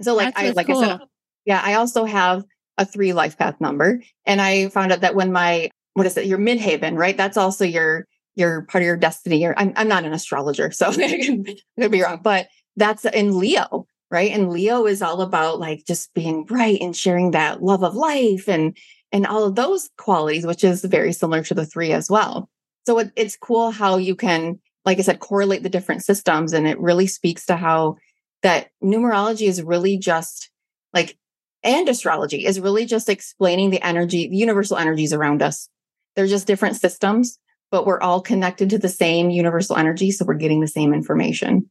So 0.00 0.14
like 0.14 0.34
That's 0.34 0.48
I 0.48 0.52
like 0.52 0.66
cool. 0.68 0.82
I 0.82 0.86
said, 0.86 1.00
yeah, 1.44 1.60
I 1.62 1.74
also 1.74 2.04
have 2.06 2.44
a 2.78 2.86
three 2.86 3.12
life 3.12 3.36
path 3.36 3.60
number. 3.60 4.00
And 4.24 4.40
I 4.40 4.68
found 4.70 4.90
out 4.90 5.02
that 5.02 5.14
when 5.14 5.32
my 5.32 5.70
what 5.92 6.06
is 6.06 6.16
it, 6.16 6.26
your 6.26 6.38
midheaven 6.38 6.96
right? 6.96 7.16
That's 7.16 7.36
also 7.36 7.66
your 7.66 8.06
your 8.34 8.62
part 8.62 8.82
of 8.82 8.86
your 8.86 8.96
destiny. 8.96 9.44
Or 9.44 9.54
I'm 9.58 9.74
I'm 9.76 9.88
not 9.88 10.04
an 10.04 10.14
astrologer, 10.14 10.70
so 10.70 10.86
I 10.96 11.44
could 11.78 11.90
be 11.90 12.02
wrong, 12.02 12.20
but 12.22 12.48
that's 12.76 13.04
in 13.04 13.38
Leo, 13.38 13.86
right? 14.12 14.30
And 14.30 14.50
Leo 14.50 14.86
is 14.86 15.02
all 15.02 15.22
about 15.22 15.58
like 15.58 15.84
just 15.86 16.12
being 16.14 16.44
bright 16.44 16.80
and 16.80 16.94
sharing 16.94 17.30
that 17.30 17.62
love 17.62 17.82
of 17.82 17.96
life 17.96 18.48
and 18.48 18.76
and 19.10 19.26
all 19.26 19.44
of 19.44 19.56
those 19.56 19.90
qualities, 19.98 20.46
which 20.46 20.62
is 20.64 20.84
very 20.84 21.12
similar 21.12 21.42
to 21.42 21.54
the 21.54 21.66
three 21.66 21.92
as 21.92 22.08
well. 22.08 22.48
So 22.86 22.98
it, 22.98 23.10
it's 23.16 23.36
cool 23.36 23.70
how 23.70 23.96
you 23.96 24.14
can, 24.14 24.58
like 24.84 24.98
I 24.98 25.02
said, 25.02 25.20
correlate 25.20 25.62
the 25.62 25.68
different 25.68 26.04
systems, 26.04 26.52
and 26.52 26.66
it 26.66 26.78
really 26.78 27.06
speaks 27.06 27.46
to 27.46 27.56
how 27.56 27.96
that 28.42 28.70
numerology 28.82 29.48
is 29.48 29.62
really 29.62 29.98
just 29.98 30.50
like, 30.92 31.16
and 31.62 31.88
astrology 31.88 32.44
is 32.44 32.60
really 32.60 32.86
just 32.86 33.08
explaining 33.08 33.70
the 33.70 33.84
energy, 33.86 34.28
the 34.28 34.36
universal 34.36 34.76
energies 34.76 35.12
around 35.12 35.42
us. 35.42 35.68
They're 36.16 36.26
just 36.26 36.46
different 36.46 36.76
systems, 36.76 37.38
but 37.70 37.86
we're 37.86 38.00
all 38.00 38.20
connected 38.20 38.70
to 38.70 38.78
the 38.78 38.88
same 38.88 39.30
universal 39.30 39.76
energy. 39.76 40.10
So 40.10 40.24
we're 40.24 40.34
getting 40.34 40.60
the 40.60 40.68
same 40.68 40.92
information. 40.92 41.70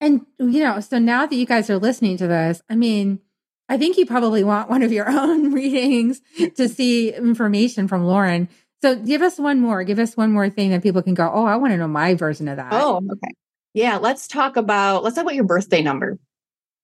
And, 0.00 0.24
you 0.38 0.62
know, 0.62 0.80
so 0.80 0.98
now 0.98 1.26
that 1.26 1.34
you 1.34 1.46
guys 1.46 1.68
are 1.68 1.78
listening 1.78 2.16
to 2.18 2.26
this, 2.26 2.62
I 2.70 2.74
mean, 2.74 3.20
I 3.68 3.76
think 3.76 3.96
you 3.96 4.06
probably 4.06 4.42
want 4.42 4.68
one 4.70 4.82
of 4.82 4.92
your 4.92 5.08
own 5.10 5.52
readings 5.52 6.20
to 6.56 6.68
see 6.76 7.12
information 7.12 7.86
from 7.88 8.04
Lauren. 8.04 8.48
So 8.82 8.96
give 8.96 9.22
us 9.22 9.38
one 9.38 9.60
more. 9.60 9.84
Give 9.84 9.98
us 9.98 10.16
one 10.16 10.32
more 10.32 10.48
thing 10.48 10.70
that 10.70 10.82
people 10.82 11.02
can 11.02 11.14
go, 11.14 11.30
oh, 11.32 11.44
I 11.44 11.56
want 11.56 11.72
to 11.72 11.76
know 11.76 11.88
my 11.88 12.14
version 12.14 12.48
of 12.48 12.56
that. 12.56 12.72
Oh, 12.72 12.96
okay. 12.96 13.32
Yeah, 13.74 13.98
let's 13.98 14.26
talk 14.26 14.56
about 14.56 15.04
let's 15.04 15.14
talk 15.14 15.24
about 15.24 15.34
your 15.34 15.44
birthday 15.44 15.82
number. 15.82 16.18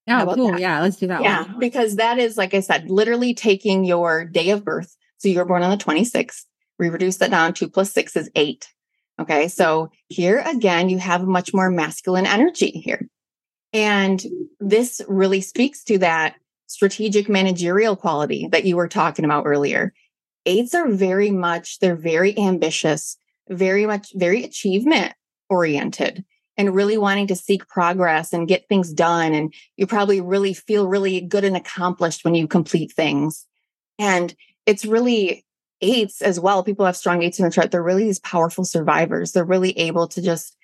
Oh, 0.08 0.32
cool. 0.34 0.52
That? 0.52 0.60
Yeah, 0.60 0.82
let's 0.82 0.98
do 0.98 1.08
that. 1.08 1.22
Yeah, 1.22 1.44
one. 1.44 1.58
because 1.58 1.96
that 1.96 2.18
is 2.18 2.36
like 2.36 2.54
I 2.54 2.60
said, 2.60 2.90
literally 2.90 3.34
taking 3.34 3.84
your 3.84 4.24
day 4.24 4.50
of 4.50 4.64
birth. 4.64 4.94
So 5.18 5.28
you 5.28 5.38
were 5.38 5.44
born 5.44 5.62
on 5.62 5.70
the 5.70 5.82
26th. 5.82 6.44
We 6.78 6.90
reduce 6.90 7.16
that 7.16 7.30
down. 7.30 7.54
Two 7.54 7.68
plus 7.68 7.92
six 7.92 8.14
is 8.14 8.30
eight. 8.36 8.68
Okay. 9.20 9.48
So 9.48 9.90
here 10.08 10.42
again, 10.44 10.88
you 10.88 10.98
have 10.98 11.26
much 11.26 11.54
more 11.54 11.70
masculine 11.70 12.26
energy 12.26 12.70
here. 12.70 13.08
And 13.72 14.22
this 14.60 15.00
really 15.08 15.40
speaks 15.40 15.82
to 15.84 15.98
that 15.98 16.36
strategic 16.66 17.28
managerial 17.28 17.96
quality 17.96 18.48
that 18.52 18.64
you 18.64 18.76
were 18.76 18.88
talking 18.88 19.24
about 19.24 19.44
earlier. 19.46 19.92
Eights 20.44 20.74
are 20.74 20.88
very 20.88 21.30
much, 21.30 21.78
they're 21.78 21.96
very 21.96 22.36
ambitious, 22.38 23.16
very 23.48 23.86
much, 23.86 24.12
very 24.14 24.44
achievement 24.44 25.12
oriented 25.48 26.24
and 26.56 26.74
really 26.74 26.98
wanting 26.98 27.26
to 27.28 27.36
seek 27.36 27.68
progress 27.68 28.32
and 28.32 28.48
get 28.48 28.68
things 28.68 28.92
done. 28.92 29.34
And 29.34 29.52
you 29.76 29.86
probably 29.86 30.20
really 30.20 30.54
feel 30.54 30.88
really 30.88 31.20
good 31.20 31.44
and 31.44 31.56
accomplished 31.56 32.24
when 32.24 32.34
you 32.34 32.46
complete 32.48 32.92
things. 32.92 33.46
And 33.98 34.34
it's 34.66 34.84
really 34.84 35.45
eights 35.80 36.22
as 36.22 36.40
well. 36.40 36.62
People 36.62 36.86
have 36.86 36.96
strong 36.96 37.22
eights 37.22 37.38
in 37.38 37.44
the 37.44 37.50
chart. 37.50 37.70
They're 37.70 37.82
really 37.82 38.04
these 38.04 38.20
powerful 38.20 38.64
survivors. 38.64 39.32
They're 39.32 39.44
really 39.44 39.76
able 39.78 40.08
to 40.08 40.22
just 40.22 40.56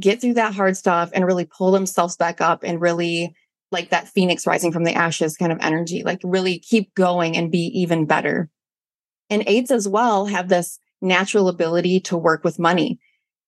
get 0.00 0.20
through 0.20 0.34
that 0.34 0.54
hard 0.54 0.76
stuff 0.76 1.10
and 1.12 1.26
really 1.26 1.44
pull 1.44 1.70
themselves 1.70 2.16
back 2.16 2.40
up 2.40 2.62
and 2.62 2.80
really 2.80 3.34
like 3.72 3.90
that 3.90 4.08
phoenix 4.08 4.46
rising 4.46 4.72
from 4.72 4.84
the 4.84 4.94
ashes 4.94 5.36
kind 5.36 5.52
of 5.52 5.58
energy, 5.60 6.02
like 6.02 6.20
really 6.24 6.58
keep 6.58 6.94
going 6.94 7.36
and 7.36 7.52
be 7.52 7.70
even 7.74 8.06
better. 8.06 8.50
And 9.28 9.44
eights 9.46 9.70
as 9.70 9.86
well 9.86 10.26
have 10.26 10.48
this 10.48 10.78
natural 11.00 11.48
ability 11.48 12.00
to 12.00 12.16
work 12.16 12.42
with 12.44 12.58
money. 12.58 12.98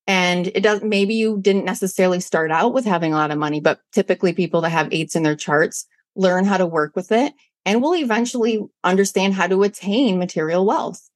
And 0.06 0.48
it 0.48 0.62
does, 0.62 0.82
maybe 0.82 1.14
you 1.14 1.40
didn't 1.40 1.64
necessarily 1.64 2.20
start 2.20 2.50
out 2.50 2.72
with 2.72 2.84
having 2.84 3.12
a 3.12 3.16
lot 3.16 3.30
of 3.30 3.38
money, 3.38 3.60
but 3.60 3.80
typically 3.92 4.32
people 4.32 4.60
that 4.60 4.70
have 4.70 4.92
eights 4.92 5.16
in 5.16 5.22
their 5.22 5.36
charts 5.36 5.86
learn 6.14 6.44
how 6.44 6.56
to 6.56 6.66
work 6.66 6.94
with 6.94 7.10
it 7.12 7.32
and 7.64 7.82
will 7.82 7.94
eventually 7.94 8.60
understand 8.82 9.34
how 9.34 9.46
to 9.46 9.62
attain 9.62 10.18
material 10.18 10.66
wealth. 10.66 11.08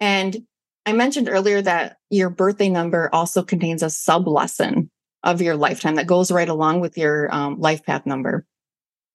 And 0.00 0.46
I 0.86 0.92
mentioned 0.92 1.28
earlier 1.28 1.60
that 1.62 1.96
your 2.08 2.30
birthday 2.30 2.68
number 2.68 3.10
also 3.12 3.42
contains 3.42 3.82
a 3.82 3.90
sub 3.90 4.26
lesson 4.26 4.90
of 5.22 5.42
your 5.42 5.56
lifetime 5.56 5.96
that 5.96 6.06
goes 6.06 6.30
right 6.30 6.48
along 6.48 6.80
with 6.80 6.96
your 6.96 7.32
um, 7.34 7.60
life 7.60 7.84
path 7.84 8.06
number. 8.06 8.46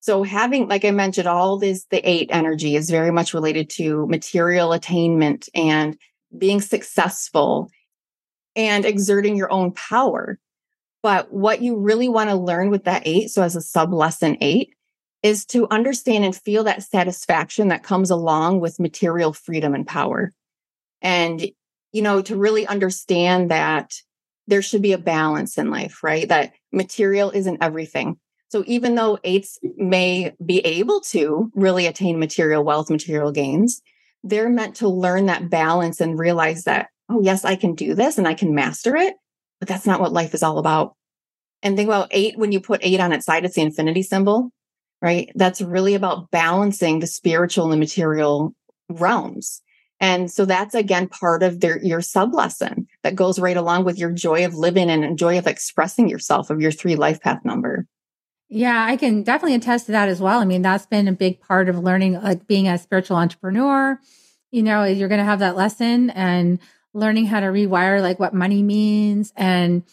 So 0.01 0.21
having, 0.21 0.67
like 0.67 0.85
I 0.85 0.91
mentioned, 0.91 1.27
all 1.27 1.57
this, 1.57 1.85
the 1.89 2.07
eight 2.07 2.29
energy 2.31 2.75
is 2.75 2.91
very 2.91 3.09
much 3.09 3.33
related 3.33 3.71
to 3.71 4.05
material 4.05 4.71
attainment 4.71 5.49
and 5.55 5.97
being 6.37 6.61
successful 6.61 7.71
and 8.55 8.85
exerting 8.85 9.35
your 9.35 9.51
own 9.51 9.71
power. 9.71 10.37
But 11.01 11.33
what 11.33 11.63
you 11.63 11.77
really 11.77 12.07
want 12.07 12.29
to 12.29 12.35
learn 12.35 12.69
with 12.69 12.83
that 12.83 13.01
eight, 13.05 13.31
so 13.31 13.41
as 13.41 13.55
a 13.55 13.61
sub 13.61 13.91
lesson 13.91 14.37
eight, 14.41 14.74
is 15.25 15.43
to 15.43 15.67
understand 15.71 16.23
and 16.23 16.35
feel 16.35 16.65
that 16.65 16.83
satisfaction 16.83 17.69
that 17.69 17.81
comes 17.81 18.11
along 18.11 18.59
with 18.59 18.79
material 18.79 19.33
freedom 19.33 19.73
and 19.73 19.87
power. 19.87 20.31
And, 21.01 21.43
you 21.91 22.03
know, 22.03 22.21
to 22.21 22.35
really 22.35 22.67
understand 22.67 23.49
that 23.49 23.95
there 24.45 24.61
should 24.61 24.83
be 24.83 24.93
a 24.93 24.99
balance 24.99 25.57
in 25.57 25.71
life, 25.71 26.03
right? 26.03 26.29
That 26.29 26.53
material 26.71 27.31
isn't 27.31 27.63
everything. 27.63 28.19
So 28.49 28.63
even 28.67 28.93
though 28.93 29.17
eights 29.23 29.57
may 29.63 30.35
be 30.45 30.59
able 30.59 31.01
to 31.01 31.51
really 31.55 31.87
attain 31.87 32.19
material 32.19 32.63
wealth, 32.63 32.91
material 32.91 33.31
gains, 33.31 33.81
they're 34.23 34.47
meant 34.47 34.75
to 34.75 34.87
learn 34.87 35.25
that 35.25 35.49
balance 35.49 35.99
and 35.99 36.19
realize 36.19 36.65
that 36.65 36.89
oh, 37.09 37.21
yes, 37.23 37.43
I 37.43 37.55
can 37.55 37.73
do 37.73 37.95
this 37.95 38.19
and 38.19 38.27
I 38.27 38.35
can 38.35 38.53
master 38.53 38.95
it, 38.95 39.15
but 39.59 39.67
that's 39.67 39.87
not 39.87 40.01
what 40.01 40.13
life 40.13 40.35
is 40.35 40.43
all 40.43 40.59
about. 40.59 40.95
And 41.63 41.75
think 41.75 41.87
about 41.87 42.09
eight, 42.11 42.37
when 42.37 42.51
you 42.51 42.59
put 42.59 42.81
eight 42.83 42.99
on 42.99 43.11
its 43.11 43.25
side, 43.25 43.43
it's 43.43 43.55
the 43.55 43.61
infinity 43.61 44.03
symbol, 44.03 44.51
right? 45.05 45.31
That's 45.35 45.61
really 45.61 45.93
about 45.93 46.31
balancing 46.31 46.97
the 46.97 47.05
spiritual 47.05 47.65
and 47.65 47.73
the 47.73 47.77
material 47.77 48.55
realms. 48.89 49.61
And 49.99 50.31
so 50.31 50.45
that's 50.45 50.73
again 50.73 51.07
part 51.07 51.43
of 51.43 51.59
their, 51.59 51.77
your 51.77 52.01
sub 52.01 52.33
lesson 52.33 52.87
that 53.03 53.13
goes 53.13 53.37
right 53.37 53.55
along 53.55 53.85
with 53.85 53.99
your 53.99 54.11
joy 54.11 54.45
of 54.45 54.55
living 54.55 54.89
and 54.89 55.15
joy 55.15 55.37
of 55.37 55.45
expressing 55.45 56.09
yourself 56.09 56.49
of 56.49 56.59
your 56.59 56.71
three 56.71 56.95
life 56.95 57.21
path 57.21 57.45
number. 57.45 57.85
Yeah, 58.49 58.83
I 58.83 58.97
can 58.97 59.21
definitely 59.21 59.53
attest 59.53 59.85
to 59.85 59.91
that 59.91 60.09
as 60.09 60.19
well. 60.19 60.39
I 60.39 60.45
mean, 60.45 60.63
that's 60.63 60.87
been 60.87 61.07
a 61.07 61.13
big 61.13 61.39
part 61.39 61.69
of 61.69 61.77
learning, 61.77 62.13
like 62.13 62.47
being 62.47 62.67
a 62.67 62.79
spiritual 62.79 63.17
entrepreneur. 63.17 63.99
You 64.49 64.63
know, 64.63 64.85
you're 64.85 65.07
going 65.07 65.19
to 65.19 65.25
have 65.25 65.39
that 65.39 65.55
lesson 65.55 66.09
and 66.09 66.57
learning 66.95 67.27
how 67.27 67.41
to 67.41 67.47
rewire 67.47 68.01
like 68.01 68.19
what 68.19 68.33
money 68.33 68.63
means 68.63 69.33
and 69.35 69.83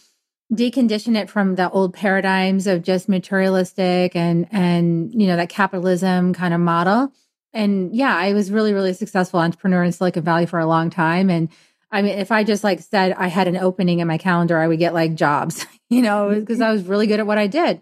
decondition 0.52 1.16
it 1.16 1.30
from 1.30 1.54
the 1.54 1.70
old 1.70 1.94
paradigms 1.94 2.66
of 2.66 2.82
just 2.82 3.08
materialistic 3.08 4.14
and 4.14 4.46
and 4.52 5.12
you 5.14 5.26
know 5.26 5.36
that 5.36 5.48
capitalism 5.48 6.34
kind 6.34 6.54
of 6.54 6.60
model. 6.60 7.12
And 7.54 7.94
yeah 7.94 8.16
i 8.16 8.32
was 8.32 8.50
really 8.50 8.72
really 8.72 8.94
successful 8.94 9.40
entrepreneur 9.40 9.82
in 9.82 9.92
silicon 9.92 10.24
valley 10.24 10.46
for 10.46 10.58
a 10.58 10.66
long 10.66 10.90
time. 10.90 11.30
And 11.30 11.48
i 11.90 12.02
mean 12.02 12.18
if 12.18 12.32
i 12.32 12.44
just 12.44 12.64
like 12.64 12.80
said 12.80 13.14
i 13.18 13.28
had 13.28 13.48
an 13.48 13.56
opening 13.56 14.00
in 14.00 14.08
my 14.08 14.18
calendar 14.18 14.58
i 14.58 14.66
would 14.66 14.78
get 14.78 14.94
like 14.94 15.14
jobs 15.14 15.66
you 15.90 16.00
know 16.00 16.30
because 16.30 16.60
i 16.62 16.72
was 16.72 16.84
really 16.84 17.06
good 17.06 17.20
at 17.20 17.26
what 17.26 17.38
i 17.38 17.46
did. 17.46 17.80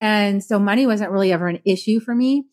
And 0.00 0.42
so 0.42 0.58
money 0.58 0.86
wasn't 0.86 1.10
really 1.10 1.32
ever 1.32 1.48
an 1.48 1.60
issue 1.64 2.00
for 2.00 2.14
me. 2.14 2.46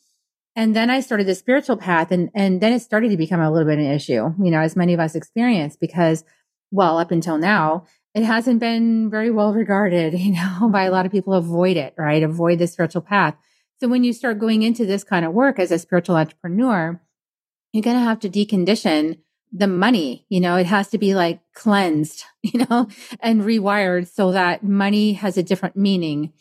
And 0.56 0.76
then 0.76 0.89
I 0.89 1.00
started 1.00 1.28
the 1.28 1.36
spiritual 1.36 1.78
path 1.78 2.12
and, 2.12 2.30
and 2.34 2.60
then 2.62 2.74
it 2.74 2.82
started 2.82 3.10
to 3.10 3.17
become 3.17 3.39
a 3.39 3.52
little 3.52 3.67
bit 3.67 3.80
an 3.80 3.86
issue, 3.86 4.34
you 4.43 4.52
know, 4.52 4.60
as 4.60 4.76
many 4.76 4.93
of 4.93 5.00
us 5.00 5.15
experience 5.15 5.78
because, 5.78 6.24
well, 6.72 6.98
up 6.98 7.12
until 7.12 7.38
now, 7.38 7.86
it 8.13 8.24
hasn't 8.24 8.60
been 8.60 9.10
very 9.10 9.32
well 9.32 9.54
regarded, 9.54 10.13
you 10.20 10.34
know, 10.34 10.70
by 10.70 10.84
a 10.84 10.91
lot 10.91 11.06
of 11.06 11.12
people 11.12 11.34
avoid 11.34 11.78
it, 11.78 11.93
right? 11.98 12.24
Avoid 12.24 12.60
the 12.60 12.67
spiritual 12.67 13.02
path. 13.02 13.36
So 13.80 13.88
when 13.88 14.04
you 14.04 14.13
start 14.13 14.39
going 14.39 14.63
into 14.63 14.86
this 14.86 15.04
kind 15.04 15.26
of 15.26 15.34
work 15.34 15.60
as 15.60 15.72
a 15.72 15.80
spiritual 15.80 16.15
entrepreneur, 16.15 17.00
you're 17.74 17.84
going 17.84 17.98
to 17.98 18.04
have 18.04 18.20
to 18.22 18.30
decondition 18.30 19.20
the 19.52 19.67
money, 19.67 20.26
you 20.28 20.41
know, 20.41 20.58
it 20.58 20.65
has 20.65 20.89
to 20.89 20.98
be 20.98 21.15
like 21.15 21.39
cleansed, 21.54 22.24
you 22.41 22.65
know, 22.65 22.89
and 23.22 23.41
rewired 23.41 24.08
so 24.08 24.34
that 24.34 24.63
money 24.63 25.13
has 25.13 25.38
a 25.38 25.43
different 25.43 25.78
meaning 25.78 26.34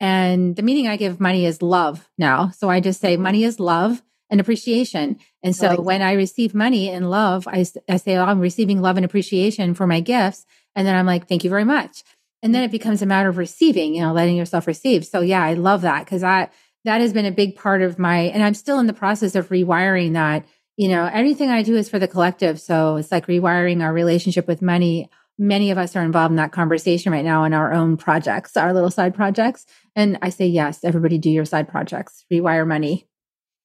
and 0.00 0.54
the 0.54 0.62
meaning 0.62 0.86
I 0.86 0.96
give 0.96 1.20
money 1.20 1.44
is 1.44 1.62
love 1.62 2.08
now. 2.16 2.50
So 2.50 2.70
I 2.70 2.80
just 2.80 3.00
say 3.00 3.14
mm-hmm. 3.14 3.22
money 3.22 3.44
is 3.44 3.58
love 3.58 4.02
and 4.30 4.40
appreciation. 4.40 5.18
And 5.42 5.56
so 5.56 5.66
I 5.66 5.70
like 5.70 5.80
when 5.80 6.02
I 6.02 6.12
receive 6.12 6.54
money 6.54 6.90
and 6.90 7.10
love, 7.10 7.48
I, 7.48 7.64
I 7.88 7.96
say, 7.96 8.16
oh, 8.16 8.24
I'm 8.24 8.40
receiving 8.40 8.80
love 8.80 8.96
and 8.96 9.04
appreciation 9.04 9.74
for 9.74 9.86
my 9.86 10.00
gifts. 10.00 10.44
And 10.74 10.86
then 10.86 10.94
I'm 10.94 11.06
like, 11.06 11.28
thank 11.28 11.44
you 11.44 11.50
very 11.50 11.64
much. 11.64 12.02
And 12.42 12.54
then 12.54 12.62
it 12.62 12.70
becomes 12.70 13.02
a 13.02 13.06
matter 13.06 13.28
of 13.28 13.36
receiving, 13.36 13.94
you 13.94 14.02
know, 14.02 14.12
letting 14.12 14.36
yourself 14.36 14.66
receive. 14.66 15.04
So 15.04 15.20
yeah, 15.20 15.42
I 15.42 15.54
love 15.54 15.82
that 15.82 16.04
because 16.04 16.22
I, 16.22 16.50
that 16.84 17.00
has 17.00 17.12
been 17.12 17.26
a 17.26 17.32
big 17.32 17.56
part 17.56 17.82
of 17.82 17.98
my, 17.98 18.18
and 18.18 18.42
I'm 18.42 18.54
still 18.54 18.78
in 18.78 18.86
the 18.86 18.92
process 18.92 19.34
of 19.34 19.48
rewiring 19.48 20.12
that. 20.12 20.46
You 20.76 20.88
know, 20.88 21.10
everything 21.12 21.50
I 21.50 21.62
do 21.62 21.74
is 21.74 21.88
for 21.88 21.98
the 21.98 22.06
collective. 22.06 22.60
So 22.60 22.96
it's 22.96 23.10
like 23.10 23.26
rewiring 23.26 23.82
our 23.82 23.92
relationship 23.92 24.46
with 24.46 24.62
money 24.62 25.10
many 25.38 25.70
of 25.70 25.78
us 25.78 25.94
are 25.94 26.02
involved 26.02 26.32
in 26.32 26.36
that 26.36 26.52
conversation 26.52 27.12
right 27.12 27.24
now 27.24 27.44
in 27.44 27.54
our 27.54 27.72
own 27.72 27.96
projects, 27.96 28.56
our 28.56 28.74
little 28.74 28.90
side 28.90 29.14
projects. 29.14 29.64
And 29.94 30.18
I 30.20 30.30
say, 30.30 30.46
yes, 30.46 30.80
everybody 30.82 31.18
do 31.18 31.30
your 31.30 31.44
side 31.44 31.68
projects, 31.68 32.24
rewire 32.32 32.66
money. 32.66 33.06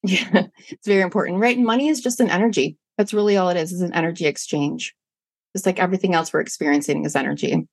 Yeah, 0.03 0.47
it's 0.69 0.87
very 0.87 1.01
important, 1.01 1.39
right? 1.39 1.57
Money 1.57 1.87
is 1.87 2.01
just 2.01 2.19
an 2.19 2.29
energy. 2.29 2.77
That's 2.97 3.13
really 3.13 3.37
all 3.37 3.49
it 3.49 3.57
is, 3.57 3.71
is 3.71 3.81
an 3.81 3.93
energy 3.93 4.25
exchange. 4.27 4.93
Just 5.53 5.65
like 5.65 5.79
everything 5.79 6.13
else 6.13 6.33
we're 6.33 6.41
experiencing 6.41 7.05
is 7.05 7.15
energy. 7.15 7.67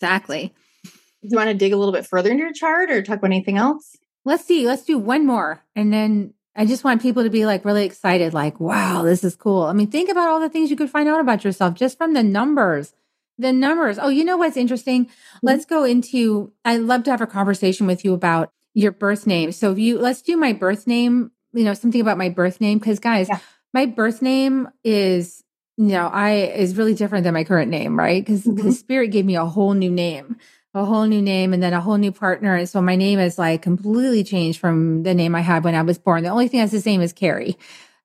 Exactly. 0.00 0.54
Do 0.84 1.28
you 1.30 1.36
want 1.36 1.48
to 1.48 1.54
dig 1.54 1.72
a 1.72 1.76
little 1.76 1.92
bit 1.92 2.06
further 2.06 2.30
into 2.30 2.42
your 2.42 2.52
chart 2.52 2.90
or 2.90 3.02
talk 3.02 3.18
about 3.18 3.30
anything 3.30 3.56
else? 3.56 3.96
Let's 4.24 4.44
see. 4.44 4.66
Let's 4.66 4.84
do 4.84 4.98
one 4.98 5.26
more. 5.26 5.62
And 5.74 5.92
then 5.92 6.34
I 6.54 6.66
just 6.66 6.84
want 6.84 7.02
people 7.02 7.22
to 7.22 7.30
be 7.30 7.46
like 7.46 7.64
really 7.64 7.84
excited, 7.84 8.34
like, 8.34 8.60
wow, 8.60 9.02
this 9.02 9.24
is 9.24 9.36
cool. 9.36 9.62
I 9.62 9.72
mean, 9.72 9.90
think 9.90 10.10
about 10.10 10.28
all 10.28 10.40
the 10.40 10.48
things 10.48 10.70
you 10.70 10.76
could 10.76 10.90
find 10.90 11.08
out 11.08 11.20
about 11.20 11.44
yourself 11.44 11.74
just 11.74 11.98
from 11.98 12.14
the 12.14 12.22
numbers 12.22 12.92
the 13.38 13.52
numbers. 13.52 13.98
Oh, 13.98 14.08
you 14.08 14.24
know 14.24 14.36
what's 14.36 14.56
interesting? 14.56 15.06
Mm-hmm. 15.06 15.46
Let's 15.46 15.64
go 15.64 15.84
into, 15.84 16.52
I'd 16.64 16.80
love 16.80 17.04
to 17.04 17.10
have 17.10 17.20
a 17.20 17.26
conversation 17.26 17.86
with 17.86 18.04
you 18.04 18.14
about 18.14 18.50
your 18.74 18.92
birth 18.92 19.26
name. 19.26 19.52
So 19.52 19.72
if 19.72 19.78
you, 19.78 19.98
let's 19.98 20.22
do 20.22 20.36
my 20.36 20.52
birth 20.52 20.86
name, 20.86 21.30
you 21.52 21.64
know, 21.64 21.74
something 21.74 22.00
about 22.00 22.18
my 22.18 22.28
birth 22.28 22.60
name. 22.60 22.80
Cause 22.80 22.98
guys, 22.98 23.28
yeah. 23.28 23.38
my 23.72 23.86
birth 23.86 24.22
name 24.22 24.68
is, 24.84 25.42
you 25.76 25.86
know, 25.86 26.08
I 26.08 26.32
is 26.32 26.76
really 26.76 26.94
different 26.94 27.24
than 27.24 27.34
my 27.34 27.44
current 27.44 27.70
name, 27.70 27.98
right? 27.98 28.24
Because 28.24 28.44
mm-hmm. 28.44 28.70
spirit 28.70 29.08
gave 29.08 29.24
me 29.24 29.36
a 29.36 29.44
whole 29.44 29.74
new 29.74 29.90
name, 29.90 30.36
a 30.74 30.84
whole 30.84 31.04
new 31.04 31.20
name, 31.22 31.52
and 31.52 31.62
then 31.62 31.72
a 31.72 31.80
whole 31.80 31.98
new 31.98 32.12
partner. 32.12 32.54
And 32.54 32.68
so 32.68 32.80
my 32.80 32.96
name 32.96 33.18
is 33.18 33.38
like 33.38 33.62
completely 33.62 34.24
changed 34.24 34.58
from 34.58 35.02
the 35.02 35.14
name 35.14 35.34
I 35.34 35.42
had 35.42 35.64
when 35.64 35.74
I 35.74 35.82
was 35.82 35.98
born. 35.98 36.22
The 36.22 36.30
only 36.30 36.48
thing 36.48 36.60
that's 36.60 36.72
the 36.72 36.80
same 36.80 37.02
is 37.02 37.12
Carrie. 37.12 37.58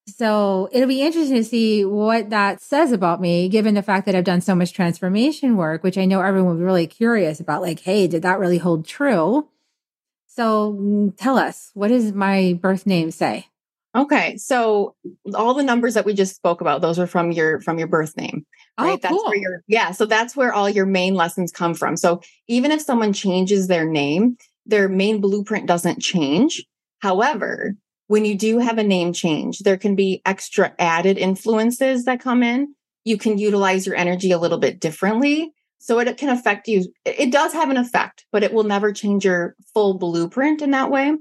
So 0.08 0.68
it'll 0.72 0.88
be 0.88 1.02
interesting 1.02 1.38
to 1.38 1.44
see 1.44 1.86
what 1.86 2.32
that 2.32 2.60
says 2.60 2.92
about 2.92 3.22
me, 3.22 3.48
given 3.48 3.76
the 3.76 3.84
fact 3.84 4.06
that 4.06 4.16
I've 4.16 4.24
done 4.24 4.42
so 4.42 4.56
much 4.56 4.74
transformation 4.74 5.56
work, 5.56 5.84
which 5.84 5.98
I 5.98 6.06
know 6.06 6.22
everyone 6.22 6.54
will 6.54 6.60
be 6.60 6.66
really 6.66 6.88
curious 6.88 7.40
about. 7.40 7.62
Like, 7.62 7.80
hey, 7.82 8.08
did 8.08 8.24
that 8.24 8.40
really 8.40 8.58
hold 8.58 8.86
true? 8.86 9.48
So 10.28 10.74
mm, 10.74 11.16
tell 11.18 11.38
us, 11.38 11.72
what 11.74 11.90
does 11.90 12.14
my 12.14 12.58
birth 12.62 12.86
name 12.86 13.12
say? 13.12 13.48
Okay, 13.94 14.38
so 14.38 14.96
all 15.36 15.54
the 15.54 15.64
numbers 15.64 15.96
that 15.96 16.06
we 16.06 16.14
just 16.14 16.36
spoke 16.36 16.62
about, 16.62 16.82
those 16.82 16.98
are 16.98 17.08
from 17.08 17.32
your 17.32 17.60
from 17.60 17.78
your 17.78 17.88
birth 17.88 18.16
name. 18.16 18.46
Oh, 18.78 18.86
right? 18.86 18.94
Oh, 18.94 19.00
that's 19.02 19.14
cool. 19.14 19.26
where 19.26 19.38
your 19.38 19.64
yeah. 19.68 19.92
So 19.92 20.06
that's 20.06 20.36
where 20.36 20.54
all 20.54 20.70
your 20.70 20.86
main 20.86 21.14
lessons 21.14 21.52
come 21.52 21.74
from. 21.74 21.98
So 21.98 22.22
even 22.48 22.72
if 22.72 22.82
someone 22.82 23.12
changes 23.12 23.68
their 23.68 23.86
name, 23.86 24.38
their 24.66 24.88
main 24.88 25.20
blueprint 25.20 25.68
doesn't 25.68 26.02
change. 26.02 26.64
However, 27.00 27.76
when 28.08 28.24
you 28.24 28.36
do 28.36 28.60
have 28.60 28.78
a 28.78 28.84
name 28.84 29.12
change, 29.12 29.60
there 29.60 29.78
can 29.78 29.96
be 29.96 30.22
extra 30.26 30.74
added 30.80 31.18
influences 31.18 32.06
that 32.06 32.22
come 32.22 32.44
in. 32.44 32.74
You 33.04 33.18
can 33.18 33.38
utilize 33.38 33.86
your 33.86 33.96
energy 33.96 34.32
a 34.32 34.38
little 34.38 34.58
bit 34.58 34.80
differently. 34.80 35.52
So 35.80 35.98
it, 36.00 36.16
can 36.18 36.30
affect 36.30 36.68
you. 36.68 36.86
It 37.06 37.32
does 37.32 37.54
have 37.54 37.72
an 37.72 37.78
effect, 37.78 38.26
but 38.32 38.44
it 38.44 38.54
will 38.54 38.64
never 38.64 38.94
change 38.94 39.26
your 39.26 39.56
full 39.74 39.98
blueprint 39.98 40.62
in 40.62 40.72
that 40.72 40.92
way. 40.92 41.16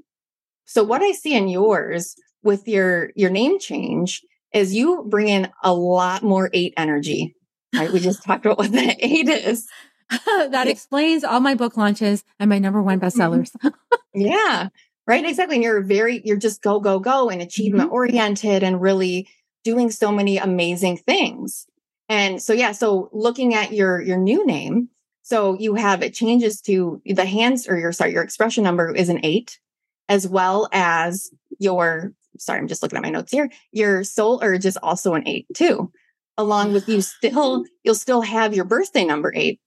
So 0.66 0.84
what 0.84 1.00
I 1.00 1.12
see 1.12 1.34
in 1.34 1.48
yours 1.48 2.14
with 2.42 2.66
your 2.68 3.10
your 3.14 3.30
name 3.30 3.58
change 3.58 4.22
is 4.52 4.74
you 4.74 5.04
bring 5.08 5.28
in 5.28 5.48
a 5.62 5.72
lot 5.72 6.22
more 6.22 6.50
eight 6.52 6.74
energy. 6.76 7.34
Right? 7.74 7.92
We 7.92 8.00
just 8.00 8.24
talked 8.24 8.46
about 8.46 8.58
what 8.58 8.72
the 8.72 8.96
eight 8.98 9.28
is. 9.28 9.68
that 10.26 10.66
explains 10.66 11.22
all 11.22 11.40
my 11.40 11.54
book 11.54 11.76
launches 11.76 12.24
and 12.38 12.48
my 12.48 12.58
number 12.58 12.82
one 12.82 13.00
mm-hmm. 13.00 13.06
bestsellers. 13.06 13.54
Yeah. 14.12 14.68
Right. 15.06 15.24
Exactly. 15.24 15.56
And 15.56 15.62
you're 15.62 15.82
very, 15.82 16.20
you're 16.24 16.36
just 16.36 16.62
go, 16.62 16.80
go, 16.80 16.98
go 16.98 17.30
and 17.30 17.40
achievement 17.40 17.86
mm-hmm. 17.86 17.94
oriented 17.94 18.64
and 18.64 18.80
really 18.80 19.28
doing 19.62 19.90
so 19.90 20.10
many 20.10 20.38
amazing 20.38 20.96
things. 20.96 21.66
And 22.08 22.42
so, 22.42 22.52
yeah. 22.52 22.72
So 22.72 23.08
looking 23.12 23.54
at 23.54 23.72
your, 23.72 24.00
your 24.00 24.16
new 24.16 24.44
name, 24.44 24.88
so 25.22 25.56
you 25.58 25.76
have, 25.76 26.02
it 26.02 26.12
changes 26.12 26.60
to 26.62 27.00
the 27.06 27.24
hands 27.24 27.68
or 27.68 27.78
your, 27.78 27.92
sorry, 27.92 28.12
your 28.12 28.24
expression 28.24 28.64
number 28.64 28.92
is 28.92 29.08
an 29.08 29.20
eight 29.22 29.60
as 30.08 30.26
well 30.26 30.68
as 30.72 31.30
your, 31.60 32.12
sorry, 32.40 32.58
I'm 32.58 32.68
just 32.68 32.82
looking 32.82 32.96
at 32.96 33.02
my 33.02 33.10
notes 33.10 33.32
here. 33.32 33.50
Your 33.72 34.02
soul 34.04 34.40
urge 34.42 34.66
is 34.66 34.78
also 34.78 35.14
an 35.14 35.26
eight 35.26 35.46
too, 35.54 35.92
along 36.36 36.72
with 36.72 36.88
you 36.88 37.00
still, 37.02 37.64
you'll 37.84 37.94
still 37.94 38.22
have 38.22 38.54
your 38.54 38.64
birthday 38.64 39.04
number 39.04 39.32
eight. 39.34 39.60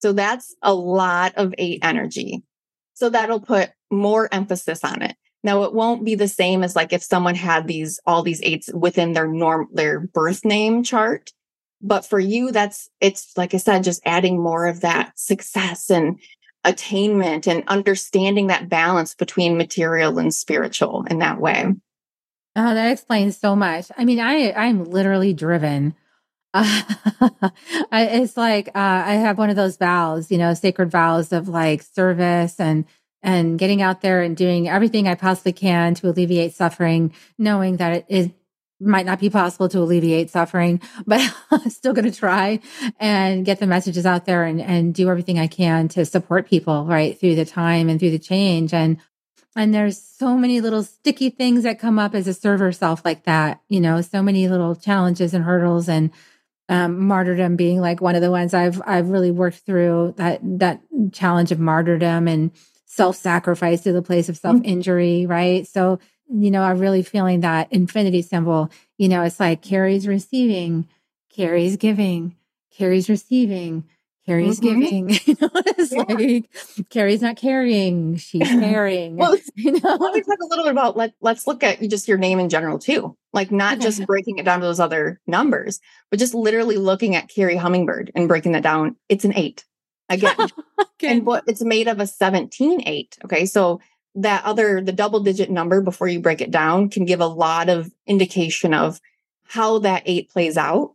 So 0.00 0.12
that's 0.12 0.54
a 0.62 0.74
lot 0.74 1.34
of 1.36 1.54
eight 1.58 1.80
energy. 1.82 2.42
So 2.94 3.08
that'll 3.10 3.40
put 3.40 3.70
more 3.90 4.28
emphasis 4.32 4.84
on 4.84 5.02
it. 5.02 5.16
Now 5.42 5.62
it 5.64 5.74
won't 5.74 6.04
be 6.04 6.14
the 6.14 6.28
same 6.28 6.62
as 6.62 6.76
like 6.76 6.92
if 6.92 7.02
someone 7.02 7.34
had 7.34 7.66
these 7.66 7.98
all 8.06 8.22
these 8.22 8.42
eights 8.42 8.70
within 8.74 9.14
their 9.14 9.26
norm 9.26 9.68
their 9.72 10.00
birth 10.00 10.44
name 10.44 10.82
chart. 10.82 11.30
But 11.82 12.04
for 12.04 12.20
you, 12.20 12.52
that's 12.52 12.90
it's 13.00 13.32
like 13.36 13.54
I 13.54 13.56
said, 13.56 13.84
just 13.84 14.02
adding 14.04 14.42
more 14.42 14.66
of 14.66 14.82
that 14.82 15.18
success 15.18 15.90
and 15.90 16.20
attainment 16.64 17.46
and 17.46 17.64
understanding 17.68 18.48
that 18.48 18.68
balance 18.68 19.14
between 19.14 19.56
material 19.56 20.18
and 20.18 20.34
spiritual 20.34 21.06
in 21.08 21.18
that 21.20 21.40
way. 21.40 21.74
Oh, 22.62 22.74
that 22.74 22.92
explains 22.92 23.38
so 23.38 23.56
much. 23.56 23.90
I 23.96 24.04
mean, 24.04 24.20
I 24.20 24.52
I'm 24.52 24.84
literally 24.84 25.32
driven. 25.32 25.94
I, 26.52 27.52
it's 27.92 28.36
like 28.36 28.68
uh, 28.68 28.72
I 28.74 29.14
have 29.14 29.38
one 29.38 29.48
of 29.48 29.56
those 29.56 29.78
vows, 29.78 30.30
you 30.30 30.36
know, 30.36 30.52
sacred 30.52 30.90
vows 30.90 31.32
of 31.32 31.48
like 31.48 31.82
service 31.82 32.60
and 32.60 32.84
and 33.22 33.58
getting 33.58 33.80
out 33.80 34.02
there 34.02 34.20
and 34.20 34.36
doing 34.36 34.68
everything 34.68 35.08
I 35.08 35.14
possibly 35.14 35.52
can 35.52 35.94
to 35.96 36.08
alleviate 36.10 36.52
suffering, 36.52 37.14
knowing 37.38 37.78
that 37.78 37.92
it 37.92 38.06
is 38.08 38.30
might 38.78 39.06
not 39.06 39.20
be 39.20 39.30
possible 39.30 39.68
to 39.70 39.78
alleviate 39.78 40.28
suffering, 40.28 40.82
but 41.06 41.20
I'm 41.50 41.70
still 41.70 41.94
going 41.94 42.10
to 42.10 42.18
try 42.18 42.60
and 42.98 43.44
get 43.44 43.58
the 43.58 43.66
messages 43.66 44.04
out 44.04 44.26
there 44.26 44.44
and, 44.44 44.60
and 44.60 44.94
do 44.94 45.08
everything 45.08 45.38
I 45.38 45.46
can 45.46 45.88
to 45.88 46.04
support 46.04 46.48
people 46.48 46.84
right 46.84 47.18
through 47.18 47.36
the 47.36 47.46
time 47.46 47.88
and 47.88 47.98
through 47.98 48.10
the 48.10 48.18
change. 48.18 48.74
And, 48.74 48.98
and 49.56 49.74
there's 49.74 50.00
so 50.00 50.36
many 50.36 50.60
little 50.60 50.82
sticky 50.82 51.30
things 51.30 51.64
that 51.64 51.78
come 51.78 51.98
up 51.98 52.14
as 52.14 52.28
a 52.28 52.34
server 52.34 52.72
self 52.72 53.04
like 53.04 53.24
that, 53.24 53.60
you 53.68 53.80
know, 53.80 54.00
so 54.00 54.22
many 54.22 54.48
little 54.48 54.76
challenges 54.76 55.34
and 55.34 55.44
hurdles 55.44 55.88
and, 55.88 56.10
um, 56.68 57.00
martyrdom 57.06 57.56
being 57.56 57.80
like 57.80 58.00
one 58.00 58.14
of 58.14 58.22
the 58.22 58.30
ones 58.30 58.54
I've, 58.54 58.80
I've 58.86 59.08
really 59.08 59.32
worked 59.32 59.58
through 59.58 60.14
that, 60.18 60.40
that 60.60 60.80
challenge 61.12 61.50
of 61.50 61.58
martyrdom 61.58 62.28
and 62.28 62.52
self-sacrifice 62.86 63.82
to 63.82 63.92
the 63.92 64.02
place 64.02 64.28
of 64.28 64.36
self-injury. 64.36 65.26
Right. 65.26 65.66
So, 65.66 65.98
you 66.32 66.52
know, 66.52 66.62
I'm 66.62 66.78
really 66.78 67.02
feeling 67.02 67.40
that 67.40 67.72
infinity 67.72 68.22
symbol. 68.22 68.70
You 68.98 69.08
know, 69.08 69.22
it's 69.22 69.40
like 69.40 69.62
Carrie's 69.62 70.06
receiving, 70.06 70.88
Carrie's 71.28 71.76
giving, 71.76 72.36
Carrie's 72.70 73.08
receiving, 73.08 73.84
Carrie's 74.30 74.60
Mhm. 74.60 74.62
giving. 74.62 75.08
You 75.26 75.36
know, 75.40 75.50
it's 75.54 75.92
Yeah. 75.92 76.02
like 76.08 76.88
Carrie's 76.90 77.20
not 77.22 77.36
carrying, 77.36 78.16
she's 78.16 78.42
carrying. 78.48 79.16
Well, 79.16 79.36
you 79.56 79.72
know, 79.72 79.96
Let 79.98 80.14
me 80.14 80.20
talk 80.22 80.38
a 80.42 80.46
little 80.46 80.64
bit 80.64 80.70
about 80.72 80.96
let 80.96 81.14
let's 81.20 81.46
look 81.46 81.62
at 81.64 81.80
just 81.82 82.06
your 82.08 82.18
name 82.18 82.38
in 82.38 82.48
general 82.48 82.78
too. 82.78 83.16
Like 83.32 83.50
not 83.50 83.74
Okay. 83.78 83.84
just 83.84 84.06
breaking 84.06 84.38
it 84.38 84.44
down 84.44 84.60
to 84.60 84.66
those 84.66 84.80
other 84.80 85.20
numbers, 85.26 85.80
but 86.10 86.18
just 86.20 86.34
literally 86.34 86.76
looking 86.76 87.16
at 87.16 87.28
Carrie 87.28 87.56
Hummingbird 87.56 88.12
and 88.14 88.28
breaking 88.28 88.52
that 88.52 88.62
down. 88.62 88.96
It's 89.08 89.24
an 89.24 89.34
eight. 89.34 89.64
Again, 90.08 90.34
and 91.02 91.24
what 91.24 91.44
it's 91.46 91.62
made 91.62 91.86
of 91.86 92.00
a 92.00 92.06
17 92.06 92.82
8. 92.86 93.18
Okay. 93.24 93.46
So 93.46 93.80
that 94.16 94.44
other 94.44 94.80
the 94.80 94.92
double 94.92 95.20
digit 95.20 95.50
number 95.50 95.80
before 95.80 96.08
you 96.08 96.20
break 96.20 96.40
it 96.40 96.50
down 96.50 96.88
can 96.88 97.04
give 97.04 97.20
a 97.20 97.26
lot 97.26 97.68
of 97.68 97.90
indication 98.06 98.74
of 98.74 99.00
how 99.44 99.78
that 99.80 100.02
eight 100.06 100.28
plays 100.30 100.56
out. 100.56 100.94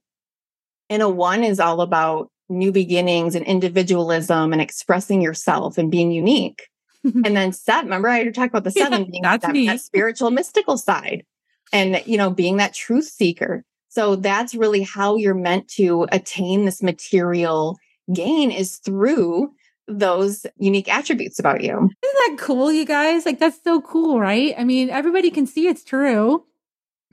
And 0.90 1.02
a 1.02 1.10
one 1.10 1.44
is 1.44 1.60
all 1.60 1.82
about 1.82 2.30
new 2.50 2.72
beginnings 2.72 3.36
and 3.36 3.46
individualism 3.46 4.54
and 4.54 4.62
expressing 4.62 5.22
yourself 5.22 5.78
and 5.78 5.92
being 5.92 6.12
unique. 6.12 6.68
And 7.04 7.38
then 7.38 7.54
seven, 7.54 7.86
remember 7.86 8.08
I 8.10 8.28
talked 8.32 8.52
about 8.52 8.64
the 8.64 8.74
Yeah, 8.76 8.86
seven 8.86 9.12
being 9.12 9.22
that's 9.22 9.46
that 9.46 9.80
spiritual 9.80 10.32
mystical 10.32 10.76
side 10.76 11.24
and 11.72 12.02
you 12.08 12.18
know 12.18 12.32
being 12.32 12.58
that 12.58 12.74
truth 12.74 13.06
seeker. 13.06 13.64
So 13.90 14.16
that's 14.16 14.56
really 14.56 14.82
how 14.82 15.16
you're 15.16 15.36
meant 15.36 15.68
to 15.76 16.08
attain 16.12 16.66
this 16.66 16.82
material 16.82 17.78
gain 18.12 18.52
is 18.52 18.78
through 18.78 19.52
those 19.88 20.46
unique 20.58 20.92
attributes 20.92 21.40
about 21.40 21.62
you. 21.62 21.74
Isn't 21.74 21.92
that 22.02 22.38
cool, 22.40 22.72
you 22.72 22.86
guys? 22.86 23.26
Like, 23.26 23.40
that's 23.40 23.64
so 23.64 23.82
cool, 23.82 24.20
right? 24.20 24.56
I 24.58 24.64
mean, 24.64 24.90
everybody 24.90 25.30
can 25.30 25.46
see 25.46 25.68
it's 25.68 25.84
true. 25.84 26.44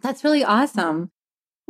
That's 0.01 0.24
really 0.24 0.43
awesome. 0.43 1.11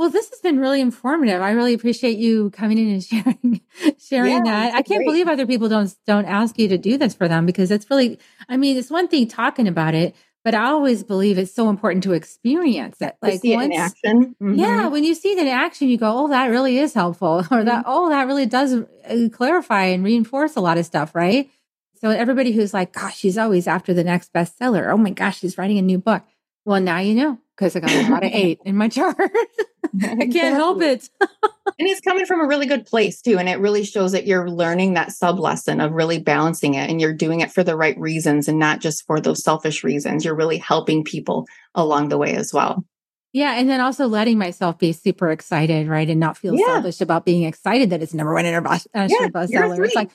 Well, 0.03 0.11
this 0.11 0.31
has 0.31 0.41
been 0.41 0.59
really 0.59 0.81
informative. 0.81 1.41
I 1.43 1.53
really 1.53 1.75
appreciate 1.75 2.19
you 2.19 2.51
coming 2.51 2.77
in 2.77 2.89
and 2.91 3.05
sharing 3.05 3.61
sharing 4.05 4.43
Yeah, 4.45 4.51
that. 4.51 4.75
I 4.75 4.83
can't 4.83 4.99
great. 4.99 5.07
believe 5.07 5.29
other 5.29 5.47
people 5.47 5.69
don't 5.69 5.95
don't 6.09 6.25
ask 6.25 6.59
you 6.59 6.67
to 6.67 6.77
do 6.77 6.99
this 6.99 7.15
for 7.15 7.29
them 7.29 7.47
because 7.47 7.71
it's 7.71 7.89
really 7.89 8.19
I 8.49 8.57
mean, 8.57 8.77
it's 8.77 8.91
one 8.91 9.07
thing 9.07 9.29
talking 9.29 9.69
about 9.69 9.95
it, 9.95 10.17
but 10.43 10.57
I 10.57 10.65
always 10.71 11.05
believe 11.05 11.39
it's 11.39 11.55
so 11.55 11.69
important 11.69 12.03
to 12.03 12.15
experience 12.15 13.01
it. 13.01 13.15
Like 13.23 13.43
see 13.43 13.53
it 13.53 13.61
in 13.63 13.73
action. 13.73 14.35
Mhm. 14.43 14.59
Yeah, 14.59 14.89
when 14.89 15.05
you 15.05 15.15
see 15.15 15.35
it 15.35 15.39
in 15.39 15.47
action, 15.47 15.87
you 15.87 15.97
go, 15.99 16.11
"Oh, 16.25 16.27
that 16.31 16.47
really 16.47 16.79
is 16.79 16.95
helpful," 16.95 17.47
or 17.53 17.63
"That 17.63 17.85
oh, 17.87 18.09
that 18.09 18.27
really 18.27 18.47
does 18.47 18.73
uh, 18.75 19.29
clarify 19.31 19.85
and 19.85 20.03
reinforce 20.03 20.57
a 20.57 20.61
lot 20.61 20.79
of 20.79 20.85
stuff." 20.85 21.15
Right. 21.15 21.49
So 22.01 22.11
everybody 22.11 22.51
who's 22.51 22.75
like, 22.75 22.93
"Gosh, 22.93 23.19
she's 23.19 23.39
always 23.39 23.69
after 23.69 23.95
the 23.95 24.03
next 24.03 24.33
bestseller." 24.33 24.93
Oh 24.93 24.97
my 24.97 25.11
gosh, 25.11 25.39
she's 25.39 25.57
writing 25.57 25.79
a 25.79 25.83
new 25.83 25.99
book. 25.99 26.25
Well, 26.65 26.81
now 26.81 26.99
you 26.99 27.15
know 27.15 27.39
because 27.57 27.77
I 27.77 27.81
got 27.81 27.91
a 27.91 28.11
lot 28.11 28.25
of 28.25 28.31
eight 28.33 28.59
in 28.65 28.77
my 28.77 28.89
chart. 28.89 29.17
I 30.03 30.27
can't 30.27 30.55
help 30.57 30.83
it. 30.83 31.09
And 31.79 31.89
it's 31.89 32.01
coming 32.01 32.27
from 32.27 32.41
a 32.41 32.47
really 32.47 32.67
good 32.67 32.87
place 32.87 33.21
too. 33.23 33.39
And 33.39 33.49
it 33.49 33.59
really 33.59 33.85
shows 33.85 34.13
that 34.13 34.27
you're 34.27 34.49
learning 34.51 34.95
that 34.95 35.11
sub 35.11 35.39
lesson 35.39 35.81
of 35.81 35.93
really 35.93 36.19
balancing 36.19 36.75
it 36.75 36.91
and 36.91 37.01
you're 37.01 37.15
doing 37.15 37.41
it 37.41 37.51
for 37.51 37.65
the 37.65 37.77
right 37.77 37.99
reasons 37.99 38.47
and 38.47 38.59
not 38.59 38.81
just 38.81 39.05
for 39.07 39.21
those 39.21 39.43
selfish 39.43 39.83
reasons. 39.83 40.25
You're 40.25 40.35
really 40.37 40.59
helping 40.59 41.03
people 41.03 41.47
along 41.75 42.09
the 42.11 42.19
way 42.19 42.35
as 42.37 42.53
well. 42.53 42.85
Yeah, 43.33 43.55
and 43.55 43.71
then 43.71 43.81
also 43.81 44.07
letting 44.07 44.39
myself 44.39 44.79
be 44.79 44.93
super 44.93 45.31
excited, 45.31 45.89
right, 45.89 46.09
and 46.09 46.21
not 46.21 46.37
feel 46.37 46.55
Yeah. 46.55 46.67
selfish 46.67 47.01
about 47.01 47.25
being 47.25 47.45
excited 47.45 47.91
that 47.91 48.03
it's 48.03 48.13
number 48.13 48.35
one 48.35 48.45
international 48.45 48.91
uh, 48.95 49.09
Yeah, 49.11 49.17
you're 49.21 49.29
a 49.29 49.31
bestseller. 49.33 49.85
It's 49.87 49.95
like, 49.97 50.11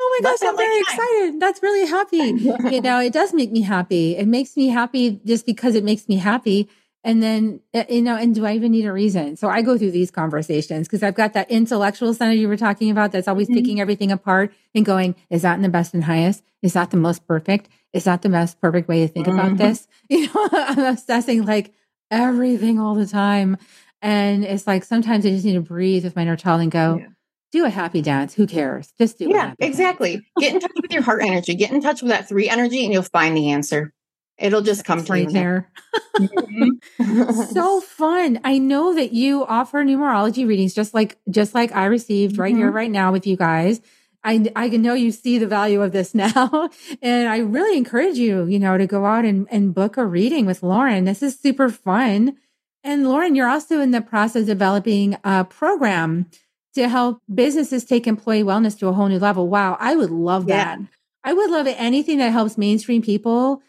oh 0.00 0.18
my 0.22 0.30
gosh, 0.30 0.38
I'm 0.48 0.56
very 0.56 0.80
excited. 0.80 1.40
That's 1.40 1.62
really 1.62 1.86
happy. 1.88 2.50
you 2.70 2.80
know, 2.80 3.00
it 3.00 3.12
does 3.12 3.32
make 3.34 3.50
me 3.52 3.60
happy. 3.60 4.16
It 4.16 4.26
makes 4.26 4.56
me 4.56 4.68
happy 4.68 5.20
just 5.24 5.46
because 5.46 5.74
it 5.74 5.84
makes 5.84 6.08
me 6.08 6.16
happy. 6.16 6.68
And 7.02 7.22
then, 7.22 7.60
uh, 7.72 7.84
you 7.88 8.02
know, 8.02 8.14
and 8.16 8.34
do 8.34 8.44
I 8.44 8.54
even 8.54 8.72
need 8.72 8.84
a 8.84 8.92
reason? 8.92 9.36
So 9.36 9.48
I 9.48 9.62
go 9.62 9.78
through 9.78 9.92
these 9.92 10.10
conversations 10.10 10.86
because 10.86 11.02
I've 11.02 11.14
got 11.14 11.32
that 11.32 11.50
intellectual 11.50 12.12
center 12.12 12.34
you 12.34 12.46
were 12.46 12.58
talking 12.58 12.90
about 12.90 13.10
that's 13.12 13.26
always 13.28 13.48
Mhm. 13.48 13.54
picking 13.54 13.80
everything 13.80 14.12
apart 14.12 14.52
and 14.74 14.84
going, 14.84 15.14
is 15.30 15.40
that 15.42 15.54
in 15.54 15.62
the 15.62 15.70
best 15.70 15.94
and 15.94 16.04
highest? 16.04 16.42
Is 16.62 16.74
that 16.74 16.90
the 16.90 16.98
most 16.98 17.26
perfect? 17.26 17.70
Is 17.94 18.04
that 18.04 18.20
the 18.20 18.28
most 18.28 18.60
perfect 18.60 18.86
way 18.86 19.00
to 19.06 19.08
think 19.08 19.26
about 19.28 19.52
Mhm. 19.52 19.58
this? 19.58 19.88
You 20.10 20.26
know, 20.26 20.48
I'm 20.52 20.78
obsessing 20.92 21.46
like 21.46 21.72
everything 22.10 22.78
all 22.78 22.94
the 22.94 23.06
time. 23.06 23.56
And 24.02 24.44
it's 24.44 24.66
like 24.66 24.84
sometimes 24.84 25.24
I 25.24 25.30
just 25.30 25.44
need 25.44 25.54
to 25.54 25.60
breathe 25.60 26.04
with 26.04 26.16
my 26.16 26.22
inner 26.22 26.36
child 26.36 26.60
and 26.60 26.70
go, 26.70 26.98
Yeah. 27.00 27.06
Do 27.52 27.64
a 27.64 27.70
happy 27.70 28.00
dance. 28.02 28.34
Who 28.34 28.46
cares? 28.46 28.92
Just 28.98 29.18
do 29.18 29.28
Yeah, 29.28 29.54
exactly. 29.58 30.24
Get 30.38 30.54
in 30.54 30.60
touch 30.60 30.70
with 30.80 30.92
your 30.92 31.02
heart 31.02 31.22
energy. 31.22 31.54
Get 31.54 31.70
in 31.72 31.80
touch 31.80 32.02
with 32.02 32.10
that 32.10 32.28
three 32.28 32.48
energy 32.48 32.84
and 32.84 32.92
you'll 32.92 33.02
find 33.02 33.36
the 33.36 33.50
answer. 33.50 33.92
It'll 34.38 34.62
just 34.62 34.84
come 34.84 35.04
to 35.04 35.12
right 35.12 35.24
you. 35.24 35.30
there. 35.32 35.70
Mhm. 36.18 37.52
so 37.52 37.80
fun. 37.98 38.40
I 38.44 38.58
know 38.58 38.94
that 38.94 39.12
you 39.12 39.44
offer 39.44 39.84
numerology 39.84 40.46
readings 40.46 40.74
just 40.74 40.94
like 40.94 41.18
just 41.30 41.54
like 41.54 41.72
I 41.72 41.86
received 41.86 42.38
right 42.38 42.54
here 42.54 42.70
Mhm. 42.70 42.74
right 42.74 42.90
now 42.90 43.12
with 43.12 43.26
you 43.26 43.36
guys. 43.36 43.80
I 44.24 44.50
I 44.56 44.68
know 44.68 44.94
you 44.94 45.12
see 45.12 45.38
the 45.38 45.46
value 45.46 45.82
of 45.82 45.92
this 45.92 46.14
now 46.14 46.70
and 47.02 47.28
I 47.28 47.38
really 47.38 47.76
encourage 47.76 48.16
you, 48.18 48.46
you 48.46 48.58
know, 48.58 48.78
to 48.78 48.86
go 48.86 49.04
out 49.04 49.24
and 49.24 49.46
and 49.50 49.74
book 49.74 49.96
a 49.96 50.06
reading 50.06 50.46
with 50.46 50.62
Lauren. 50.62 51.04
This 51.04 51.22
is 51.22 51.38
super 51.38 51.68
fun. 51.68 52.36
And 52.82 53.06
Lauren, 53.06 53.34
you're 53.34 53.48
also 53.48 53.80
in 53.80 53.90
the 53.90 54.00
process 54.00 54.42
of 54.42 54.46
developing 54.46 55.16
a 55.22 55.44
program 55.44 56.26
to 56.74 56.88
help 56.88 57.20
businesses 57.32 57.84
take 57.84 58.06
employee 58.06 58.42
wellness 58.42 58.78
to 58.78 58.88
a 58.88 58.92
whole 58.92 59.08
new 59.08 59.18
level. 59.18 59.48
Wow, 59.48 59.76
I 59.80 59.96
would 59.96 60.10
love 60.10 60.46
that. 60.46 60.78
I 61.24 61.32
would 61.32 61.50
love 61.50 61.66
it. 61.66 61.76
Anything 61.78 62.18
that 62.18 62.30
helps 62.30 62.56
mainstream 62.56 63.02
people 63.02 63.62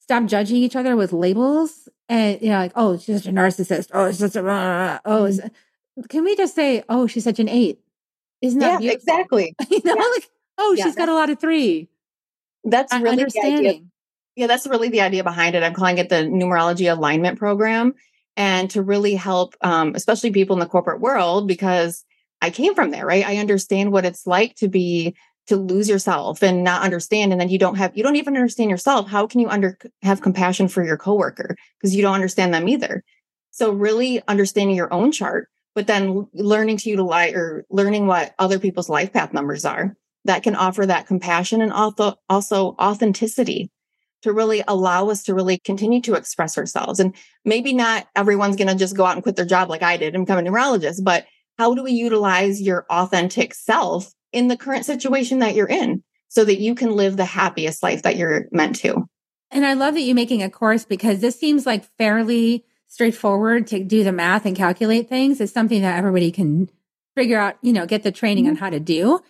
stop 0.00 0.24
judging 0.26 0.56
each 0.56 0.76
other 0.76 0.96
with 0.96 1.12
labels 1.12 1.88
and 2.08 2.40
you 2.40 2.50
know, 2.50 2.58
like, 2.58 2.72
oh, 2.76 2.96
she's 2.96 3.22
such 3.22 3.30
a 3.30 3.34
narcissist. 3.34 3.90
Oh, 3.92 4.08
she's 4.08 4.18
such 4.18 4.36
a 4.36 4.46
uh, 4.46 4.98
oh. 5.04 5.24
Mm-hmm. 5.24 6.02
Can 6.08 6.24
we 6.24 6.36
just 6.36 6.54
say, 6.54 6.84
oh, 6.88 7.06
she's 7.06 7.24
such 7.24 7.38
an 7.38 7.48
eight? 7.48 7.80
Isn't 8.42 8.60
that 8.60 8.82
yeah, 8.82 8.90
beautiful? 8.90 9.14
exactly? 9.14 9.54
you 9.70 9.80
know, 9.84 9.94
yeah. 9.94 10.02
like, 10.14 10.28
oh, 10.58 10.74
yeah, 10.76 10.84
she's 10.84 10.94
got 10.94 11.08
a 11.08 11.14
lot 11.14 11.30
of 11.30 11.40
three. 11.40 11.88
That's 12.64 12.92
really 12.92 13.10
understanding. 13.10 13.90
Yeah, 14.34 14.46
that's 14.46 14.66
really 14.66 14.90
the 14.90 15.00
idea 15.00 15.24
behind 15.24 15.54
it. 15.54 15.62
I'm 15.62 15.72
calling 15.72 15.98
it 15.98 16.10
the 16.10 16.16
numerology 16.16 16.92
alignment 16.92 17.38
program, 17.38 17.94
and 18.36 18.68
to 18.70 18.82
really 18.82 19.14
help, 19.14 19.54
um, 19.62 19.94
especially 19.94 20.30
people 20.30 20.54
in 20.54 20.60
the 20.60 20.66
corporate 20.66 21.00
world, 21.00 21.48
because 21.48 22.04
I 22.40 22.50
came 22.50 22.74
from 22.74 22.90
there, 22.90 23.06
right? 23.06 23.26
I 23.26 23.36
understand 23.36 23.92
what 23.92 24.04
it's 24.04 24.26
like 24.26 24.54
to 24.56 24.68
be 24.68 25.16
to 25.46 25.56
lose 25.56 25.88
yourself 25.88 26.42
and 26.42 26.64
not 26.64 26.82
understand 26.82 27.30
and 27.30 27.40
then 27.40 27.48
you 27.48 27.58
don't 27.58 27.76
have 27.76 27.96
you 27.96 28.02
don't 28.02 28.16
even 28.16 28.36
understand 28.36 28.70
yourself. 28.70 29.08
How 29.08 29.26
can 29.26 29.40
you 29.40 29.48
under 29.48 29.78
have 30.02 30.20
compassion 30.20 30.68
for 30.68 30.84
your 30.84 30.96
coworker? 30.96 31.56
Because 31.78 31.94
you 31.94 32.02
don't 32.02 32.14
understand 32.14 32.52
them 32.52 32.68
either. 32.68 33.04
So 33.52 33.70
really 33.70 34.22
understanding 34.28 34.76
your 34.76 34.92
own 34.92 35.12
chart 35.12 35.48
but 35.76 35.86
then 35.86 36.26
learning 36.32 36.78
to 36.78 36.88
utilize 36.88 37.34
or 37.34 37.66
learning 37.68 38.06
what 38.06 38.34
other 38.38 38.58
people's 38.58 38.88
life 38.88 39.12
path 39.12 39.34
numbers 39.34 39.64
are 39.66 39.94
that 40.24 40.42
can 40.42 40.56
offer 40.56 40.86
that 40.86 41.06
compassion 41.06 41.60
and 41.60 41.72
also 41.72 42.14
also 42.28 42.74
authenticity 42.80 43.70
to 44.22 44.32
really 44.32 44.64
allow 44.66 45.10
us 45.10 45.22
to 45.22 45.34
really 45.34 45.58
continue 45.58 46.00
to 46.00 46.14
express 46.14 46.56
ourselves. 46.56 46.98
And 46.98 47.14
maybe 47.44 47.74
not 47.74 48.08
everyone's 48.16 48.56
going 48.56 48.68
to 48.68 48.74
just 48.74 48.96
go 48.96 49.04
out 49.04 49.14
and 49.14 49.22
quit 49.22 49.36
their 49.36 49.44
job 49.44 49.68
like 49.68 49.82
I 49.82 49.98
did 49.98 50.14
and 50.14 50.26
become 50.26 50.44
a 50.44 50.48
numerologist 50.48 51.04
but 51.04 51.26
how 51.58 51.74
do 51.74 51.82
we 51.82 51.92
utilize 51.92 52.60
your 52.60 52.86
authentic 52.90 53.54
self 53.54 54.12
in 54.32 54.48
the 54.48 54.56
current 54.56 54.84
situation 54.84 55.38
that 55.38 55.54
you're 55.54 55.68
in 55.68 56.02
so 56.28 56.44
that 56.44 56.60
you 56.60 56.74
can 56.74 56.92
live 56.92 57.16
the 57.16 57.24
happiest 57.24 57.82
life 57.82 58.02
that 58.02 58.16
you're 58.16 58.46
meant 58.52 58.76
to. 58.76 59.06
And 59.50 59.64
I 59.64 59.74
love 59.74 59.94
that 59.94 60.02
you're 60.02 60.14
making 60.14 60.42
a 60.42 60.50
course 60.50 60.84
because 60.84 61.20
this 61.20 61.38
seems 61.38 61.64
like 61.64 61.84
fairly 61.96 62.64
straightforward 62.88 63.66
to 63.68 63.82
do 63.82 64.04
the 64.04 64.12
math 64.12 64.44
and 64.44 64.56
calculate 64.56 65.08
things. 65.08 65.40
It's 65.40 65.52
something 65.52 65.82
that 65.82 65.96
everybody 65.96 66.30
can 66.30 66.68
figure 67.14 67.38
out, 67.38 67.56
you 67.62 67.72
know, 67.72 67.86
get 67.86 68.02
the 68.02 68.12
training 68.12 68.44
mm-hmm. 68.44 68.52
on 68.52 68.56
how 68.56 68.70
to 68.70 68.80
do. 68.80 69.20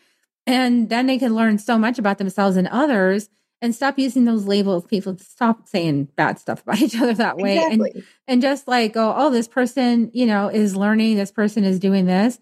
And 0.47 0.89
then 0.89 1.07
they 1.07 1.18
can 1.18 1.35
learn 1.35 1.59
so 1.59 1.79
much 1.79 1.99
about 1.99 2.18
themselves 2.18 2.57
and 2.57 2.68
others 2.68 3.29
and 3.62 3.74
stop 3.74 3.98
using 3.98 4.24
those 4.24 4.46
labels. 4.46 4.84
People 4.86 5.16
stop 5.18 5.66
saying 5.66 6.09
bad 6.16 6.38
stuff 6.38 6.62
about 6.62 6.80
each 6.82 6.96
other 6.96 7.14
that 7.14 7.36
way. 7.36 7.57
Exactly. 7.57 7.90
And, 7.94 8.04
and 8.28 8.42
just 8.42 8.68
like 8.68 8.92
go, 8.92 9.14
oh, 9.16 9.30
this 9.30 9.48
person, 9.48 10.11
you 10.12 10.26
know, 10.26 10.48
is 10.48 10.76
learning, 10.76 11.16
this 11.16 11.32
person 11.32 11.64
is 11.64 11.78
doing 11.78 12.07
this 12.07 12.38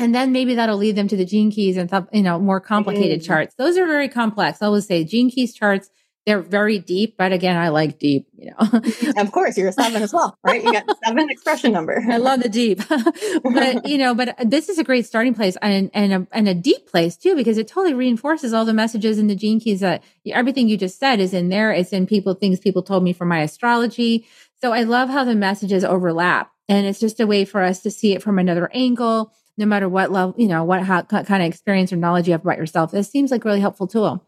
and 0.00 0.14
then 0.14 0.32
maybe 0.32 0.54
that'll 0.54 0.78
lead 0.78 0.96
them 0.96 1.08
to 1.08 1.16
the 1.16 1.26
gene 1.26 1.50
keys 1.50 1.76
and 1.76 1.90
you 2.12 2.22
know 2.22 2.38
more 2.38 2.58
complicated 2.58 3.20
mm-hmm. 3.20 3.26
charts 3.26 3.54
those 3.56 3.76
are 3.76 3.86
very 3.86 4.08
complex 4.08 4.60
i 4.62 4.66
always 4.66 4.86
say 4.86 5.04
gene 5.04 5.30
keys 5.30 5.54
charts 5.54 5.90
they're 6.26 6.40
very 6.40 6.78
deep 6.78 7.16
but 7.16 7.32
again 7.32 7.56
i 7.56 7.68
like 7.68 7.98
deep 7.98 8.26
you 8.40 8.50
know. 8.50 8.80
Of 9.16 9.32
course 9.32 9.56
you're 9.58 9.68
a 9.68 9.72
seven 9.72 10.02
as 10.02 10.12
well 10.12 10.38
right? 10.42 10.62
You 10.62 10.72
got 10.72 10.84
seven 11.04 11.30
expression 11.30 11.72
number. 11.72 12.02
I 12.08 12.16
love 12.16 12.42
the 12.42 12.48
deep. 12.48 12.80
But 13.42 13.86
you 13.86 13.98
know 13.98 14.14
but 14.14 14.36
this 14.44 14.68
is 14.68 14.78
a 14.78 14.84
great 14.84 15.06
starting 15.06 15.34
place 15.34 15.56
and 15.60 15.90
and 15.92 16.12
a, 16.12 16.26
and 16.32 16.48
a 16.48 16.54
deep 16.54 16.86
place 16.86 17.16
too 17.16 17.34
because 17.34 17.58
it 17.58 17.68
totally 17.68 17.94
reinforces 17.94 18.52
all 18.52 18.64
the 18.64 18.72
messages 18.72 19.18
in 19.18 19.26
the 19.26 19.34
gene 19.34 19.60
keys 19.60 19.80
that 19.80 20.02
everything 20.26 20.68
you 20.68 20.76
just 20.76 20.98
said 20.98 21.20
is 21.20 21.34
in 21.34 21.48
there. 21.48 21.72
It's 21.72 21.92
in 21.92 22.06
people 22.06 22.34
things 22.34 22.60
people 22.60 22.82
told 22.82 23.02
me 23.02 23.12
from 23.12 23.28
my 23.28 23.40
astrology. 23.40 24.26
So 24.60 24.72
i 24.72 24.82
love 24.82 25.08
how 25.08 25.24
the 25.24 25.34
messages 25.34 25.84
overlap 25.84 26.52
and 26.68 26.86
it's 26.86 27.00
just 27.00 27.20
a 27.20 27.26
way 27.26 27.44
for 27.44 27.62
us 27.62 27.80
to 27.80 27.90
see 27.90 28.14
it 28.14 28.22
from 28.22 28.38
another 28.38 28.70
angle 28.72 29.32
no 29.56 29.66
matter 29.66 29.90
what 29.90 30.10
level, 30.10 30.34
you 30.38 30.48
know, 30.48 30.64
what 30.64 30.82
how, 30.82 31.02
kind 31.02 31.42
of 31.42 31.48
experience 31.48 31.92
or 31.92 31.96
knowledge 31.96 32.26
you 32.26 32.32
have 32.32 32.40
about 32.40 32.56
yourself. 32.56 32.92
This 32.92 33.10
seems 33.10 33.30
like 33.30 33.44
a 33.44 33.48
really 33.48 33.60
helpful 33.60 33.86
tool. 33.86 34.24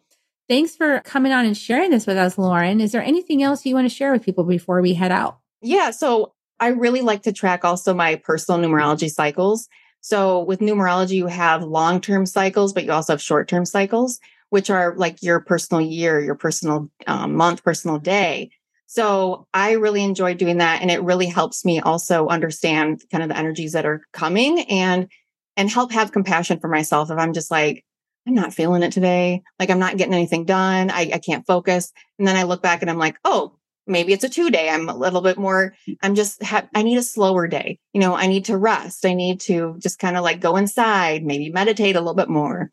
Thanks 0.53 0.76
for 0.76 1.00
coming 1.07 1.32
on 1.32 1.46
and 1.46 1.57
sharing 1.57 1.92
this 1.92 2.07
with 2.07 2.18
us, 2.18 2.36
Lauren. 2.36 2.82
Is 2.82 2.92
there 2.92 3.03
anything 3.03 3.42
else 3.42 3.64
you 3.64 3.74
want 3.74 3.88
to 3.88 3.94
share 3.94 4.12
with 4.12 4.22
people 4.22 4.44
before 4.44 4.82
we 4.82 4.92
head 4.92 5.11
out? 5.11 5.38
Yeah. 5.62 5.92
So 5.92 6.34
I 6.61 6.68
really 6.68 7.00
like 7.00 7.22
to 7.22 7.32
track 7.32 7.64
also 7.64 7.94
my 7.94 8.16
personal 8.16 8.61
numerology 8.61 9.09
cycles. 9.11 9.66
So 10.03 10.40
with 10.40 10.61
numerology, 10.61 11.12
you 11.12 11.26
have 11.26 11.62
long 11.62 12.03
term 12.03 12.26
cycles, 12.26 12.74
but 12.74 12.84
you 12.84 12.92
also 12.92 13.14
have 13.14 13.22
short 13.22 13.48
term 13.48 13.64
cycles, 13.64 14.20
which 14.50 14.68
are 14.68 14.94
like 14.94 15.22
your 15.22 15.40
personal 15.40 15.80
year, 15.80 16.20
your 16.20 16.34
personal 16.34 16.90
um, 17.07 17.34
month, 17.34 17.64
personal 17.64 17.98
day. 17.98 18.50
So 18.84 19.46
I 19.55 19.72
really 19.72 20.05
enjoy 20.05 20.34
doing 20.34 20.59
that. 20.59 20.82
And 20.82 20.90
it 20.90 21.03
really 21.03 21.28
helps 21.28 21.64
me 21.64 21.80
also 21.80 22.28
understand 22.28 23.00
kind 23.11 23.22
of 23.22 23.30
the 23.30 23.38
energies 23.38 23.72
that 23.72 23.86
are 23.86 24.03
coming 24.12 24.61
and 24.68 25.11
and 25.57 25.70
help 25.70 25.92
have 25.92 26.12
compassion 26.12 26.61
for 26.61 26.68
myself 26.68 27.11
if 27.11 27.16
I'm 27.16 27.32
just 27.32 27.50
like, 27.50 27.86
I'm 28.26 28.34
not 28.34 28.54
feeling 28.54 28.82
it 28.82 28.92
today. 28.92 29.42
Like 29.58 29.70
I'm 29.70 29.78
not 29.78 29.96
getting 29.96 30.14
anything 30.14 30.44
done. 30.44 30.90
I, 30.90 31.10
I 31.14 31.18
can't 31.18 31.46
focus. 31.46 31.92
And 32.18 32.28
then 32.28 32.36
I 32.36 32.44
look 32.44 32.62
back 32.62 32.82
and 32.82 32.90
I'm 32.90 32.98
like, 32.98 33.18
oh, 33.24 33.56
maybe 33.86 34.12
it's 34.12 34.24
a 34.24 34.28
two 34.28 34.50
day. 34.50 34.68
I'm 34.68 34.88
a 34.88 34.96
little 34.96 35.20
bit 35.20 35.38
more, 35.38 35.74
mm. 35.88 35.96
I'm 36.02 36.14
just, 36.14 36.42
ha- 36.42 36.68
I 36.74 36.82
need 36.82 36.98
a 36.98 37.02
slower 37.02 37.48
day. 37.48 37.78
You 37.92 38.00
know, 38.00 38.14
I 38.14 38.26
need 38.26 38.44
to 38.46 38.56
rest. 38.56 39.04
I 39.04 39.14
need 39.14 39.40
to 39.42 39.76
just 39.78 39.98
kind 39.98 40.16
of 40.16 40.22
like 40.22 40.40
go 40.40 40.56
inside, 40.56 41.24
maybe 41.24 41.50
meditate 41.50 41.96
a 41.96 42.00
little 42.00 42.14
bit 42.14 42.28
more. 42.28 42.70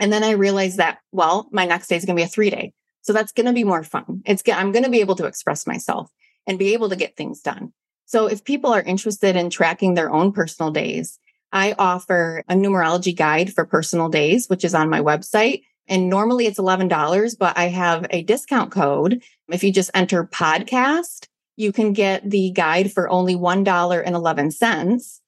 And 0.00 0.12
then 0.12 0.24
I 0.24 0.32
realized 0.32 0.78
that, 0.78 0.98
well, 1.12 1.48
my 1.52 1.66
next 1.66 1.86
day 1.88 1.96
is 1.96 2.04
going 2.04 2.16
to 2.16 2.20
be 2.20 2.24
a 2.24 2.28
three 2.28 2.50
day. 2.50 2.72
So 3.02 3.12
that's 3.12 3.32
going 3.32 3.46
to 3.46 3.52
be 3.52 3.64
more 3.64 3.84
fun. 3.84 4.22
It's, 4.24 4.42
I'm 4.48 4.72
going 4.72 4.84
to 4.84 4.90
be 4.90 5.00
able 5.00 5.14
to 5.16 5.26
express 5.26 5.66
myself 5.66 6.10
and 6.46 6.58
be 6.58 6.72
able 6.72 6.88
to 6.88 6.96
get 6.96 7.16
things 7.16 7.40
done. 7.40 7.72
So 8.06 8.26
if 8.26 8.44
people 8.44 8.72
are 8.72 8.82
interested 8.82 9.36
in 9.36 9.50
tracking 9.50 9.94
their 9.94 10.12
own 10.12 10.32
personal 10.32 10.70
days, 10.70 11.18
I 11.54 11.74
offer 11.78 12.42
a 12.48 12.54
numerology 12.54 13.16
guide 13.16 13.54
for 13.54 13.64
personal 13.64 14.08
days, 14.08 14.48
which 14.48 14.64
is 14.64 14.74
on 14.74 14.90
my 14.90 15.00
website. 15.00 15.62
And 15.86 16.10
normally 16.10 16.46
it's 16.46 16.58
$11, 16.58 17.38
but 17.38 17.56
I 17.56 17.68
have 17.68 18.06
a 18.10 18.22
discount 18.24 18.72
code. 18.72 19.22
If 19.48 19.62
you 19.62 19.72
just 19.72 19.90
enter 19.94 20.24
podcast, 20.24 21.28
you 21.56 21.72
can 21.72 21.92
get 21.92 22.28
the 22.28 22.50
guide 22.50 22.92
for 22.92 23.08
only 23.08 23.36
$1.11. 23.36 25.20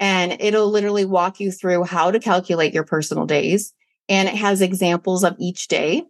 And 0.00 0.36
it'll 0.40 0.70
literally 0.70 1.04
walk 1.04 1.38
you 1.38 1.52
through 1.52 1.84
how 1.84 2.10
to 2.10 2.18
calculate 2.18 2.72
your 2.72 2.84
personal 2.84 3.26
days. 3.26 3.74
And 4.08 4.28
it 4.28 4.36
has 4.36 4.62
examples 4.62 5.22
of 5.22 5.36
each 5.38 5.68
day 5.68 6.04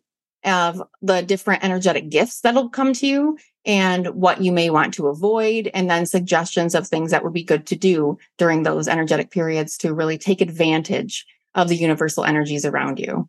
of 0.44 0.82
the 1.02 1.22
different 1.22 1.64
energetic 1.64 2.08
gifts 2.10 2.40
that'll 2.40 2.68
come 2.68 2.92
to 2.94 3.06
you 3.06 3.38
and 3.64 4.08
what 4.08 4.42
you 4.42 4.52
may 4.52 4.68
want 4.70 4.92
to 4.94 5.08
avoid, 5.08 5.70
and 5.72 5.88
then 5.88 6.04
suggestions 6.04 6.74
of 6.74 6.86
things 6.86 7.10
that 7.10 7.24
would 7.24 7.32
be 7.32 7.42
good 7.42 7.66
to 7.66 7.76
do 7.76 8.18
during 8.36 8.62
those 8.62 8.88
energetic 8.88 9.30
periods 9.30 9.78
to 9.78 9.94
really 9.94 10.18
take 10.18 10.40
advantage 10.40 11.26
of 11.54 11.68
the 11.68 11.76
universal 11.76 12.24
energies 12.24 12.66
around 12.66 12.98
you. 12.98 13.28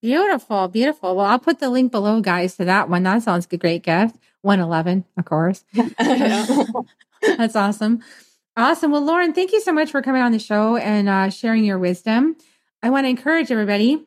Beautiful, 0.00 0.68
beautiful. 0.68 1.16
Well, 1.16 1.26
I'll 1.26 1.38
put 1.38 1.60
the 1.60 1.70
link 1.70 1.92
below, 1.92 2.20
guys, 2.20 2.56
to 2.56 2.64
that 2.64 2.88
one. 2.88 3.02
That 3.02 3.22
sounds 3.22 3.46
like 3.46 3.54
a 3.54 3.58
great 3.58 3.82
gift. 3.82 4.16
111, 4.42 5.04
of 5.16 5.24
course. 5.24 5.64
That's 7.22 7.56
awesome. 7.56 8.02
Awesome. 8.56 8.92
Well, 8.92 9.04
Lauren, 9.04 9.32
thank 9.32 9.52
you 9.52 9.60
so 9.60 9.72
much 9.72 9.90
for 9.90 10.02
coming 10.02 10.22
on 10.22 10.32
the 10.32 10.38
show 10.38 10.76
and 10.76 11.08
uh, 11.08 11.30
sharing 11.30 11.64
your 11.64 11.78
wisdom. 11.78 12.36
I 12.82 12.90
want 12.90 13.04
to 13.04 13.08
encourage 13.08 13.50
everybody 13.50 14.04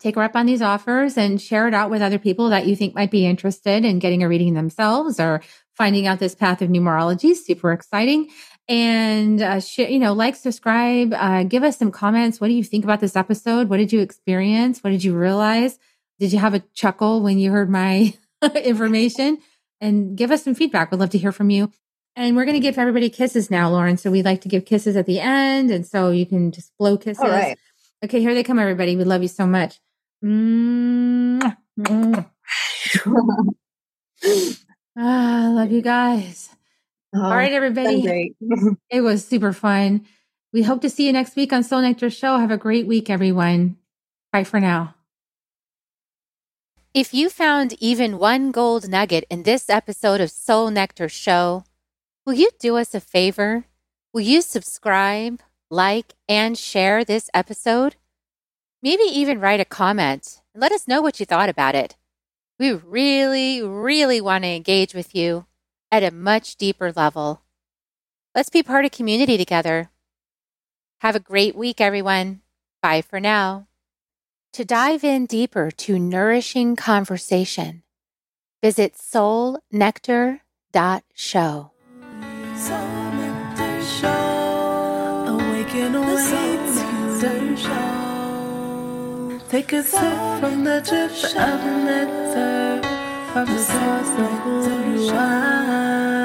take 0.00 0.14
her 0.16 0.22
up 0.22 0.36
on 0.36 0.46
these 0.46 0.62
offers 0.62 1.16
and 1.16 1.40
share 1.40 1.68
it 1.68 1.74
out 1.74 1.90
with 1.90 2.02
other 2.02 2.18
people 2.18 2.50
that 2.50 2.66
you 2.66 2.76
think 2.76 2.94
might 2.94 3.10
be 3.10 3.26
interested 3.26 3.84
in 3.84 3.98
getting 3.98 4.22
a 4.22 4.28
reading 4.28 4.54
themselves 4.54 5.18
or 5.20 5.42
finding 5.74 6.06
out 6.06 6.18
this 6.18 6.34
path 6.34 6.60
of 6.62 6.68
numerology. 6.68 7.36
Super 7.36 7.72
exciting. 7.72 8.28
And, 8.68 9.40
uh, 9.40 9.60
sh- 9.60 9.78
you 9.78 9.98
know, 9.98 10.12
like, 10.12 10.36
subscribe, 10.36 11.14
uh, 11.14 11.44
give 11.44 11.62
us 11.62 11.78
some 11.78 11.90
comments. 11.90 12.40
What 12.40 12.48
do 12.48 12.54
you 12.54 12.64
think 12.64 12.84
about 12.84 13.00
this 13.00 13.16
episode? 13.16 13.68
What 13.68 13.78
did 13.78 13.92
you 13.92 14.00
experience? 14.00 14.84
What 14.84 14.90
did 14.90 15.04
you 15.04 15.16
realize? 15.16 15.78
Did 16.18 16.32
you 16.32 16.38
have 16.38 16.54
a 16.54 16.62
chuckle 16.74 17.22
when 17.22 17.38
you 17.38 17.50
heard 17.50 17.70
my 17.70 18.14
information? 18.62 19.38
And 19.80 20.16
give 20.16 20.30
us 20.32 20.42
some 20.42 20.54
feedback. 20.54 20.90
We'd 20.90 20.98
love 20.98 21.10
to 21.10 21.18
hear 21.18 21.32
from 21.32 21.50
you. 21.50 21.70
And 22.16 22.34
we're 22.34 22.44
going 22.44 22.56
to 22.56 22.60
give 22.60 22.76
everybody 22.78 23.10
kisses 23.10 23.48
now, 23.48 23.70
Lauren. 23.70 23.96
So 23.96 24.10
we'd 24.10 24.24
like 24.24 24.40
to 24.40 24.48
give 24.48 24.64
kisses 24.64 24.96
at 24.96 25.06
the 25.06 25.20
end. 25.20 25.70
And 25.70 25.86
so 25.86 26.10
you 26.10 26.26
can 26.26 26.50
just 26.50 26.76
blow 26.76 26.98
kisses. 26.98 27.22
All 27.22 27.30
right. 27.30 27.56
Okay, 28.04 28.20
here 28.20 28.34
they 28.34 28.42
come, 28.42 28.58
everybody. 28.58 28.96
We 28.96 29.04
love 29.04 29.22
you 29.22 29.28
so 29.28 29.46
much. 29.46 29.80
ah, 34.96 35.50
love 35.52 35.70
you 35.70 35.82
guys. 35.82 36.50
Oh, 37.14 37.22
All 37.22 37.30
right, 37.30 37.52
everybody. 37.52 38.34
it 38.90 39.00
was 39.00 39.26
super 39.26 39.52
fun. 39.52 40.06
We 40.52 40.62
hope 40.62 40.80
to 40.82 40.90
see 40.90 41.06
you 41.06 41.12
next 41.12 41.36
week 41.36 41.52
on 41.52 41.62
Soul 41.62 41.82
Nectar 41.82 42.10
Show. 42.10 42.38
Have 42.38 42.50
a 42.50 42.56
great 42.56 42.86
week, 42.86 43.10
everyone. 43.10 43.76
Bye 44.32 44.44
for 44.44 44.60
now. 44.60 44.94
If 46.94 47.14
you 47.14 47.28
found 47.30 47.74
even 47.80 48.18
one 48.18 48.50
gold 48.50 48.88
nugget 48.88 49.24
in 49.30 49.42
this 49.44 49.70
episode 49.70 50.20
of 50.20 50.30
Soul 50.30 50.70
Nectar 50.70 51.08
Show, 51.08 51.64
will 52.26 52.34
you 52.34 52.50
do 52.58 52.76
us 52.76 52.94
a 52.94 53.00
favor? 53.00 53.64
Will 54.12 54.22
you 54.22 54.42
subscribe? 54.42 55.40
like, 55.70 56.14
and 56.28 56.56
share 56.56 57.04
this 57.04 57.30
episode. 57.34 57.96
Maybe 58.82 59.02
even 59.02 59.40
write 59.40 59.60
a 59.60 59.64
comment 59.64 60.40
and 60.54 60.60
let 60.60 60.72
us 60.72 60.86
know 60.86 61.02
what 61.02 61.18
you 61.18 61.26
thought 61.26 61.48
about 61.48 61.74
it. 61.74 61.96
We 62.58 62.72
really, 62.72 63.62
really 63.62 64.20
want 64.20 64.44
to 64.44 64.48
engage 64.48 64.94
with 64.94 65.14
you 65.14 65.46
at 65.90 66.04
a 66.04 66.10
much 66.10 66.56
deeper 66.56 66.92
level. 66.94 67.42
Let's 68.34 68.50
be 68.50 68.62
part 68.62 68.84
of 68.84 68.92
community 68.92 69.36
together. 69.36 69.90
Have 71.00 71.16
a 71.16 71.20
great 71.20 71.56
week, 71.56 71.80
everyone. 71.80 72.40
Bye 72.82 73.02
for 73.02 73.20
now. 73.20 73.66
To 74.54 74.64
dive 74.64 75.04
in 75.04 75.26
deeper 75.26 75.70
to 75.70 75.98
nourishing 75.98 76.74
conversation, 76.76 77.82
visit 78.62 78.94
soulnectar.show. 78.94 81.70
Soul 82.56 83.10
Nectar 83.12 83.82
Show. 83.82 85.26
Awaken, 85.28 85.94
awaken, 85.94 87.56
show. 87.56 87.97
Take 89.48 89.72
a 89.72 89.82
sip 89.82 90.00
from 90.40 90.62
the 90.62 90.82
drip 90.86 91.10
nectar 91.86 92.82
from 93.32 93.46
the 93.46 93.58
source 93.58 94.12
of 94.24 94.32
who 94.42 94.60
you 94.92 95.10
are. 95.14 96.17